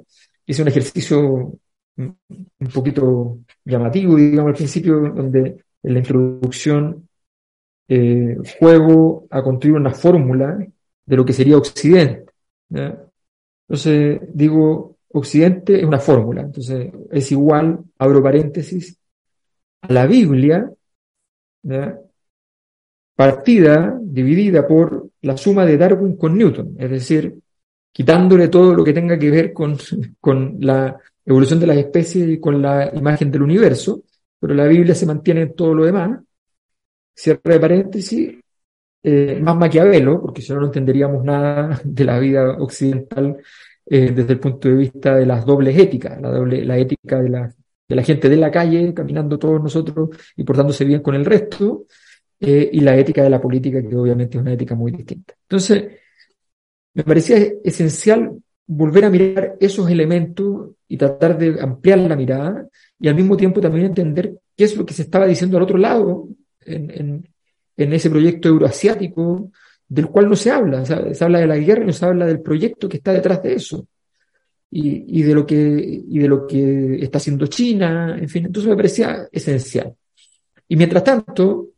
Hice 0.45 0.61
un 0.61 0.67
ejercicio 0.67 1.53
un 1.97 2.67
poquito 2.73 3.39
llamativo, 3.63 4.15
digamos, 4.15 4.49
al 4.49 4.55
principio, 4.55 4.99
donde 4.99 5.63
en 5.83 5.93
la 5.93 5.99
introducción 5.99 7.07
eh, 7.87 8.37
juego 8.59 9.27
a 9.29 9.43
construir 9.43 9.75
una 9.75 9.91
fórmula 9.91 10.57
de 11.05 11.15
lo 11.15 11.25
que 11.25 11.33
sería 11.33 11.57
Occidente. 11.57 12.25
Entonces, 12.69 14.21
digo, 14.33 14.97
Occidente 15.09 15.79
es 15.79 15.85
una 15.85 15.99
fórmula, 15.99 16.41
entonces 16.41 16.91
es 17.11 17.31
igual, 17.31 17.79
abro 17.97 18.21
paréntesis, 18.21 18.97
a 19.81 19.93
la 19.93 20.05
Biblia, 20.05 20.69
partida, 23.15 23.97
dividida 24.01 24.67
por 24.67 25.09
la 25.21 25.37
suma 25.37 25.65
de 25.65 25.77
Darwin 25.77 26.17
con 26.17 26.37
Newton, 26.37 26.75
es 26.77 26.89
decir, 26.89 27.35
quitándole 27.91 28.49
todo 28.49 28.73
lo 28.73 28.83
que 28.83 28.93
tenga 28.93 29.17
que 29.17 29.31
ver 29.31 29.53
con, 29.53 29.77
con 30.19 30.57
la 30.59 30.99
evolución 31.25 31.59
de 31.59 31.67
las 31.67 31.77
especies 31.77 32.29
y 32.29 32.39
con 32.39 32.61
la 32.61 32.91
imagen 32.93 33.31
del 33.31 33.43
universo, 33.43 34.03
pero 34.39 34.53
la 34.53 34.65
Biblia 34.65 34.93
se 34.93 35.05
mantiene 35.05 35.41
en 35.41 35.55
todo 35.55 35.73
lo 35.73 35.85
demás. 35.85 36.19
Cierre 37.13 37.41
de 37.43 37.59
paréntesis, 37.59 38.35
eh, 39.01 39.39
más 39.41 39.55
Maquiavelo, 39.55 40.21
porque 40.21 40.41
si 40.41 40.51
no, 40.51 40.59
no 40.59 40.65
entenderíamos 40.65 41.23
nada 41.23 41.79
de 41.83 42.03
la 42.03 42.19
vida 42.19 42.57
occidental 42.59 43.37
eh, 43.85 44.11
desde 44.11 44.33
el 44.33 44.39
punto 44.39 44.67
de 44.67 44.75
vista 44.75 45.15
de 45.15 45.25
las 45.25 45.45
dobles 45.45 45.77
éticas, 45.77 46.19
la, 46.19 46.31
doble, 46.31 46.65
la 46.65 46.77
ética 46.77 47.21
de 47.21 47.29
la, 47.29 47.53
de 47.87 47.95
la 47.95 48.03
gente 48.03 48.27
de 48.29 48.35
la 48.35 48.51
calle, 48.51 48.93
caminando 48.93 49.39
todos 49.39 49.61
nosotros 49.61 50.09
y 50.35 50.43
portándose 50.43 50.85
bien 50.85 51.01
con 51.01 51.15
el 51.15 51.23
resto, 51.23 51.85
eh, 52.39 52.69
y 52.71 52.79
la 52.81 52.97
ética 52.97 53.23
de 53.23 53.29
la 53.29 53.41
política, 53.41 53.81
que 53.81 53.95
obviamente 53.95 54.37
es 54.37 54.41
una 54.41 54.53
ética 54.53 54.75
muy 54.75 54.91
distinta. 54.91 55.33
Entonces, 55.43 55.85
me 56.93 57.03
parecía 57.03 57.37
esencial 57.63 58.31
volver 58.67 59.05
a 59.05 59.09
mirar 59.09 59.57
esos 59.59 59.89
elementos 59.89 60.71
y 60.87 60.97
tratar 60.97 61.37
de 61.37 61.61
ampliar 61.61 61.99
la 61.99 62.15
mirada 62.15 62.67
y 62.99 63.07
al 63.07 63.15
mismo 63.15 63.37
tiempo 63.37 63.61
también 63.61 63.87
entender 63.87 64.37
qué 64.55 64.63
es 64.63 64.75
lo 64.75 64.85
que 64.85 64.93
se 64.93 65.03
estaba 65.03 65.27
diciendo 65.27 65.57
al 65.57 65.63
otro 65.63 65.77
lado 65.77 66.27
en, 66.61 67.27
en, 67.77 67.93
ese 67.93 68.09
proyecto 68.09 68.49
euroasiático 68.49 69.51
del 69.87 70.07
cual 70.07 70.29
no 70.29 70.35
se 70.35 70.51
habla. 70.51 70.85
Se 70.85 71.23
habla 71.23 71.39
de 71.39 71.47
la 71.47 71.57
guerra 71.57 71.83
y 71.83 71.87
no 71.87 71.93
se 71.93 72.05
habla 72.05 72.25
del 72.25 72.41
proyecto 72.41 72.89
que 72.89 72.97
está 72.97 73.11
detrás 73.11 73.43
de 73.43 73.53
eso. 73.53 73.87
Y, 74.71 75.19
y, 75.19 75.23
de 75.23 75.33
lo 75.33 75.45
que, 75.45 75.55
y 75.55 76.19
de 76.19 76.27
lo 76.27 76.47
que 76.47 76.95
está 77.01 77.17
haciendo 77.19 77.47
China, 77.47 78.17
en 78.19 78.27
fin, 78.27 78.45
entonces 78.45 78.69
me 78.69 78.75
parecía 78.75 79.27
esencial. 79.31 79.93
Y 80.67 80.75
mientras 80.75 81.03
tanto, 81.03 81.69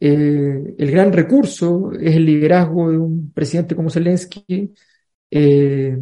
eh, 0.00 0.74
el 0.78 0.90
gran 0.90 1.12
recurso 1.12 1.92
es 1.92 2.16
el 2.16 2.24
liderazgo 2.24 2.90
de 2.90 2.98
un 2.98 3.32
presidente 3.32 3.74
como 3.74 3.90
Zelensky, 3.90 4.72
eh, 5.30 5.98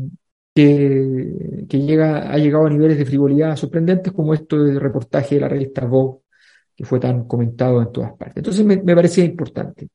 que, 0.54 1.66
llega, 1.68 2.32
ha 2.32 2.38
llegado 2.38 2.66
a 2.66 2.70
niveles 2.70 2.96
de 2.98 3.04
frivolidad 3.04 3.56
sorprendentes 3.56 4.12
como 4.12 4.32
esto 4.32 4.62
del 4.62 4.80
reportaje 4.80 5.34
de 5.34 5.40
la 5.42 5.48
revista 5.48 5.84
Vogue, 5.84 6.20
que 6.74 6.84
fue 6.84 6.98
tan 6.98 7.26
comentado 7.26 7.82
en 7.82 7.92
todas 7.92 8.12
partes. 8.12 8.38
Entonces 8.38 8.64
me, 8.64 8.82
me 8.82 8.94
parecía 8.94 9.24
importante. 9.24 9.88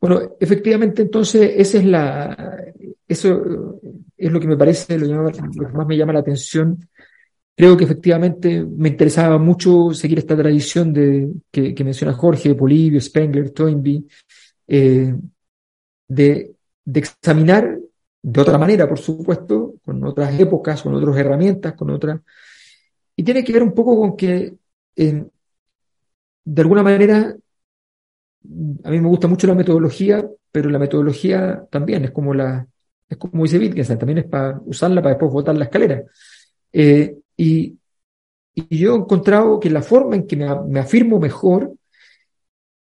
Bueno, 0.00 0.36
efectivamente, 0.38 1.02
entonces, 1.02 1.52
esa 1.56 1.78
es 1.78 1.84
la, 1.86 2.56
eso 3.08 3.80
es 4.16 4.32
lo 4.32 4.40
que 4.40 4.46
me 4.46 4.56
parece, 4.56 4.98
lo, 4.98 5.06
lo, 5.22 5.30
que 5.30 5.72
más 5.72 5.86
me 5.86 5.96
llama 5.96 6.12
la 6.12 6.20
atención. 6.20 6.78
Creo 7.56 7.76
que 7.76 7.84
efectivamente 7.84 8.64
me 8.64 8.88
interesaba 8.88 9.38
mucho 9.38 9.92
seguir 9.94 10.18
esta 10.18 10.36
tradición 10.36 10.92
de, 10.92 11.32
que, 11.52 11.84
menciona 11.84 12.12
Jorge, 12.12 12.54
Polibio, 12.54 13.00
Spengler, 13.00 13.50
Toynbee, 13.50 14.04
eh, 14.66 15.14
de, 16.08 16.54
examinar 16.92 17.78
de 18.22 18.40
otra 18.40 18.58
manera, 18.58 18.88
por 18.88 18.98
supuesto, 18.98 19.74
con 19.84 20.02
otras 20.04 20.38
épocas, 20.40 20.82
con 20.82 20.94
otras 20.94 21.16
herramientas, 21.16 21.74
con 21.74 21.90
otras... 21.90 22.20
Y 23.14 23.22
tiene 23.22 23.44
que 23.44 23.52
ver 23.52 23.62
un 23.62 23.72
poco 23.72 23.96
con 24.00 24.16
que, 24.16 24.54
de 24.96 26.62
alguna 26.62 26.82
manera, 26.82 27.36
a 28.84 28.90
mí 28.90 29.00
me 29.00 29.08
gusta 29.08 29.28
mucho 29.28 29.46
la 29.46 29.54
metodología, 29.54 30.28
pero 30.50 30.70
la 30.70 30.78
metodología 30.78 31.64
también 31.70 32.04
es 32.04 32.10
como 32.10 32.34
la, 32.34 32.66
es 33.08 33.16
como 33.16 33.44
dice 33.44 33.58
Wittgenstein, 33.58 33.98
también 33.98 34.18
es 34.18 34.24
para 34.24 34.60
usarla 34.64 35.00
para 35.00 35.14
después 35.14 35.32
botar 35.32 35.56
la 35.56 35.64
escalera. 35.64 36.02
Eh, 36.72 37.16
y, 37.36 37.78
y, 38.54 38.78
yo 38.78 38.94
he 38.94 38.98
encontrado 38.98 39.58
que 39.60 39.70
la 39.70 39.82
forma 39.82 40.16
en 40.16 40.26
que 40.26 40.36
me, 40.36 40.46
me, 40.68 40.80
afirmo 40.80 41.18
mejor, 41.18 41.72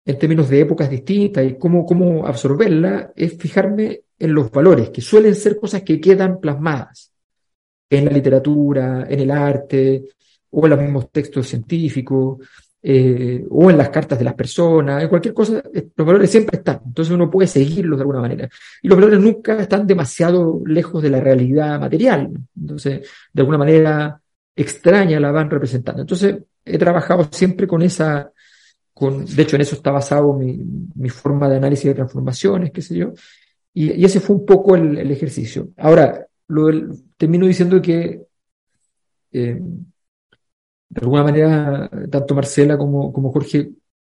en 0.06 0.20
términos 0.20 0.50
de 0.50 0.60
épocas 0.60 0.90
distintas 0.90 1.46
y 1.46 1.58
cómo, 1.58 1.86
cómo 1.86 2.28
absorberla, 2.28 3.14
es 3.16 3.38
fijarme 3.38 4.02
en 4.20 4.34
los 4.34 4.52
valores, 4.52 4.90
que 4.90 5.02
suelen 5.02 5.36
ser 5.36 5.58
cosas 5.58 5.84
que 5.84 6.00
quedan 6.00 6.40
plasmadas 6.40 7.12
en 7.90 8.06
la 8.06 8.12
literatura, 8.12 9.06
en 9.10 9.20
el 9.20 9.32
arte, 9.32 10.04
o 10.50 10.66
en 10.66 10.70
los 10.70 10.80
mismos 10.80 11.12
textos 11.12 11.48
científicos, 11.48 12.40
eh, 12.82 13.46
o 13.50 13.72
en 13.72 13.78
las 13.78 13.90
cartas 13.90 14.20
de 14.20 14.26
las 14.26 14.34
personas, 14.34 15.02
en 15.02 15.10
cualquier 15.10 15.34
cosa, 15.34 15.64
eh, 15.74 15.88
los 15.96 16.06
valores 16.06 16.30
siempre 16.30 16.58
están, 16.58 16.82
entonces 16.86 17.14
uno 17.14 17.30
puede 17.30 17.48
seguirlos 17.48 17.98
de 17.98 18.02
alguna 18.02 18.22
manera. 18.22 18.50
Y 18.82 18.88
los 18.88 18.98
valores 18.98 19.20
nunca 19.20 19.58
están 19.60 19.88
demasiado 19.88 20.62
lejos 20.66 21.02
de 21.02 21.10
la 21.10 21.22
realidad 21.22 21.80
material, 21.80 22.30
entonces 22.60 23.10
de 23.32 23.42
alguna 23.42 23.58
manera 23.58 24.22
extraña 24.56 25.20
la 25.20 25.32
van 25.32 25.50
representando. 25.50 26.02
Entonces 26.02 26.38
he 26.66 26.78
trabajado 26.78 27.28
siempre 27.32 27.68
con 27.68 27.82
esa, 27.82 28.32
con, 28.94 29.26
de 29.26 29.42
hecho 29.42 29.56
en 29.56 29.62
eso 29.64 29.76
está 29.76 29.92
basado 29.92 30.34
mi, 30.34 30.60
mi 30.96 31.10
forma 31.10 31.50
de 31.50 31.58
análisis 31.58 31.86
de 31.86 31.96
transformaciones, 31.96 32.72
qué 32.72 32.82
sé 32.82 32.96
yo, 32.96 33.14
y, 33.74 34.06
ese 34.06 34.20
fue 34.20 34.36
un 34.36 34.46
poco 34.46 34.76
el, 34.76 35.10
ejercicio. 35.12 35.70
Ahora, 35.78 36.28
termino 37.18 37.48
diciendo 37.48 37.82
que 37.82 38.22
eh, 39.32 39.60
de 40.90 41.02
alguna 41.02 41.24
manera 41.24 41.90
tanto 42.12 42.36
Marcela 42.36 42.78
como, 42.78 43.12
como 43.12 43.32
Jorge 43.32 43.72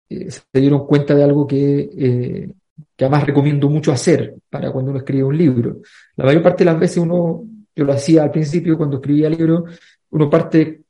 eh, 0.07 0.31
se 0.31 0.41
dieron 0.53 0.87
cuenta 0.87 1.13
de 1.13 1.23
algo 1.23 1.45
que, 1.45 1.89
eh, 1.97 2.53
que 2.95 3.05
además 3.05 3.25
recomiendo 3.25 3.69
mucho 3.69 3.91
hacer 3.91 4.35
para 4.49 4.71
cuando 4.71 4.91
uno 4.91 4.99
escribe 4.99 5.23
un 5.23 5.37
libro. 5.37 5.81
La 6.15 6.25
mayor 6.25 6.41
parte 6.41 6.63
de 6.63 6.71
las 6.71 6.79
veces 6.79 6.97
uno, 6.97 7.43
yo 7.75 7.83
lo 7.83 7.93
hacía 7.93 8.23
al 8.23 8.31
principio 8.31 8.77
cuando 8.77 8.97
escribía 8.97 9.27
el 9.27 9.37
libro, 9.37 9.65
uno 10.11 10.29
parte 10.29 10.81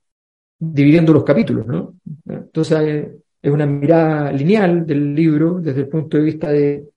dividiendo 0.59 1.13
los 1.13 1.23
capítulos, 1.23 1.65
¿no? 1.67 1.95
Entonces 2.27 3.07
es 3.41 3.51
una 3.51 3.65
mirada 3.65 4.31
lineal 4.31 4.85
del 4.85 5.15
libro 5.15 5.59
desde 5.59 5.81
el 5.81 5.87
punto 5.87 6.17
de 6.17 6.23
vista 6.23 6.49
de 6.51 6.89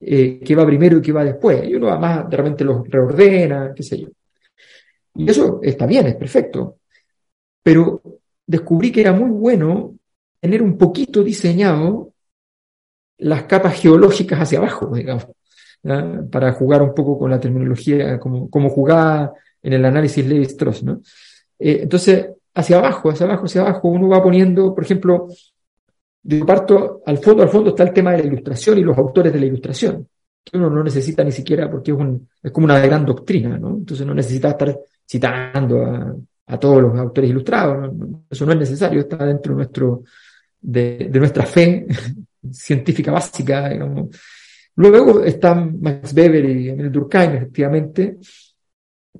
eh, 0.00 0.40
qué 0.44 0.54
va 0.54 0.66
primero 0.66 0.98
y 0.98 1.02
qué 1.02 1.12
va 1.12 1.24
después. 1.24 1.64
Y 1.68 1.74
uno 1.74 1.88
además 1.88 2.28
de 2.28 2.36
repente 2.36 2.64
los 2.64 2.88
reordena, 2.88 3.72
qué 3.74 3.82
sé 3.82 4.00
yo. 4.00 4.08
Y 5.14 5.30
eso 5.30 5.60
está 5.62 5.86
bien, 5.86 6.06
es 6.06 6.16
perfecto. 6.16 6.78
Pero 7.62 8.02
descubrí 8.46 8.90
que 8.90 9.00
era 9.00 9.12
muy 9.12 9.30
bueno 9.30 9.96
tener 10.40 10.60
un 10.60 10.76
poquito 10.76 11.22
diseñado 11.22 12.12
las 13.18 13.44
capas 13.44 13.80
geológicas 13.80 14.40
hacia 14.40 14.58
abajo, 14.58 14.94
digamos, 14.94 15.26
para 16.30 16.52
jugar 16.52 16.82
un 16.82 16.94
poco 16.94 17.18
con 17.18 17.30
la 17.30 17.40
terminología, 17.40 18.18
como, 18.18 18.50
como 18.50 18.68
jugaba 18.68 19.32
en 19.62 19.72
el 19.72 19.84
análisis 19.84 20.26
Levi-Strauss, 20.26 20.82
¿no? 20.82 21.00
Eh, 21.58 21.80
entonces, 21.82 22.28
hacia 22.54 22.78
abajo, 22.78 23.10
hacia 23.10 23.26
abajo, 23.26 23.46
hacia 23.46 23.60
abajo, 23.62 23.88
uno 23.88 24.08
va 24.08 24.22
poniendo, 24.22 24.74
por 24.74 24.84
ejemplo, 24.84 25.28
yo 26.22 26.46
parto, 26.46 27.02
al 27.04 27.18
fondo, 27.18 27.42
al 27.42 27.48
fondo 27.48 27.70
está 27.70 27.82
el 27.82 27.92
tema 27.92 28.12
de 28.12 28.18
la 28.18 28.26
ilustración 28.26 28.78
y 28.78 28.82
los 28.82 28.96
autores 28.96 29.32
de 29.32 29.40
la 29.40 29.46
ilustración, 29.46 30.08
que 30.42 30.56
uno 30.56 30.70
no 30.70 30.82
necesita 30.82 31.22
ni 31.22 31.32
siquiera 31.32 31.70
porque 31.70 31.92
es, 31.92 31.98
un, 31.98 32.28
es 32.42 32.50
como 32.50 32.64
una 32.64 32.78
gran 32.80 33.04
doctrina, 33.04 33.58
¿no? 33.58 33.70
Entonces 33.70 34.06
no 34.06 34.14
necesita 34.14 34.50
estar 34.50 34.78
citando 35.06 35.84
a, 36.46 36.58
todos 36.58 36.82
los 36.82 36.98
autores 36.98 37.30
ilustrados, 37.30 37.92
eso 38.30 38.46
no 38.46 38.52
es 38.52 38.58
necesario, 38.58 39.00
está 39.00 39.24
dentro 39.24 39.52
de, 39.52 39.56
nuestro, 39.56 40.04
de, 40.60 41.08
de 41.10 41.18
nuestra 41.18 41.44
fe 41.44 41.86
científica 42.50 43.12
básica, 43.12 43.68
digamos. 43.68 44.16
Luego 44.76 45.22
están 45.22 45.80
Max 45.80 46.12
Weber 46.14 46.44
y 46.44 46.68
Emil 46.70 46.90
Durkheim, 46.90 47.34
efectivamente, 47.34 48.18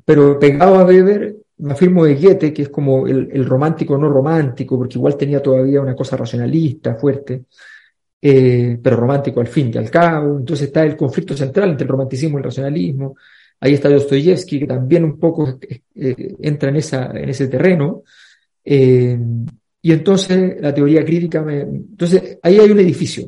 pero 0.05 0.39
pegado 0.39 0.79
a 0.79 0.85
Weber 0.85 1.37
me 1.65 1.73
afirmo 1.73 2.05
de 2.05 2.15
Goethe, 2.15 2.53
que 2.53 2.63
es 2.63 2.69
como 2.69 3.07
el, 3.07 3.45
romántico 3.47 3.97
no 3.97 4.11
romántico, 4.11 4.77
porque 4.77 4.99
igual 4.99 5.17
tenía 5.17 5.43
todavía 5.43 5.81
una 5.81 5.97
cosa 5.97 6.15
racionalista 6.15 6.95
fuerte, 6.95 7.45
eh, 8.21 8.79
pero 8.83 8.97
romántico 8.97 9.41
al 9.41 9.47
fin 9.47 9.71
y 9.73 9.79
al 9.79 9.91
cabo. 9.91 10.37
Entonces 10.39 10.67
está 10.67 10.83
el 10.85 10.95
conflicto 10.95 11.35
central 11.35 11.71
entre 11.71 11.85
el 11.85 11.89
romanticismo 11.89 12.37
y 12.37 12.41
el 12.41 12.45
racionalismo. 12.45 13.17
Ahí 13.61 13.73
está 13.73 13.89
Dostoyevsky, 13.89 14.61
que 14.61 14.67
también 14.67 15.05
un 15.05 15.19
poco 15.19 15.59
eh, 15.95 16.35
entra 16.43 16.69
en, 16.69 16.77
esa, 16.77 17.07
en 17.13 17.31
ese 17.31 17.49
terreno. 17.49 18.03
Eh, 18.63 19.19
y 19.81 19.93
entonces 19.93 20.61
la 20.61 20.75
teoría 20.75 21.03
crítica, 21.03 21.41
me, 21.41 21.63
entonces 21.63 22.39
ahí 22.43 22.59
hay 22.59 22.71
un 22.71 22.81
edificio. 22.81 23.25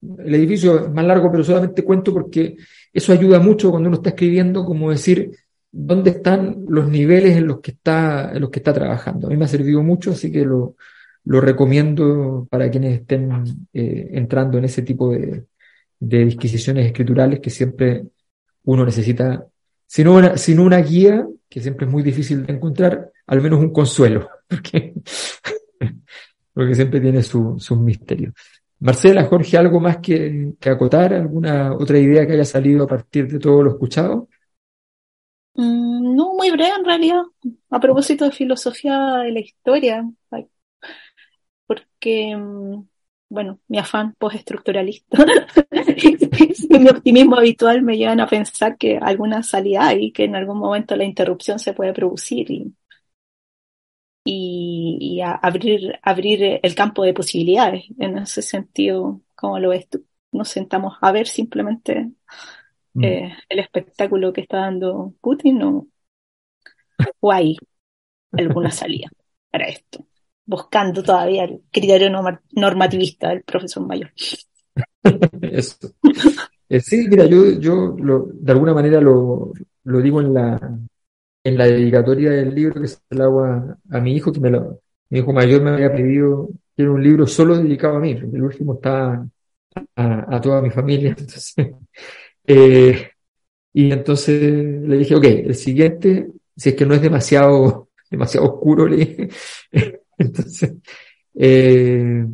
El 0.00 0.34
edificio 0.34 0.86
es 0.86 0.90
más 0.90 1.04
largo, 1.04 1.30
pero 1.30 1.44
solamente 1.44 1.84
cuento 1.84 2.14
porque 2.14 2.56
eso 2.90 3.12
ayuda 3.12 3.40
mucho 3.40 3.70
cuando 3.70 3.88
uno 3.88 3.98
está 3.98 4.10
escribiendo, 4.10 4.64
como 4.64 4.90
decir, 4.90 5.32
dónde 5.80 6.10
están 6.10 6.64
los 6.68 6.88
niveles 6.88 7.36
en 7.36 7.46
los 7.46 7.60
que 7.60 7.70
está, 7.70 8.32
en 8.32 8.40
los 8.40 8.50
que 8.50 8.58
está 8.58 8.72
trabajando. 8.72 9.28
A 9.28 9.30
mí 9.30 9.36
me 9.36 9.44
ha 9.44 9.48
servido 9.48 9.80
mucho, 9.80 10.10
así 10.10 10.32
que 10.32 10.44
lo, 10.44 10.74
lo 11.24 11.40
recomiendo 11.40 12.48
para 12.50 12.68
quienes 12.68 13.00
estén 13.00 13.30
eh, 13.72 14.08
entrando 14.12 14.58
en 14.58 14.64
ese 14.64 14.82
tipo 14.82 15.12
de, 15.12 15.46
de, 16.00 16.24
disquisiciones 16.24 16.86
escriturales 16.86 17.38
que 17.38 17.50
siempre 17.50 18.02
uno 18.64 18.84
necesita, 18.84 19.46
si 19.86 20.02
no, 20.02 20.16
una, 20.16 20.34
una 20.58 20.78
guía, 20.78 21.24
que 21.48 21.60
siempre 21.60 21.86
es 21.86 21.92
muy 21.92 22.02
difícil 22.02 22.44
de 22.44 22.54
encontrar, 22.54 23.12
al 23.28 23.40
menos 23.40 23.60
un 23.60 23.72
consuelo, 23.72 24.28
porque, 24.48 24.94
porque 26.52 26.74
siempre 26.74 27.00
tiene 27.00 27.22
sus 27.22 27.62
su 27.62 27.76
misterios. 27.76 28.34
Marcela, 28.80 29.24
Jorge, 29.24 29.56
¿algo 29.56 29.78
más 29.78 29.98
que, 29.98 30.54
que 30.58 30.70
acotar? 30.70 31.14
¿Alguna 31.14 31.72
otra 31.72 31.98
idea 31.98 32.26
que 32.26 32.32
haya 32.32 32.44
salido 32.44 32.84
a 32.84 32.88
partir 32.88 33.28
de 33.28 33.38
todo 33.38 33.62
lo 33.62 33.70
escuchado? 33.70 34.28
Mm, 35.58 36.14
no, 36.16 36.34
muy 36.34 36.50
breve 36.50 36.70
en 36.78 36.84
realidad, 36.84 37.22
a 37.70 37.80
propósito 37.80 38.24
de 38.24 38.30
filosofía 38.32 39.18
de 39.24 39.32
la 39.32 39.40
historia, 39.40 40.04
porque, 41.66 42.36
mm, 42.36 42.86
bueno, 43.30 43.60
mi 43.68 43.78
afán 43.78 44.14
postestructuralista 44.18 45.18
y 46.70 46.78
mi 46.78 46.88
optimismo 46.88 47.36
habitual 47.36 47.82
me 47.82 47.96
llevan 47.98 48.20
a 48.20 48.26
pensar 48.28 48.78
que 48.78 48.98
alguna 48.98 49.42
salida 49.42 49.88
hay, 49.88 50.12
que 50.12 50.24
en 50.24 50.36
algún 50.36 50.58
momento 50.58 50.96
la 50.96 51.04
interrupción 51.04 51.58
se 51.58 51.74
puede 51.74 51.92
producir 51.92 52.50
y, 52.50 52.74
y, 54.24 55.20
abrir, 55.22 55.98
abrir 56.02 56.60
el 56.62 56.74
campo 56.74 57.02
de 57.04 57.14
posibilidades. 57.14 57.84
En 57.98 58.18
ese 58.18 58.42
sentido, 58.42 59.20
como 59.34 59.58
lo 59.58 59.70
ves 59.70 59.88
tú? 59.88 60.04
Nos 60.32 60.48
sentamos 60.48 60.96
a 61.00 61.12
ver 61.12 61.26
simplemente 61.26 62.10
Mm. 62.98 63.04
Eh, 63.04 63.32
el 63.48 63.58
espectáculo 63.60 64.32
que 64.32 64.40
está 64.40 64.58
dando 64.58 65.14
Putin 65.20 65.62
o, 65.62 65.86
o 67.20 67.32
hay 67.32 67.56
alguna 68.32 68.72
salida 68.72 69.08
para 69.52 69.66
esto, 69.66 70.04
buscando 70.44 71.02
todavía 71.02 71.44
el 71.44 71.62
criterio 71.70 72.10
normativista 72.50 73.28
del 73.28 73.44
profesor 73.44 73.86
mayor. 73.86 74.10
Eso. 75.42 75.94
Eh, 76.68 76.80
sí, 76.80 77.06
mira, 77.08 77.24
yo, 77.26 77.58
yo 77.60 77.94
de 77.96 78.52
alguna 78.52 78.74
manera 78.74 79.00
lo, 79.00 79.52
lo, 79.84 80.00
digo 80.00 80.20
en 80.20 80.34
la, 80.34 80.78
en 81.44 81.56
la 81.56 81.66
dedicatoria 81.66 82.30
del 82.30 82.52
libro 82.52 82.80
que 82.80 82.88
se 82.88 82.98
lo 83.10 83.24
hago 83.24 83.44
a, 83.44 84.00
mi 84.00 84.16
hijo, 84.16 84.32
que 84.32 84.40
me 84.40 84.50
lo, 84.50 84.80
mi 85.08 85.20
hijo 85.20 85.32
mayor 85.32 85.62
me 85.62 85.70
había 85.70 85.92
pedido 85.92 86.48
era 86.76 86.90
un 86.90 87.02
libro 87.02 87.26
solo 87.26 87.56
dedicado 87.56 87.96
a 87.96 88.00
mí, 88.00 88.10
el 88.10 88.42
último 88.42 88.74
está 88.74 89.24
a, 89.96 90.36
a 90.36 90.40
toda 90.40 90.60
mi 90.62 90.70
familia. 90.70 91.10
Entonces, 91.18 91.54
eh, 92.48 93.10
y 93.74 93.92
entonces 93.92 94.40
le 94.42 94.96
dije, 94.96 95.14
ok, 95.14 95.24
el 95.24 95.54
siguiente, 95.54 96.30
si 96.56 96.70
es 96.70 96.74
que 96.74 96.86
no 96.86 96.94
es 96.94 97.02
demasiado, 97.02 97.90
demasiado 98.10 98.54
oscuro, 98.54 98.88
le 98.88 98.96
dije. 98.96 99.28
entonces, 100.18 100.74
eh, 101.34 102.26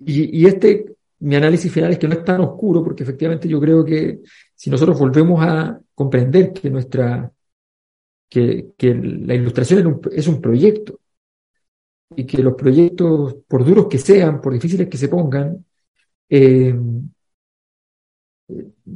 y, 0.00 0.40
y, 0.42 0.46
este, 0.46 0.96
mi 1.20 1.36
análisis 1.36 1.72
final 1.72 1.92
es 1.92 1.98
que 1.98 2.08
no 2.08 2.14
es 2.14 2.24
tan 2.24 2.40
oscuro, 2.42 2.84
porque 2.84 3.02
efectivamente 3.04 3.48
yo 3.48 3.60
creo 3.60 3.84
que 3.84 4.20
si 4.54 4.68
nosotros 4.70 4.98
volvemos 4.98 5.42
a 5.42 5.80
comprender 5.94 6.52
que 6.52 6.68
nuestra, 6.68 7.32
que, 8.28 8.72
que 8.76 8.94
la 8.94 9.34
ilustración 9.34 10.00
es 10.12 10.26
un, 10.28 10.40
proyecto, 10.40 11.00
y 12.14 12.26
que 12.26 12.42
los 12.42 12.54
proyectos, 12.54 13.36
por 13.48 13.64
duros 13.64 13.86
que 13.88 13.98
sean, 13.98 14.40
por 14.40 14.52
difíciles 14.52 14.88
que 14.88 14.98
se 14.98 15.08
pongan, 15.08 15.64
eh, 16.28 16.74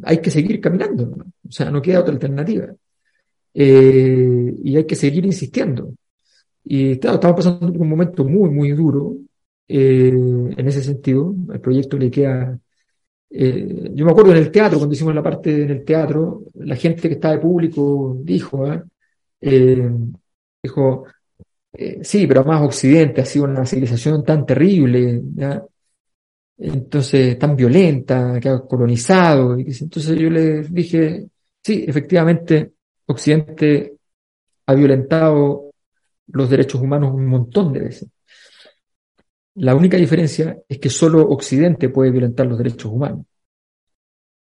hay 0.03 0.19
que 0.19 0.31
seguir 0.31 0.61
caminando, 0.61 1.05
o 1.49 1.51
sea, 1.51 1.71
no 1.71 1.83
queda 1.83 2.01
otra 2.01 2.15
alternativa. 2.15 2.75
Eh, 3.59 4.55
y 4.65 4.77
hay 4.77 4.85
que 4.85 4.97
seguir 4.97 5.25
insistiendo. 5.25 5.95
Y 6.65 6.99
claro, 6.99 7.15
estamos 7.15 7.37
pasando 7.37 7.73
un 7.73 7.89
momento 7.89 8.23
muy, 8.25 8.51
muy 8.51 8.73
duro 8.73 9.17
eh, 9.67 10.09
en 10.09 10.69
ese 10.69 10.83
sentido. 10.83 11.35
El 11.53 11.61
proyecto 11.61 11.97
le 11.97 12.11
queda... 12.11 12.59
Eh, 13.31 13.91
yo 13.95 14.05
me 14.05 14.11
acuerdo 14.11 14.33
en 14.33 14.39
el 14.39 14.51
teatro, 14.51 14.79
cuando 14.79 14.95
hicimos 14.95 15.15
la 15.15 15.23
parte 15.23 15.63
en 15.63 15.71
el 15.71 15.85
teatro, 15.85 16.45
la 16.55 16.77
gente 16.77 17.09
que 17.09 17.15
estaba 17.15 17.35
de 17.35 17.41
público 17.41 18.19
dijo, 18.23 18.67
dijo, 20.63 21.05
sí, 22.03 22.27
pero 22.27 22.45
más 22.45 22.63
Occidente 22.63 23.23
ha 23.23 23.25
sido 23.25 23.47
una 23.47 23.65
civilización 23.65 24.23
tan 24.23 24.45
terrible. 24.45 25.23
Entonces 26.59 27.39
tan 27.39 27.57
violenta, 27.57 28.41
que 28.41 28.49
ha 28.49 28.61
colonizado. 28.61 29.57
Entonces 29.59 30.19
yo 30.19 30.31
le 30.31 30.63
dije, 30.63 31.29
sí, 31.63 31.85
efectivamente, 31.87 32.73
Occidente 33.07 33.97
ha 34.67 34.75
violentado 34.75 35.71
los 36.29 36.51
derechos 36.51 36.81
humanos 36.81 37.15
un 37.15 37.27
montón 37.27 37.73
de 37.73 37.81
veces. 37.81 38.09
La 39.55 39.75
única 39.75 39.97
diferencia 39.97 40.59
es 40.69 40.79
que 40.79 40.91
solo 40.91 41.23
Occidente 41.29 41.89
puede 41.89 42.11
violentar 42.11 42.47
los 42.47 42.59
derechos 42.59 42.93
humanos, 42.93 43.25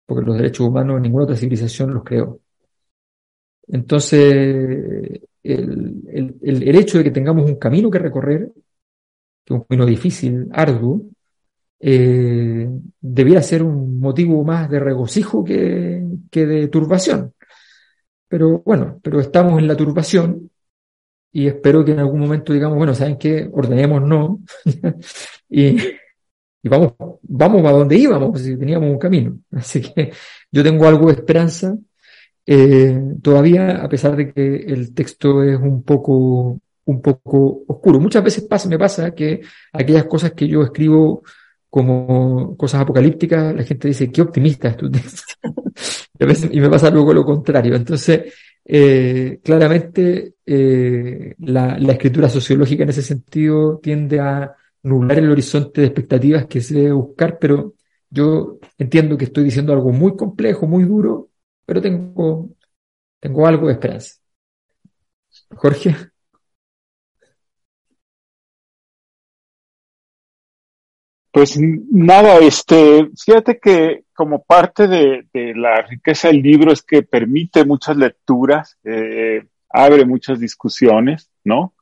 porque 0.06 0.26
los 0.26 0.38
derechos 0.38 0.68
humanos 0.68 1.02
ninguna 1.02 1.26
otra 1.26 1.36
civilización 1.36 1.94
los 1.94 2.04
creó. 2.04 2.40
Entonces, 3.68 4.24
el, 5.44 6.04
el, 6.42 6.64
el 6.64 6.76
hecho 6.76 6.98
de 6.98 7.06
que 7.06 7.12
tengamos 7.12 7.50
un 7.50 7.56
camino 7.56 7.90
que 7.90 8.00
recorrer, 8.00 8.52
que 9.44 9.54
es 9.54 9.60
un 9.60 9.64
camino 9.64 9.86
difícil, 9.86 10.48
arduo, 10.52 11.02
eh, 11.82 12.70
debiera 13.00 13.42
ser 13.42 13.64
un 13.64 14.00
motivo 14.00 14.44
más 14.44 14.70
de 14.70 14.80
regocijo 14.80 15.44
que, 15.44 16.04
que 16.30 16.46
de 16.46 16.68
turbación. 16.68 17.34
Pero 18.28 18.62
bueno, 18.64 19.00
pero 19.04 19.20
estamos 19.20 19.60
en 19.60 19.68
la 19.68 19.76
turbación 19.76 20.52
y 21.32 21.48
espero 21.48 21.84
que 21.84 21.92
en 21.94 22.00
algún 22.00 22.20
momento 22.20 22.54
digamos, 22.54 22.78
bueno, 22.78 22.94
¿saben 22.94 23.18
qué? 23.18 23.50
Ordenemos 23.52 24.02
no 24.02 24.42
y, 25.50 25.78
y, 26.64 26.70
vamos, 26.70 26.94
vamos 27.24 27.66
a 27.66 27.72
donde 27.72 27.98
íbamos, 27.98 28.40
si 28.40 28.58
teníamos 28.58 28.90
un 28.90 29.00
camino. 29.00 29.40
Así 29.52 29.82
que 29.82 30.12
yo 30.52 30.64
tengo 30.64 30.88
algo 30.88 31.08
de 31.08 31.14
esperanza 31.14 31.76
eh, 32.46 33.00
todavía, 33.22 33.84
a 33.84 33.90
pesar 33.90 34.16
de 34.16 34.34
que 34.34 34.56
el 34.56 34.94
texto 34.94 35.44
es 35.44 35.60
un 35.60 35.84
poco, 35.84 36.60
un 36.86 37.02
poco 37.02 37.64
oscuro. 37.68 38.00
Muchas 38.00 38.24
veces 38.24 38.44
pasa, 38.46 38.70
me 38.70 38.80
pasa 38.80 39.14
que 39.16 39.42
aquellas 39.74 40.06
cosas 40.06 40.34
que 40.34 40.48
yo 40.48 40.64
escribo 40.64 41.24
como 41.72 42.58
cosas 42.58 42.82
apocalípticas, 42.82 43.56
la 43.56 43.64
gente 43.64 43.88
dice, 43.88 44.12
qué 44.12 44.22
optimista 44.22 44.68
es 44.68 44.78
tu 44.78 44.92
texto. 44.92 45.34
y 46.52 46.60
me 46.60 46.70
pasa 46.70 46.90
luego 46.92 47.14
lo 47.14 47.24
contrario. 47.24 47.76
Entonces, 47.76 48.34
eh, 48.66 49.40
claramente 49.42 50.36
eh, 50.46 51.34
la, 51.40 51.80
la, 51.80 51.94
escritura 51.94 52.28
sociológica 52.30 52.84
en 52.84 52.90
ese 52.90 53.02
sentido 53.02 53.80
tiende 53.82 54.20
a 54.20 54.54
nublar 54.84 55.20
el 55.20 55.32
horizonte 55.32 55.82
de 55.82 55.88
expectativas 55.88 56.46
que 56.46 56.60
se 56.60 56.76
debe 56.76 56.92
buscar, 56.92 57.40
pero 57.40 57.76
yo 58.10 58.60
entiendo 58.78 59.18
que 59.18 59.26
estoy 59.26 59.46
diciendo 59.46 59.72
algo 59.72 59.92
muy 59.92 60.18
complejo, 60.18 60.68
muy 60.68 60.84
duro, 60.84 61.30
pero 61.66 61.82
tengo, 61.82 62.50
tengo 63.20 63.48
algo 63.48 63.68
de 63.68 63.74
esperanza. 63.74 64.16
Jorge. 65.56 66.11
Pues 71.32 71.58
nada, 71.58 72.40
este, 72.40 73.10
fíjate 73.16 73.58
que 73.58 74.04
como 74.14 74.44
parte 74.44 74.88
de, 74.88 75.26
la 75.56 75.82
riqueza 75.82 76.28
del 76.28 76.42
libro 76.42 76.74
es 76.74 76.82
que 76.82 77.04
permite 77.04 77.64
muchas 77.64 77.96
lecturas, 77.96 78.78
eh, 78.84 79.48
abre 79.70 80.06
muchas 80.06 80.42
discusiones, 80.42 81.32
¿no? 81.46 81.74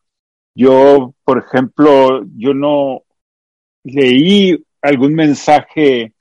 Yo, 0.53 1.15
por 1.23 1.39
ejemplo, 1.39 2.23
yo 2.37 2.53
no 2.53 3.03
leí 3.83 4.63
algún 4.83 5.15
mensaje 5.15 6.13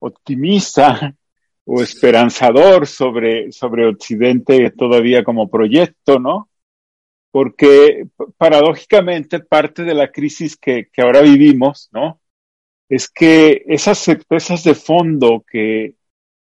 optimista 0.00 1.14
o 1.64 1.80
esperanzador 1.80 2.88
sobre, 2.88 3.52
sobre 3.52 3.86
Occidente 3.86 4.72
todavía 4.72 5.22
como 5.22 5.48
proyecto, 5.48 6.18
¿no? 6.18 6.48
Porque 7.30 8.08
paradójicamente 8.36 9.38
parte 9.38 9.84
de 9.84 9.94
la 9.94 10.10
crisis 10.10 10.56
que, 10.56 10.88
que 10.92 11.02
ahora 11.02 11.20
vivimos, 11.22 11.88
¿no? 11.92 12.20
Es 12.88 13.08
que 13.08 13.64
esas 13.66 13.98
certezas 13.98 14.64
de 14.64 14.74
fondo 14.74 15.44
que, 15.50 15.94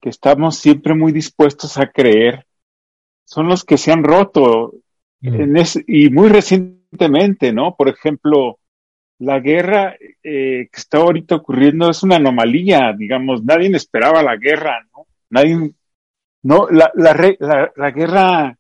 que 0.01 0.09
estamos 0.09 0.59
siempre 0.59 0.95
muy 0.95 1.13
dispuestos 1.13 1.79
a 1.79 1.91
creer 1.91 2.47
son 3.25 3.49
los 3.49 3.65
que 3.65 3.77
se 3.77 3.93
han 3.93 4.05
roto 4.05 4.73
mm. 5.21 5.41
en 5.41 5.57
y 5.87 6.11
muy 6.11 6.29
recientemente, 6.29 7.53
¿no? 7.53 7.75
Por 7.77 7.89
ejemplo, 7.89 8.59
la 9.19 9.41
guerra 9.41 9.97
eh, 10.23 10.69
que 10.73 10.81
está 10.81 10.99
ahorita 10.99 11.37
ocurriendo 11.37 11.91
es 11.91 12.03
una 12.03 12.17
anomalía, 12.17 12.95
digamos, 12.97 13.45
nadie 13.45 13.75
esperaba 13.77 14.23
la 14.23 14.37
guerra, 14.37 14.87
¿no? 14.93 15.07
Nadie, 15.31 15.73
no, 16.43 16.69
la, 16.71 16.91
la, 16.95 17.73
la, 17.77 17.91
guerra 17.91 18.57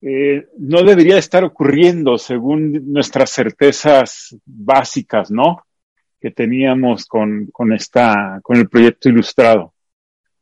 eh, 0.00 0.48
no 0.58 0.82
debería 0.82 1.16
estar 1.16 1.44
ocurriendo 1.44 2.18
según 2.18 2.92
nuestras 2.92 3.30
certezas 3.30 4.36
básicas, 4.44 5.30
¿no? 5.30 5.62
Que 6.22 6.30
teníamos 6.30 7.06
con, 7.06 7.48
con, 7.52 7.72
esta, 7.72 8.38
con 8.44 8.56
el 8.56 8.68
proyecto 8.68 9.08
ilustrado, 9.08 9.74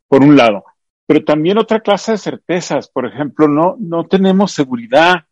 por 0.07 0.21
un 0.21 0.37
lado. 0.37 0.63
Pero 1.07 1.23
también 1.23 1.57
otra 1.57 1.79
clase 1.79 2.11
de 2.11 2.17
certezas, 2.19 2.87
por 2.87 3.07
ejemplo, 3.07 3.47
no, 3.47 3.75
no 3.79 4.05
tenemos 4.05 4.51
seguridad 4.51 5.25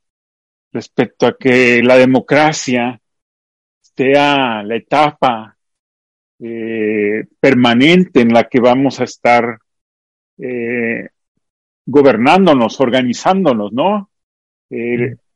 respecto 0.73 1.27
a 1.27 1.37
que 1.37 1.83
la 1.83 1.97
democracia 1.97 2.99
sea 3.95 4.63
la 4.63 4.75
etapa 4.75 5.55
eh, 6.39 7.25
permanente 7.39 8.21
en 8.21 8.33
la 8.33 8.45
que 8.45 8.59
vamos 8.59 8.99
a 8.99 9.03
estar 9.03 9.59
eh, 10.39 11.09
gobernándonos, 11.85 12.79
organizándonos, 12.81 13.71
¿no? 13.71 14.09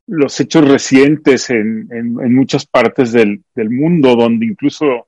Los 0.08 0.40
hechos 0.40 0.68
recientes 0.68 1.50
en, 1.50 1.88
en, 1.92 2.36
muchas 2.36 2.66
partes 2.66 3.12
del, 3.12 3.44
del, 3.56 3.70
mundo, 3.70 4.16
donde 4.16 4.46
incluso 4.46 5.08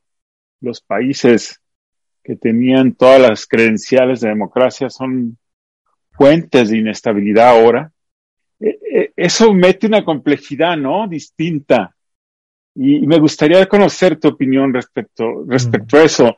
los 0.61 0.81
países 0.81 1.61
que 2.23 2.35
tenían 2.35 2.93
todas 2.93 3.21
las 3.21 3.45
credenciales 3.45 4.21
de 4.21 4.29
democracia 4.29 4.89
son 4.89 5.37
fuentes 6.11 6.69
de 6.69 6.77
inestabilidad 6.77 7.49
ahora. 7.49 7.91
E, 8.59 8.69
e, 8.69 9.13
eso 9.15 9.53
mete 9.53 9.87
una 9.87 10.03
complejidad, 10.03 10.77
¿no? 10.77 11.07
Distinta. 11.07 11.95
Y, 12.73 13.05
me 13.05 13.19
gustaría 13.19 13.65
conocer 13.67 14.19
tu 14.19 14.29
opinión 14.29 14.73
respecto, 14.73 15.43
respecto 15.47 15.97
a 15.97 16.01
mm. 16.01 16.05
eso. 16.05 16.37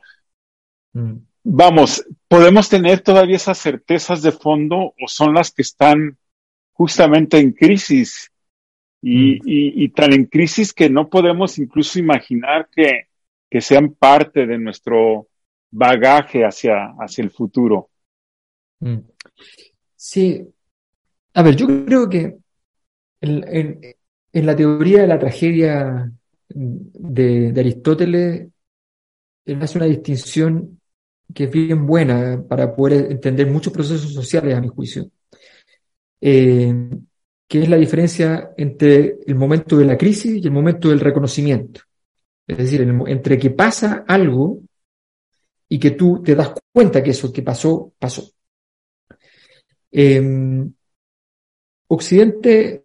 Mm. 0.93 1.13
Vamos, 1.43 2.05
¿podemos 2.27 2.67
tener 2.67 2.99
todavía 2.99 3.37
esas 3.37 3.57
certezas 3.57 4.21
de 4.21 4.33
fondo 4.33 4.93
o 4.99 5.07
son 5.07 5.33
las 5.33 5.51
que 5.51 5.61
están 5.61 6.17
justamente 6.73 7.39
en 7.39 7.53
crisis? 7.53 8.31
Mm. 9.01 9.39
y, 9.45 9.89
tan 9.89 10.11
en 10.13 10.25
crisis 10.25 10.73
que 10.73 10.89
no 10.89 11.07
podemos 11.07 11.59
incluso 11.59 11.99
imaginar 11.99 12.67
que, 12.75 13.07
que 13.49 13.61
sean 13.61 13.93
parte 13.93 14.47
de 14.47 14.57
nuestro 14.57 15.27
bagaje 15.69 16.43
hacia, 16.43 16.95
hacia 16.99 17.23
el 17.23 17.29
futuro. 17.29 17.89
Mm. 18.79 18.97
Sí. 19.95 20.47
A 21.33 21.43
ver, 21.43 21.55
yo 21.55 21.67
creo 21.85 22.09
que 22.09 22.37
en, 23.21 23.81
en, 24.33 24.45
la 24.45 24.55
teoría 24.55 25.01
de 25.01 25.07
la 25.07 25.19
tragedia 25.19 26.11
de, 26.49 27.51
de, 27.51 27.59
Aristóteles, 27.59 28.47
él 29.45 29.61
hace 29.61 29.77
una 29.77 29.87
distinción 29.87 30.79
que 31.33 31.45
es 31.45 31.51
bien 31.51 31.85
buena 31.85 32.43
para 32.47 32.75
poder 32.75 33.11
entender 33.11 33.47
muchos 33.47 33.73
procesos 33.73 34.13
sociales, 34.13 34.55
a 34.55 34.61
mi 34.61 34.67
juicio. 34.67 35.11
Eh, 36.19 36.73
que 37.47 37.63
es 37.63 37.69
la 37.69 37.77
diferencia 37.77 38.51
entre 38.57 39.17
el 39.25 39.35
momento 39.35 39.77
de 39.77 39.85
la 39.85 39.97
crisis 39.97 40.35
y 40.35 40.45
el 40.45 40.51
momento 40.51 40.89
del 40.89 40.99
reconocimiento. 40.99 41.81
Es 42.45 42.57
decir, 42.57 42.81
entre 43.07 43.37
que 43.37 43.51
pasa 43.51 44.05
algo 44.07 44.61
y 45.69 45.79
que 45.79 45.91
tú 45.91 46.21
te 46.23 46.35
das 46.35 46.53
cuenta 46.71 47.03
que 47.03 47.11
eso 47.11 47.31
que 47.31 47.41
pasó, 47.41 47.93
pasó. 47.99 48.23
Em, 49.91 50.71
Occidente, 51.87 52.83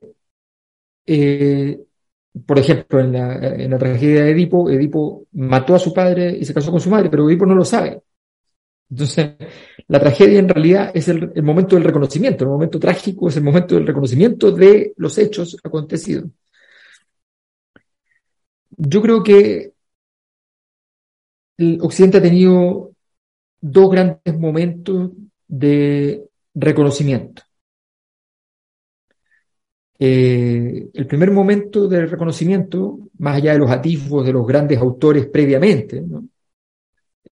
eh, 1.06 1.80
por 2.46 2.58
ejemplo, 2.58 3.00
en 3.00 3.12
la, 3.12 3.36
en 3.36 3.70
la, 3.70 3.78
tragedia 3.78 4.24
de 4.24 4.30
Edipo, 4.30 4.70
Edipo 4.70 5.26
mató 5.32 5.74
a 5.74 5.78
su 5.78 5.92
padre 5.92 6.36
y 6.38 6.44
se 6.44 6.54
casó 6.54 6.70
con 6.70 6.80
su 6.80 6.90
madre, 6.90 7.10
pero 7.10 7.28
Edipo 7.28 7.46
no 7.46 7.54
lo 7.54 7.64
sabe. 7.64 8.02
Entonces, 8.92 9.36
la 9.88 10.00
tragedia 10.00 10.38
en 10.38 10.50
realidad 10.50 10.90
es 10.92 11.08
el, 11.08 11.42
momento 11.42 11.76
del 11.76 11.84
reconocimiento, 11.84 12.44
el 12.44 12.50
momento 12.50 12.78
trágico 12.78 13.26
es 13.26 13.36
el 13.38 13.42
momento 13.42 13.74
del 13.74 13.86
reconocimiento 13.86 14.52
de 14.52 14.92
los 14.98 15.16
hechos 15.16 15.56
acontecidos. 15.64 16.26
Yo 18.76 19.00
creo 19.00 19.22
que 19.22 19.72
el 21.56 21.78
Occidente 21.80 22.18
ha 22.18 22.22
tenido 22.22 22.92
dos 23.62 23.90
grandes 23.90 24.38
momentos 24.38 25.12
de 25.48 26.26
reconocimiento. 26.54 27.44
Eh, 29.98 30.90
el 30.92 31.06
primer 31.06 31.30
momento 31.30 31.88
de 31.88 32.04
reconocimiento, 32.04 32.98
más 33.18 33.36
allá 33.36 33.54
de 33.54 33.58
los 33.60 33.70
atisbos 33.70 34.26
de 34.26 34.32
los 34.34 34.46
grandes 34.46 34.78
autores 34.78 35.26
previamente, 35.28 36.02
¿no? 36.02 36.28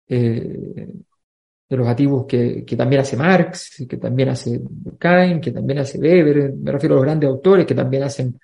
Eh, 0.10 0.88
de 1.70 1.78
los 1.78 1.88
activos 1.88 2.26
que, 2.26 2.64
que, 2.66 2.76
también 2.76 3.02
hace 3.02 3.18
Marx, 3.18 3.86
que 3.88 3.98
también 3.98 4.30
hace 4.30 4.60
Durkheim, 4.62 5.42
que 5.42 5.52
también 5.52 5.80
hace 5.80 6.00
Weber, 6.00 6.54
me 6.54 6.72
refiero 6.72 6.96
a 6.96 6.98
los 6.98 7.06
grandes 7.06 7.30
autores 7.30 7.66
que 7.66 7.76
también 7.76 8.04
hacen 8.04 8.40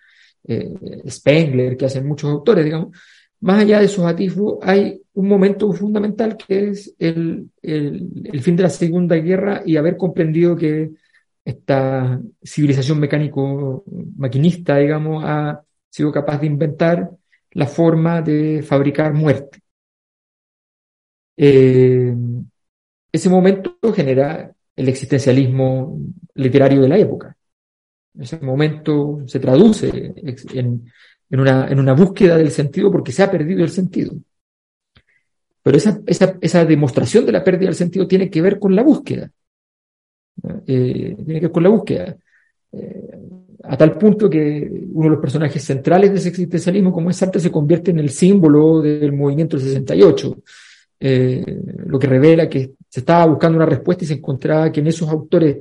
eh, 0.45 0.74
Spengler, 1.08 1.78
que 1.78 1.86
hacen 1.86 2.06
muchos 2.06 2.30
autores, 2.30 2.66
digamos. 2.66 2.98
Más 3.41 3.62
allá 3.62 3.80
de 3.80 3.86
esos 3.86 4.06
atisbos, 4.06 4.60
hay 4.62 5.02
un 5.14 5.28
momento 5.28 5.72
fundamental 5.74 6.38
que 6.38 6.70
es 6.70 6.94
el, 7.00 7.50
el, 7.62 8.10
el 8.26 8.41
fin 8.41 8.56
de 8.56 8.64
la 8.64 8.70
Segunda 8.70 9.16
Guerra 9.16 9.64
y 9.66 9.78
haber 9.78 9.98
comprendido 9.98 10.56
que 10.56 10.91
esta 11.45 12.22
civilización 12.41 13.00
mecánico-maquinista, 13.00 14.78
digamos, 14.78 15.24
ha 15.26 15.62
sido 15.90 16.12
capaz 16.12 16.40
de 16.40 16.48
inventar 16.48 17.10
la 17.52 17.68
forma 17.68 18.22
de 18.22 18.64
fabricar 18.64 19.14
muerte. 19.14 19.60
Eh, 21.36 22.16
ese 23.14 23.30
momento 23.30 23.77
genera 23.94 24.52
el 24.76 24.90
existencialismo 24.90 25.99
literario 26.34 26.81
de 26.81 26.90
la 26.90 26.98
época. 26.98 27.38
Ese 28.19 28.40
momento 28.40 29.22
se 29.27 29.40
traduce 29.40 30.14
en, 30.53 30.91
una, 31.30 31.94
búsqueda 31.94 32.38
del 32.38 32.52
sentido 32.52 32.91
porque 32.91 33.11
se 33.11 33.22
ha 33.23 33.31
perdido 33.31 33.64
el 33.64 33.69
sentido. 33.69 34.14
Pero 35.61 35.77
esa 35.77 36.65
demostración 36.65 37.26
de 37.26 37.31
la 37.31 37.44
pérdida 37.44 37.68
del 37.68 37.76
sentido 37.76 38.07
tiene 38.07 38.30
que 38.30 38.41
ver 38.41 38.60
con 38.60 38.76
la 38.76 38.84
búsqueda. 38.84 39.31
Eh, 40.65 41.15
tiene 41.15 41.40
que 41.40 41.45
ver 41.45 41.52
con 41.52 41.64
la 41.64 41.69
búsqueda. 41.69 42.18
Eh, 42.72 43.19
a 43.64 43.77
tal 43.77 43.98
punto 43.98 44.30
que 44.30 44.69
uno 44.91 45.06
de 45.06 45.11
los 45.11 45.22
personajes 45.22 45.64
centrales 45.64 46.11
de 46.11 46.18
ese 46.18 46.30
existencialismo, 46.30 46.91
como 46.91 47.10
es 47.10 47.15
Sartre, 47.15 47.40
se 47.40 47.52
convierte 47.52 47.91
en 47.91 47.99
el 47.99 48.10
símbolo 48.10 48.81
del 48.81 49.14
movimiento 49.14 49.56
del 49.56 49.68
68. 49.68 50.35
Eh, 50.99 51.44
lo 51.86 51.99
que 51.99 52.07
revela 52.07 52.48
que 52.48 52.76
se 52.88 53.02
estaba 53.02 53.26
buscando 53.26 53.57
una 53.57 53.65
respuesta 53.65 54.03
y 54.03 54.07
se 54.07 54.14
encontraba 54.14 54.72
que 54.72 54.80
en 54.80 54.88
esos 54.88 55.10
autores 55.10 55.57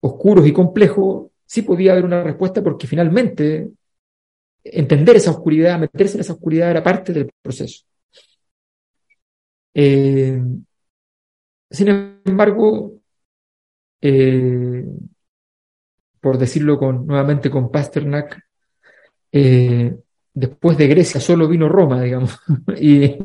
oscuros 0.00 0.46
y 0.46 0.52
complejos 0.52 1.30
sí 1.44 1.62
podía 1.62 1.92
haber 1.92 2.04
una 2.04 2.22
respuesta 2.22 2.62
porque 2.62 2.86
finalmente 2.86 3.70
entender 4.62 5.16
esa 5.16 5.32
oscuridad, 5.32 5.78
meterse 5.78 6.16
en 6.16 6.20
esa 6.20 6.34
oscuridad 6.34 6.70
era 6.70 6.82
parte 6.82 7.12
del 7.12 7.30
proceso. 7.42 7.84
Eh, 9.74 10.40
sin 11.70 11.88
embargo, 12.24 13.00
eh, 14.00 14.84
por 16.20 16.38
decirlo 16.38 16.78
con, 16.78 17.06
nuevamente 17.06 17.50
con 17.50 17.70
Pasternak, 17.70 18.40
después 19.32 20.76
de 20.78 20.86
Grecia 20.86 21.20
solo 21.20 21.48
vino 21.48 21.68
Roma, 21.68 22.02
digamos, 22.02 22.38
y, 22.80 23.18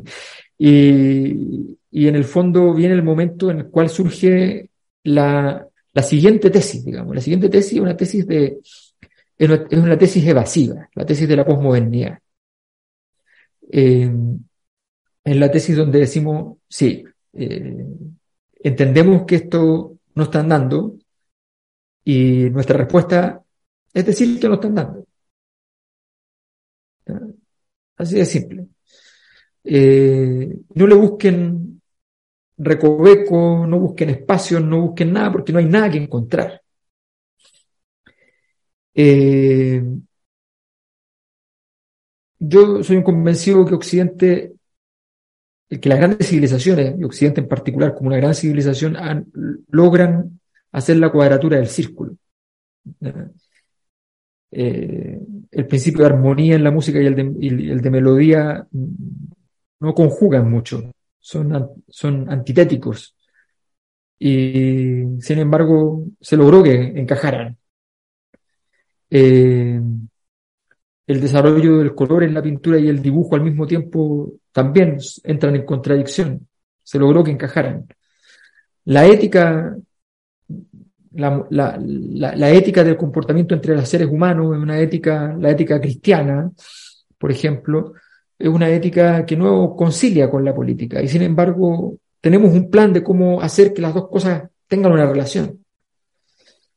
y, 0.58 1.76
en 1.92 2.14
el 2.14 2.24
fondo 2.24 2.74
viene 2.74 2.94
el 2.94 3.02
momento 3.02 3.50
en 3.50 3.58
el 3.58 3.66
cual 3.66 3.88
surge 3.88 4.70
la, 5.04 5.66
la 5.92 6.02
siguiente 6.02 6.50
tesis, 6.50 6.84
digamos. 6.84 7.14
La 7.14 7.20
siguiente 7.20 7.48
tesis 7.48 7.74
es 7.74 7.80
una 7.80 7.96
tesis 7.96 8.26
de, 8.26 8.58
es 9.38 9.48
una, 9.48 9.98
tesis 9.98 10.26
evasiva, 10.26 10.88
la 10.94 11.06
tesis 11.06 11.28
de 11.28 11.36
la 11.36 11.44
posmodernidad. 11.44 12.18
Eh, 13.70 14.10
es 15.24 15.36
la 15.36 15.50
tesis 15.50 15.76
donde 15.76 16.00
decimos, 16.00 16.58
sí, 16.68 17.04
eh, 17.32 17.86
entendemos 18.60 19.24
que 19.26 19.36
esto 19.36 19.98
no 20.14 20.22
está 20.22 20.42
dando 20.42 20.96
y 22.04 22.48
nuestra 22.50 22.78
respuesta 22.78 23.42
es 23.92 24.06
decir 24.06 24.38
que 24.40 24.48
no 24.48 24.54
están 24.54 24.74
dando. 24.74 25.06
Así 27.96 28.16
de 28.16 28.26
simple. 28.26 28.66
Eh, 29.68 30.60
no 30.74 30.86
le 30.86 30.94
busquen 30.94 31.82
recoveco, 32.56 33.66
no 33.66 33.80
busquen 33.80 34.10
espacios, 34.10 34.62
no 34.62 34.80
busquen 34.80 35.12
nada, 35.12 35.32
porque 35.32 35.52
no 35.52 35.58
hay 35.58 35.66
nada 35.66 35.90
que 35.90 35.98
encontrar. 35.98 36.62
Eh, 38.94 39.82
yo 42.38 42.82
soy 42.82 42.96
un 42.96 43.02
convencido 43.02 43.64
que 43.64 43.74
Occidente, 43.74 44.54
que 45.68 45.88
las 45.88 45.98
grandes 45.98 46.28
civilizaciones, 46.28 46.94
y 46.98 47.04
Occidente 47.04 47.40
en 47.40 47.48
particular 47.48 47.94
como 47.94 48.08
una 48.08 48.18
gran 48.18 48.34
civilización, 48.34 48.96
logran 49.68 50.40
hacer 50.72 50.96
la 50.98 51.10
cuadratura 51.10 51.56
del 51.56 51.68
círculo. 51.68 52.16
Eh, 54.52 55.20
el 55.50 55.66
principio 55.66 56.00
de 56.00 56.06
armonía 56.06 56.54
en 56.54 56.64
la 56.64 56.70
música 56.70 57.02
y 57.02 57.06
el 57.06 57.80
de 57.82 57.90
melodía 57.90 58.66
no 59.80 59.94
conjugan 59.94 60.50
mucho, 60.50 60.92
son, 61.18 61.82
son 61.88 62.30
antitéticos. 62.30 63.14
Y 64.18 65.02
sin 65.20 65.38
embargo, 65.38 66.04
se 66.20 66.36
logró 66.36 66.62
que 66.62 66.74
encajaran. 66.74 67.56
Eh, 69.10 69.80
el 71.06 71.20
desarrollo 71.20 71.78
del 71.78 71.94
color 71.94 72.24
en 72.24 72.34
la 72.34 72.42
pintura 72.42 72.78
y 72.78 72.88
el 72.88 73.00
dibujo 73.00 73.36
al 73.36 73.42
mismo 73.42 73.66
tiempo 73.66 74.32
también 74.52 74.98
entran 75.24 75.54
en 75.54 75.64
contradicción. 75.64 76.48
Se 76.82 76.98
logró 76.98 77.22
que 77.22 77.30
encajaran. 77.30 77.86
La 78.86 79.06
ética, 79.06 79.76
la, 81.12 81.46
la, 81.50 81.78
la, 81.78 82.50
ética 82.50 82.84
del 82.84 82.96
comportamiento 82.96 83.54
entre 83.54 83.74
los 83.74 83.88
seres 83.88 84.08
humanos, 84.08 84.46
una 84.46 84.78
ética, 84.78 85.34
la 85.38 85.50
ética 85.50 85.80
cristiana, 85.80 86.50
por 87.18 87.30
ejemplo, 87.30 87.94
es 88.38 88.48
una 88.48 88.68
ética 88.68 89.24
que 89.24 89.36
no 89.36 89.74
concilia 89.74 90.30
con 90.30 90.44
la 90.44 90.54
política 90.54 91.02
y 91.02 91.08
sin 91.08 91.22
embargo 91.22 91.96
tenemos 92.20 92.52
un 92.52 92.70
plan 92.70 92.92
de 92.92 93.02
cómo 93.02 93.40
hacer 93.40 93.72
que 93.72 93.82
las 93.82 93.94
dos 93.94 94.08
cosas 94.08 94.44
tengan 94.66 94.92
una 94.92 95.06
relación. 95.06 95.64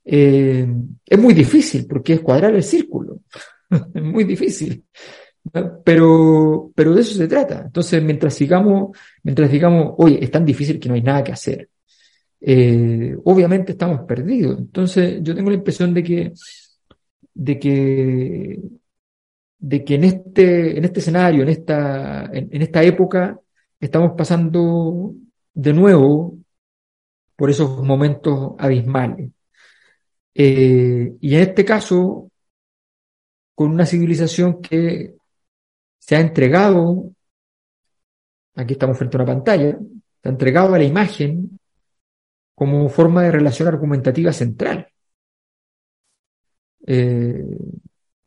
Eh, 0.06 0.68
es 1.06 1.19
muy 1.19 1.34
difícil 1.34 1.86
porque 1.88 2.14
es 2.14 2.22
cuadrar 2.22 2.56
el 2.56 2.64
círculo, 2.64 3.19
es 3.94 4.03
muy 4.03 4.23
difícil, 4.23 4.84
pero, 5.84 6.72
pero 6.76 6.95
de 6.95 7.02
eso 7.02 7.15
se 7.15 7.27
trata. 7.27 7.64
Entonces, 7.65 8.02
mientras 8.03 8.34
sigamos, 8.34 8.98
mientras 9.23 9.52
digamos, 9.52 9.94
oye, 9.98 10.23
es 10.23 10.31
tan 10.31 10.45
difícil 10.45 10.80
que 10.80 10.90
no 10.90 10.95
hay 10.95 11.02
nada 11.02 11.23
que 11.23 11.31
hacer, 11.31 11.69
eh, 12.41 13.15
obviamente 13.23 13.73
estamos 13.73 14.02
perdidos. 14.02 14.57
Entonces, 14.60 15.19
yo 15.22 15.36
tengo 15.36 15.49
la 15.49 15.57
impresión 15.57 15.94
de 15.94 16.03
que, 16.03 16.34
de 17.34 17.60
que 17.60 18.60
de 19.60 19.84
que 19.84 19.95
en 19.95 20.06
este, 20.06 20.77
en 20.77 20.86
este 20.86 20.99
escenario, 21.02 21.44
en 21.44 21.49
esta, 21.49 22.26
en, 22.34 22.61
esta 22.61 22.81
época, 22.84 23.40
estamos 23.80 24.14
pasando 24.18 25.14
de 25.53 25.73
nuevo 25.73 26.38
por 27.36 27.49
esos 27.49 27.84
momentos 27.84 28.53
abismales. 28.57 29.31
Eh, 30.34 31.14
y 31.19 31.36
en 31.36 31.41
este 31.41 31.65
caso, 31.65 32.31
con 33.53 33.72
una 33.72 33.86
civilización 33.86 34.61
que 34.61 35.15
se 35.99 36.15
ha 36.15 36.22
entregado, 36.22 37.11
aquí 38.56 38.73
estamos 38.73 38.98
frente 38.98 39.18
a 39.18 39.22
una 39.22 39.34
pantalla, 39.34 39.77
se 40.22 40.30
ha 40.30 40.31
entregado 40.31 40.73
a 40.73 40.77
la 40.77 40.86
imagen 40.86 41.60
como 42.56 42.90
forma 42.90 43.23
de 43.23 43.31
relación 43.31 43.68
argumentativa 43.68 44.31
central. 44.34 44.88
Eh, 46.88 47.44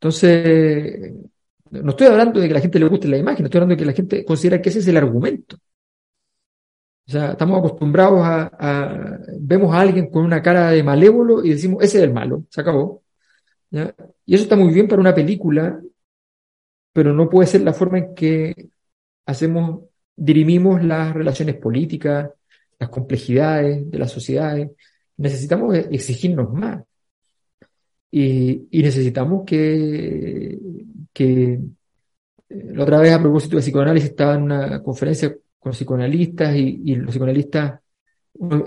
entonces, 0.03 1.13
no 1.71 1.91
estoy 1.91 2.09
hablando 2.09 2.41
de 2.41 2.49
que 2.49 2.55
la 2.55 2.61
gente 2.61 2.81
le 2.81 2.89
guste 2.89 3.07
la 3.07 3.19
imagen, 3.19 3.45
estoy 3.45 3.59
hablando 3.59 3.77
de 3.77 3.79
que 3.79 3.87
la 3.87 3.93
gente 3.93 4.25
considera 4.25 4.61
que 4.61 4.69
ese 4.69 4.81
es 4.81 4.89
el 4.89 4.97
argumento. 4.97 5.57
O 7.07 7.11
sea, 7.13 7.33
estamos 7.33 7.61
acostumbrados 7.61 8.21
a, 8.21 9.21
vemos 9.39 9.73
a 9.73 9.81
alguien 9.81 10.11
con 10.11 10.25
una 10.25 10.43
cara 10.43 10.71
de 10.73 10.83
malévolo 10.83 11.45
y 11.45 11.51
decimos, 11.51 11.85
ese 11.85 11.99
es 11.99 12.05
el 12.05 12.13
malo, 12.13 12.45
se 12.51 12.61
acabó. 12.61 13.05
Y 13.71 14.35
eso 14.35 14.43
está 14.43 14.57
muy 14.57 14.75
bien 14.75 14.89
para 14.89 15.01
una 15.01 15.15
película, 15.15 15.81
pero 16.93 17.13
no 17.13 17.31
puede 17.31 17.47
ser 17.47 17.61
la 17.61 17.73
forma 17.73 17.99
en 17.99 18.13
que 18.13 18.71
hacemos, 19.25 19.85
dirimimos 20.17 20.83
las 20.83 21.15
relaciones 21.15 21.55
políticas, 21.59 22.29
las 22.77 22.89
complejidades 22.89 23.89
de 23.89 23.99
las 23.99 24.11
sociedades. 24.11 24.69
Necesitamos 25.17 25.77
exigirnos 25.77 26.53
más. 26.53 26.83
Y, 28.15 28.69
necesitamos 28.71 29.43
que, 29.47 30.59
eh, 31.19 31.61
la 32.49 32.83
otra 32.83 33.01
vez 33.01 33.13
a 33.13 33.21
propósito 33.21 33.57
de 33.57 33.63
psicoanálisis 33.63 34.11
estaba 34.11 34.35
en 34.35 34.43
una 34.43 34.83
conferencia 34.83 35.35
con 35.59 35.73
psicoanalistas 35.73 36.55
y, 36.57 36.95
los 36.97 37.11
psicoanalistas 37.11 37.81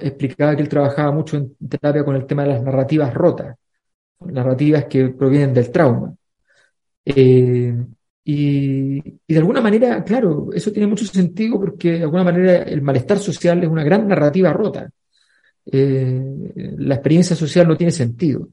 explicaba 0.01 0.55
que 0.55 0.63
él 0.63 0.69
trabajaba 0.69 1.11
mucho 1.11 1.37
en 1.37 1.55
terapia 1.69 2.03
con 2.03 2.15
el 2.15 2.25
tema 2.25 2.43
de 2.43 2.49
las 2.49 2.63
narrativas 2.63 3.13
rotas, 3.13 3.55
narrativas 4.21 4.85
que 4.85 5.09
provienen 5.09 5.53
del 5.53 5.71
trauma. 5.71 6.15
Eh, 7.05 7.75
y, 8.23 8.99
de 9.27 9.37
alguna 9.37 9.61
manera, 9.61 10.03
claro, 10.03 10.49
eso 10.53 10.71
tiene 10.71 10.87
mucho 10.87 11.05
sentido 11.05 11.59
porque 11.59 11.93
de 11.93 12.03
alguna 12.03 12.23
manera 12.23 12.63
el 12.63 12.81
malestar 12.81 13.19
social 13.19 13.63
es 13.63 13.69
una 13.69 13.83
gran 13.83 14.07
narrativa 14.07 14.51
rota. 14.53 14.89
Eh, 15.65 16.73
la 16.77 16.95
experiencia 16.95 17.35
social 17.35 17.67
no 17.67 17.77
tiene 17.77 17.91
sentido. 17.91 18.49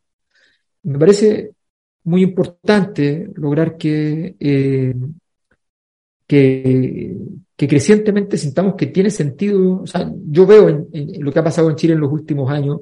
Me 0.85 0.99
parece 0.99 1.53
muy 2.05 2.23
importante 2.23 3.31
lograr 3.35 3.77
que, 3.77 4.37
eh, 4.41 4.95
que, 6.27 7.17
crecientemente 7.57 8.37
sintamos 8.37 8.75
que 8.75 8.87
tiene 8.87 9.11
sentido. 9.11 9.83
O 9.83 9.87
sea, 9.87 10.11
yo 10.27 10.47
veo 10.47 10.69
en, 10.69 11.25
lo 11.25 11.33
que 11.33 11.39
ha 11.39 11.45
pasado 11.45 11.71
en 11.71 11.77
Chile 11.77 11.95
en 11.95 12.01
los 12.01 12.13
últimos 12.13 12.51
años, 12.51 12.81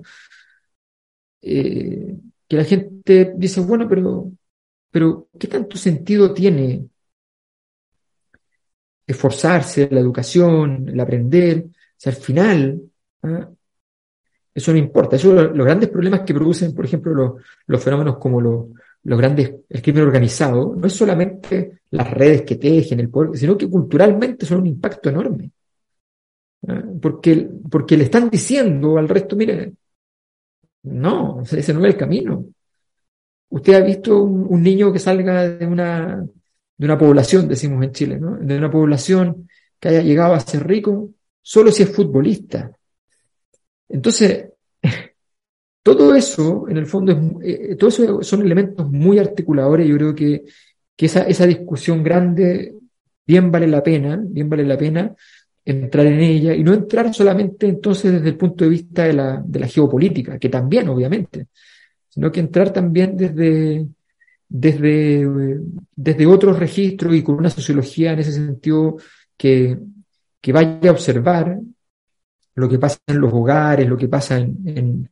eh, 1.43 2.17
que 2.49 2.57
la 2.57 2.65
gente 2.65 3.35
dice, 3.37 3.61
bueno, 3.61 3.89
pero, 3.89 4.33
pero 4.91 5.29
¿qué 5.39 5.49
tanto 5.49 5.77
sentido 5.77 6.33
tiene 6.35 6.89
esforzarse, 9.07 9.89
la 9.91 10.01
educación, 10.01 10.89
el 10.89 11.01
aprender? 11.01 11.67
O 11.67 11.71
sea, 11.97 12.13
al 12.13 12.19
final, 12.19 12.83
¿ah? 13.23 13.51
Eso 14.61 14.73
no 14.73 14.79
importa. 14.79 15.17
Eso, 15.17 15.33
los 15.33 15.67
grandes 15.67 15.89
problemas 15.89 16.21
que 16.21 16.35
producen, 16.35 16.75
por 16.75 16.85
ejemplo, 16.85 17.39
los, 17.67 17.83
fenómenos 17.83 18.19
como 18.19 18.41
los, 18.41 18.67
los 19.05 19.19
grandes, 19.19 19.55
el 19.69 19.81
crimen 19.81 20.05
organizado, 20.05 20.75
no 20.77 20.87
es 20.87 20.93
solamente 20.93 21.81
las 21.91 22.11
redes 22.11 22.43
que 22.43 22.57
tejen, 22.57 23.01
el 23.01 23.09
poder, 23.09 23.39
sino 23.39 23.57
que 23.57 23.71
culturalmente 23.71 24.45
son 24.45 24.61
un 24.61 24.67
impacto 24.67 25.09
enorme. 25.09 25.51
¿Ah? 26.69 26.83
Porque, 27.01 27.49
porque 27.71 27.97
le 27.97 28.05
están 28.05 28.29
diciendo 28.29 28.99
al 28.99 29.09
resto, 29.09 29.35
mire, 29.35 29.73
no, 30.83 31.43
ese 31.43 31.73
no 31.73 31.81
es 31.81 31.95
el 31.95 31.97
camino. 31.97 32.45
Usted 33.49 33.75
ha 33.75 33.81
visto 33.81 34.23
un, 34.23 34.63
niño 34.63 34.93
que 34.93 34.99
salga 34.99 35.49
de 35.49 35.67
una, 35.67 36.23
de 36.77 36.85
una 36.85 36.99
población, 36.99 37.49
decimos 37.49 37.83
en 37.83 37.93
Chile, 37.93 38.21
¿no? 38.21 38.37
De 38.37 38.59
una 38.59 38.71
población 38.71 39.49
que 39.79 39.89
haya 39.89 40.03
llegado 40.03 40.35
a 40.35 40.41
ser 40.41 40.67
rico, 40.67 41.11
solo 41.41 41.73
si 41.73 41.83
es 41.83 41.91
futbolista. 41.91 42.71
Entonces, 43.91 44.47
todo 45.83 46.15
eso, 46.15 46.67
en 46.69 46.77
el 46.77 46.87
fondo, 46.87 47.13
es, 47.43 47.55
eh, 47.73 47.77
todo 47.77 47.91
eso 47.91 48.23
son 48.23 48.43
elementos 48.43 48.91
muy 48.91 49.19
articuladores. 49.19 49.87
Yo 49.87 49.97
creo 49.97 50.15
que, 50.15 50.45
que 50.97 51.07
esa, 51.07 51.23
esa 51.25 51.47
discusión 51.47 52.03
grande 52.03 52.75
bien 53.27 53.51
vale 53.51 53.67
la 53.67 53.83
pena, 53.83 54.21
bien 54.23 54.49
vale 54.49 54.65
la 54.65 54.79
pena 54.79 55.15
entrar 55.65 56.07
en 56.07 56.21
ella 56.21 56.55
y 56.55 56.65
no 56.65 56.73
entrar 56.73 57.13
solamente 57.15 57.69
entonces 57.69 58.13
desde 58.13 58.31
el 58.31 58.37
punto 58.37 58.65
de 58.65 58.71
vista 58.71 59.05
de 59.05 59.13
la, 59.13 59.43
de 59.45 59.61
la 59.61 59.69
geopolítica, 59.69 60.39
que 60.39 60.49
también, 60.49 60.89
obviamente, 60.89 61.49
sino 62.09 62.33
que 62.33 62.41
entrar 62.41 62.73
también 62.73 63.17
desde, 63.17 63.87
desde, 64.49 65.27
desde 65.95 66.27
otros 66.27 66.59
registros 66.59 67.15
y 67.15 67.23
con 67.23 67.37
una 67.37 67.51
sociología 67.51 68.13
en 68.13 68.19
ese 68.19 68.33
sentido 68.33 68.97
que, 69.37 69.79
que 70.41 70.53
vaya 70.53 70.89
a 70.89 70.93
observar 70.93 71.59
lo 72.55 72.69
que 72.69 72.79
pasa 72.79 72.99
en 73.07 73.21
los 73.21 73.33
hogares, 73.33 73.89
lo 73.89 73.97
que 73.97 74.09
pasa 74.09 74.39
en, 74.39 75.09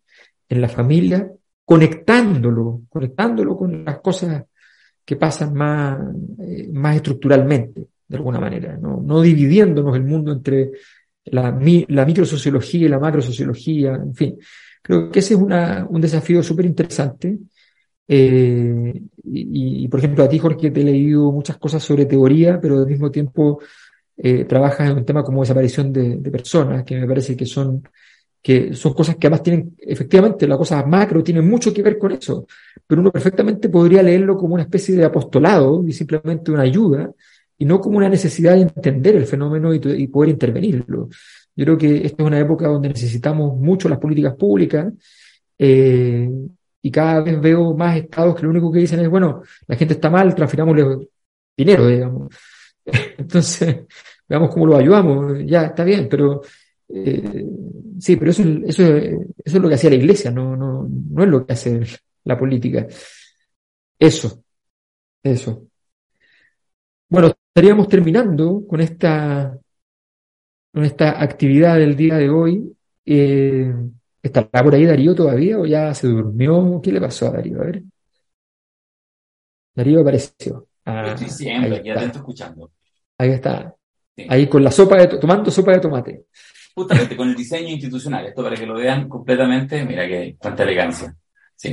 en, 0.48 0.60
la 0.60 0.68
familia, 0.68 1.30
conectándolo, 1.64 2.82
conectándolo 2.88 3.56
con 3.56 3.84
las 3.84 4.00
cosas 4.00 4.44
que 5.04 5.16
pasan 5.16 5.54
más, 5.54 5.98
eh, 6.40 6.68
más 6.72 6.96
estructuralmente, 6.96 7.86
de 8.06 8.16
alguna 8.16 8.40
manera, 8.40 8.76
no, 8.76 9.02
no 9.02 9.20
dividiéndonos 9.20 9.94
el 9.96 10.04
mundo 10.04 10.32
entre 10.32 10.72
la, 11.24 11.58
la 11.88 12.06
microsociología 12.06 12.86
y 12.86 12.88
la 12.88 12.98
macrosociología, 12.98 13.94
en 13.94 14.14
fin. 14.14 14.38
Creo 14.82 15.10
que 15.10 15.18
ese 15.18 15.34
es 15.34 15.40
un 15.40 16.00
desafío 16.00 16.42
súper 16.42 16.64
interesante. 16.64 17.38
Eh, 18.10 19.02
y, 19.24 19.86
por 19.88 20.00
ejemplo, 20.00 20.24
a 20.24 20.28
ti, 20.28 20.38
Jorge, 20.38 20.70
te 20.70 20.80
he 20.80 20.84
leído 20.84 21.30
muchas 21.30 21.58
cosas 21.58 21.82
sobre 21.82 22.06
teoría, 22.06 22.58
pero 22.58 22.78
al 22.78 22.86
mismo 22.86 23.10
tiempo 23.10 23.60
eh, 24.20 24.44
trabajas 24.44 24.90
en 24.90 24.96
un 24.96 25.04
tema 25.04 25.22
como 25.22 25.42
desaparición 25.42 25.92
de, 25.92 26.16
de, 26.16 26.30
personas, 26.30 26.82
que 26.82 26.98
me 26.98 27.06
parece 27.06 27.36
que 27.36 27.46
son, 27.46 27.84
que 28.42 28.74
son 28.74 28.92
cosas 28.92 29.16
que 29.16 29.28
además 29.28 29.44
tienen, 29.44 29.76
efectivamente, 29.78 30.48
la 30.48 30.56
cosa 30.56 30.84
macro 30.84 31.22
tiene 31.22 31.40
mucho 31.40 31.72
que 31.72 31.82
ver 31.82 31.98
con 31.98 32.12
eso, 32.12 32.46
pero 32.84 33.00
uno 33.00 33.12
perfectamente 33.12 33.68
podría 33.68 34.02
leerlo 34.02 34.36
como 34.36 34.54
una 34.54 34.64
especie 34.64 34.96
de 34.96 35.04
apostolado 35.04 35.84
y 35.86 35.92
simplemente 35.92 36.50
una 36.50 36.62
ayuda, 36.62 37.12
y 37.58 37.64
no 37.64 37.80
como 37.80 37.98
una 37.98 38.08
necesidad 38.08 38.54
de 38.54 38.62
entender 38.62 39.16
el 39.16 39.26
fenómeno 39.26 39.72
y, 39.72 40.06
poder 40.08 40.30
intervenirlo. 40.30 41.08
Yo 41.54 41.64
creo 41.64 41.78
que 41.78 42.06
esta 42.06 42.22
es 42.22 42.26
una 42.26 42.38
época 42.38 42.68
donde 42.68 42.88
necesitamos 42.88 43.56
mucho 43.56 43.88
las 43.88 43.98
políticas 43.98 44.34
públicas, 44.34 44.92
eh, 45.58 46.28
y 46.82 46.90
cada 46.90 47.20
vez 47.20 47.40
veo 47.40 47.74
más 47.76 47.96
estados 47.96 48.34
que 48.34 48.42
lo 48.42 48.50
único 48.50 48.72
que 48.72 48.80
dicen 48.80 49.00
es, 49.00 49.08
bueno, 49.08 49.42
la 49.66 49.76
gente 49.76 49.94
está 49.94 50.10
mal, 50.10 50.34
transfirámosle 50.34 51.08
dinero, 51.56 51.86
digamos. 51.86 52.28
Entonces, 53.18 53.86
veamos 54.28 54.50
cómo 54.52 54.66
lo 54.66 54.76
ayudamos, 54.76 55.38
ya 55.46 55.66
está 55.66 55.84
bien, 55.84 56.08
pero 56.08 56.42
eh, 56.88 57.44
sí, 58.00 58.16
pero 58.16 58.30
eso, 58.30 58.42
eso, 58.42 58.82
eso 58.84 59.26
es 59.44 59.54
lo 59.54 59.68
que 59.68 59.74
hacía 59.74 59.90
la 59.90 59.96
iglesia, 59.96 60.30
no, 60.30 60.56
no, 60.56 60.88
no 60.88 61.22
es 61.24 61.28
lo 61.28 61.46
que 61.46 61.52
hace 61.52 61.80
la 62.24 62.38
política. 62.38 62.86
Eso, 63.98 64.42
eso. 65.22 65.68
Bueno, 67.10 67.28
estaríamos 67.54 67.88
terminando 67.88 68.64
con 68.66 68.80
esta, 68.80 69.58
con 70.72 70.84
esta 70.84 71.22
actividad 71.22 71.76
del 71.78 71.96
día 71.96 72.16
de 72.16 72.30
hoy. 72.30 72.76
Eh, 73.04 73.72
¿Estará 74.22 74.62
por 74.62 74.74
ahí 74.74 74.84
Darío 74.84 75.14
todavía 75.14 75.58
o 75.58 75.66
ya 75.66 75.94
se 75.94 76.08
durmió? 76.08 76.80
¿Qué 76.82 76.92
le 76.92 77.00
pasó 77.00 77.28
a 77.28 77.30
Darío? 77.32 77.60
A 77.60 77.64
ver. 77.64 77.82
Darío 79.74 80.00
apareció. 80.00 80.66
Ah, 80.84 81.12
Estoy 81.14 81.28
siempre 81.30 81.76
aquí 81.76 81.90
atento 81.90 82.18
escuchando. 82.18 82.70
Ahí 83.18 83.30
está. 83.30 83.74
Ahí 84.28 84.46
con 84.46 84.64
la 84.64 84.70
sopa 84.70 84.96
de, 84.96 85.18
tomando 85.18 85.50
sopa 85.50 85.72
de 85.72 85.80
tomate. 85.80 86.22
Justamente 86.74 87.16
con 87.16 87.28
el 87.28 87.34
diseño 87.34 87.68
institucional, 87.68 88.26
esto 88.26 88.42
para 88.42 88.56
que 88.56 88.66
lo 88.66 88.74
vean 88.74 89.08
completamente, 89.08 89.84
mira 89.84 90.06
que 90.06 90.36
tanta 90.40 90.62
elegancia. 90.62 91.14
Sí. 91.56 91.72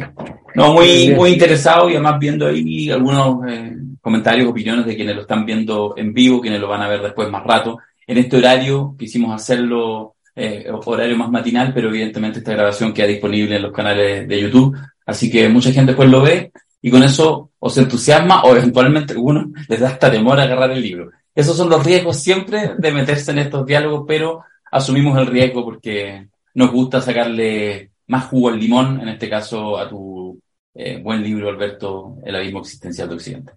No, 0.55 0.73
muy, 0.73 1.13
muy 1.15 1.33
interesado 1.33 1.87
y 1.89 1.93
además 1.93 2.17
viendo 2.19 2.47
ahí 2.47 2.89
algunos 2.89 3.47
eh, 3.47 3.75
comentarios, 4.01 4.49
opiniones 4.49 4.85
de 4.87 4.95
quienes 4.95 5.15
lo 5.15 5.21
están 5.21 5.45
viendo 5.45 5.93
en 5.95 6.11
vivo, 6.11 6.41
quienes 6.41 6.59
lo 6.59 6.67
van 6.67 6.81
a 6.81 6.87
ver 6.87 7.03
después 7.03 7.29
más 7.29 7.43
rato. 7.43 7.77
En 8.07 8.17
este 8.17 8.37
horario 8.37 8.95
quisimos 8.97 9.35
hacerlo 9.35 10.15
eh, 10.35 10.67
horario 10.85 11.15
más 11.15 11.29
matinal, 11.29 11.71
pero 11.71 11.89
evidentemente 11.89 12.39
esta 12.39 12.53
grabación 12.53 12.93
queda 12.93 13.07
disponible 13.07 13.55
en 13.55 13.61
los 13.61 13.71
canales 13.71 14.27
de 14.27 14.41
YouTube, 14.41 14.75
así 15.05 15.29
que 15.29 15.47
mucha 15.49 15.71
gente 15.71 15.91
después 15.91 16.09
lo 16.09 16.21
ve 16.21 16.51
y 16.81 16.89
con 16.89 17.03
eso 17.03 17.51
o 17.59 17.69
se 17.69 17.81
entusiasma 17.81 18.43
o 18.43 18.55
eventualmente 18.55 19.15
uno 19.15 19.51
les 19.67 19.79
da 19.79 19.89
hasta 19.89 20.11
temor 20.11 20.39
a 20.39 20.43
agarrar 20.43 20.71
el 20.71 20.81
libro. 20.81 21.11
Esos 21.35 21.57
son 21.57 21.69
los 21.69 21.85
riesgos 21.85 22.17
siempre 22.17 22.75
de 22.77 22.91
meterse 22.93 23.31
en 23.31 23.39
estos 23.39 23.65
diálogos, 23.65 24.05
pero 24.07 24.43
asumimos 24.71 25.17
el 25.19 25.27
riesgo 25.27 25.65
porque 25.65 26.29
nos 26.53 26.71
gusta 26.71 27.01
sacarle 27.01 27.91
más 28.07 28.25
jugo 28.27 28.49
al 28.49 28.59
limón, 28.59 29.01
en 29.01 29.09
este 29.09 29.29
caso 29.29 29.77
a 29.77 29.89
tu 29.89 30.39
eh, 30.73 31.01
buen 31.01 31.21
libro, 31.21 31.49
Alberto, 31.49 32.17
El 32.23 32.35
abismo 32.35 32.59
existencial 32.61 33.09
de 33.09 33.15
Occidente. 33.15 33.53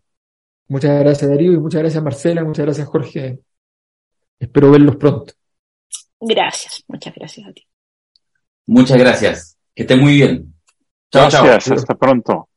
Muchas 0.66 0.98
gracias, 1.00 1.30
Darío, 1.30 1.52
y 1.52 1.58
muchas 1.58 1.80
gracias, 1.80 2.02
Marcela, 2.02 2.44
muchas 2.44 2.66
gracias, 2.66 2.88
Jorge. 2.88 3.38
Espero 4.38 4.70
verlos 4.70 4.96
pronto. 4.96 5.32
Gracias, 6.20 6.84
muchas 6.88 7.14
gracias 7.14 7.46
a 7.46 7.52
ti. 7.52 7.66
Muchas 8.66 8.98
gracias. 8.98 9.56
Que 9.74 9.82
esté 9.82 9.96
muy 9.96 10.14
bien. 10.14 10.54
Chao, 11.10 11.30
gracias, 11.30 11.78
hasta 11.78 11.94
pronto. 11.94 12.48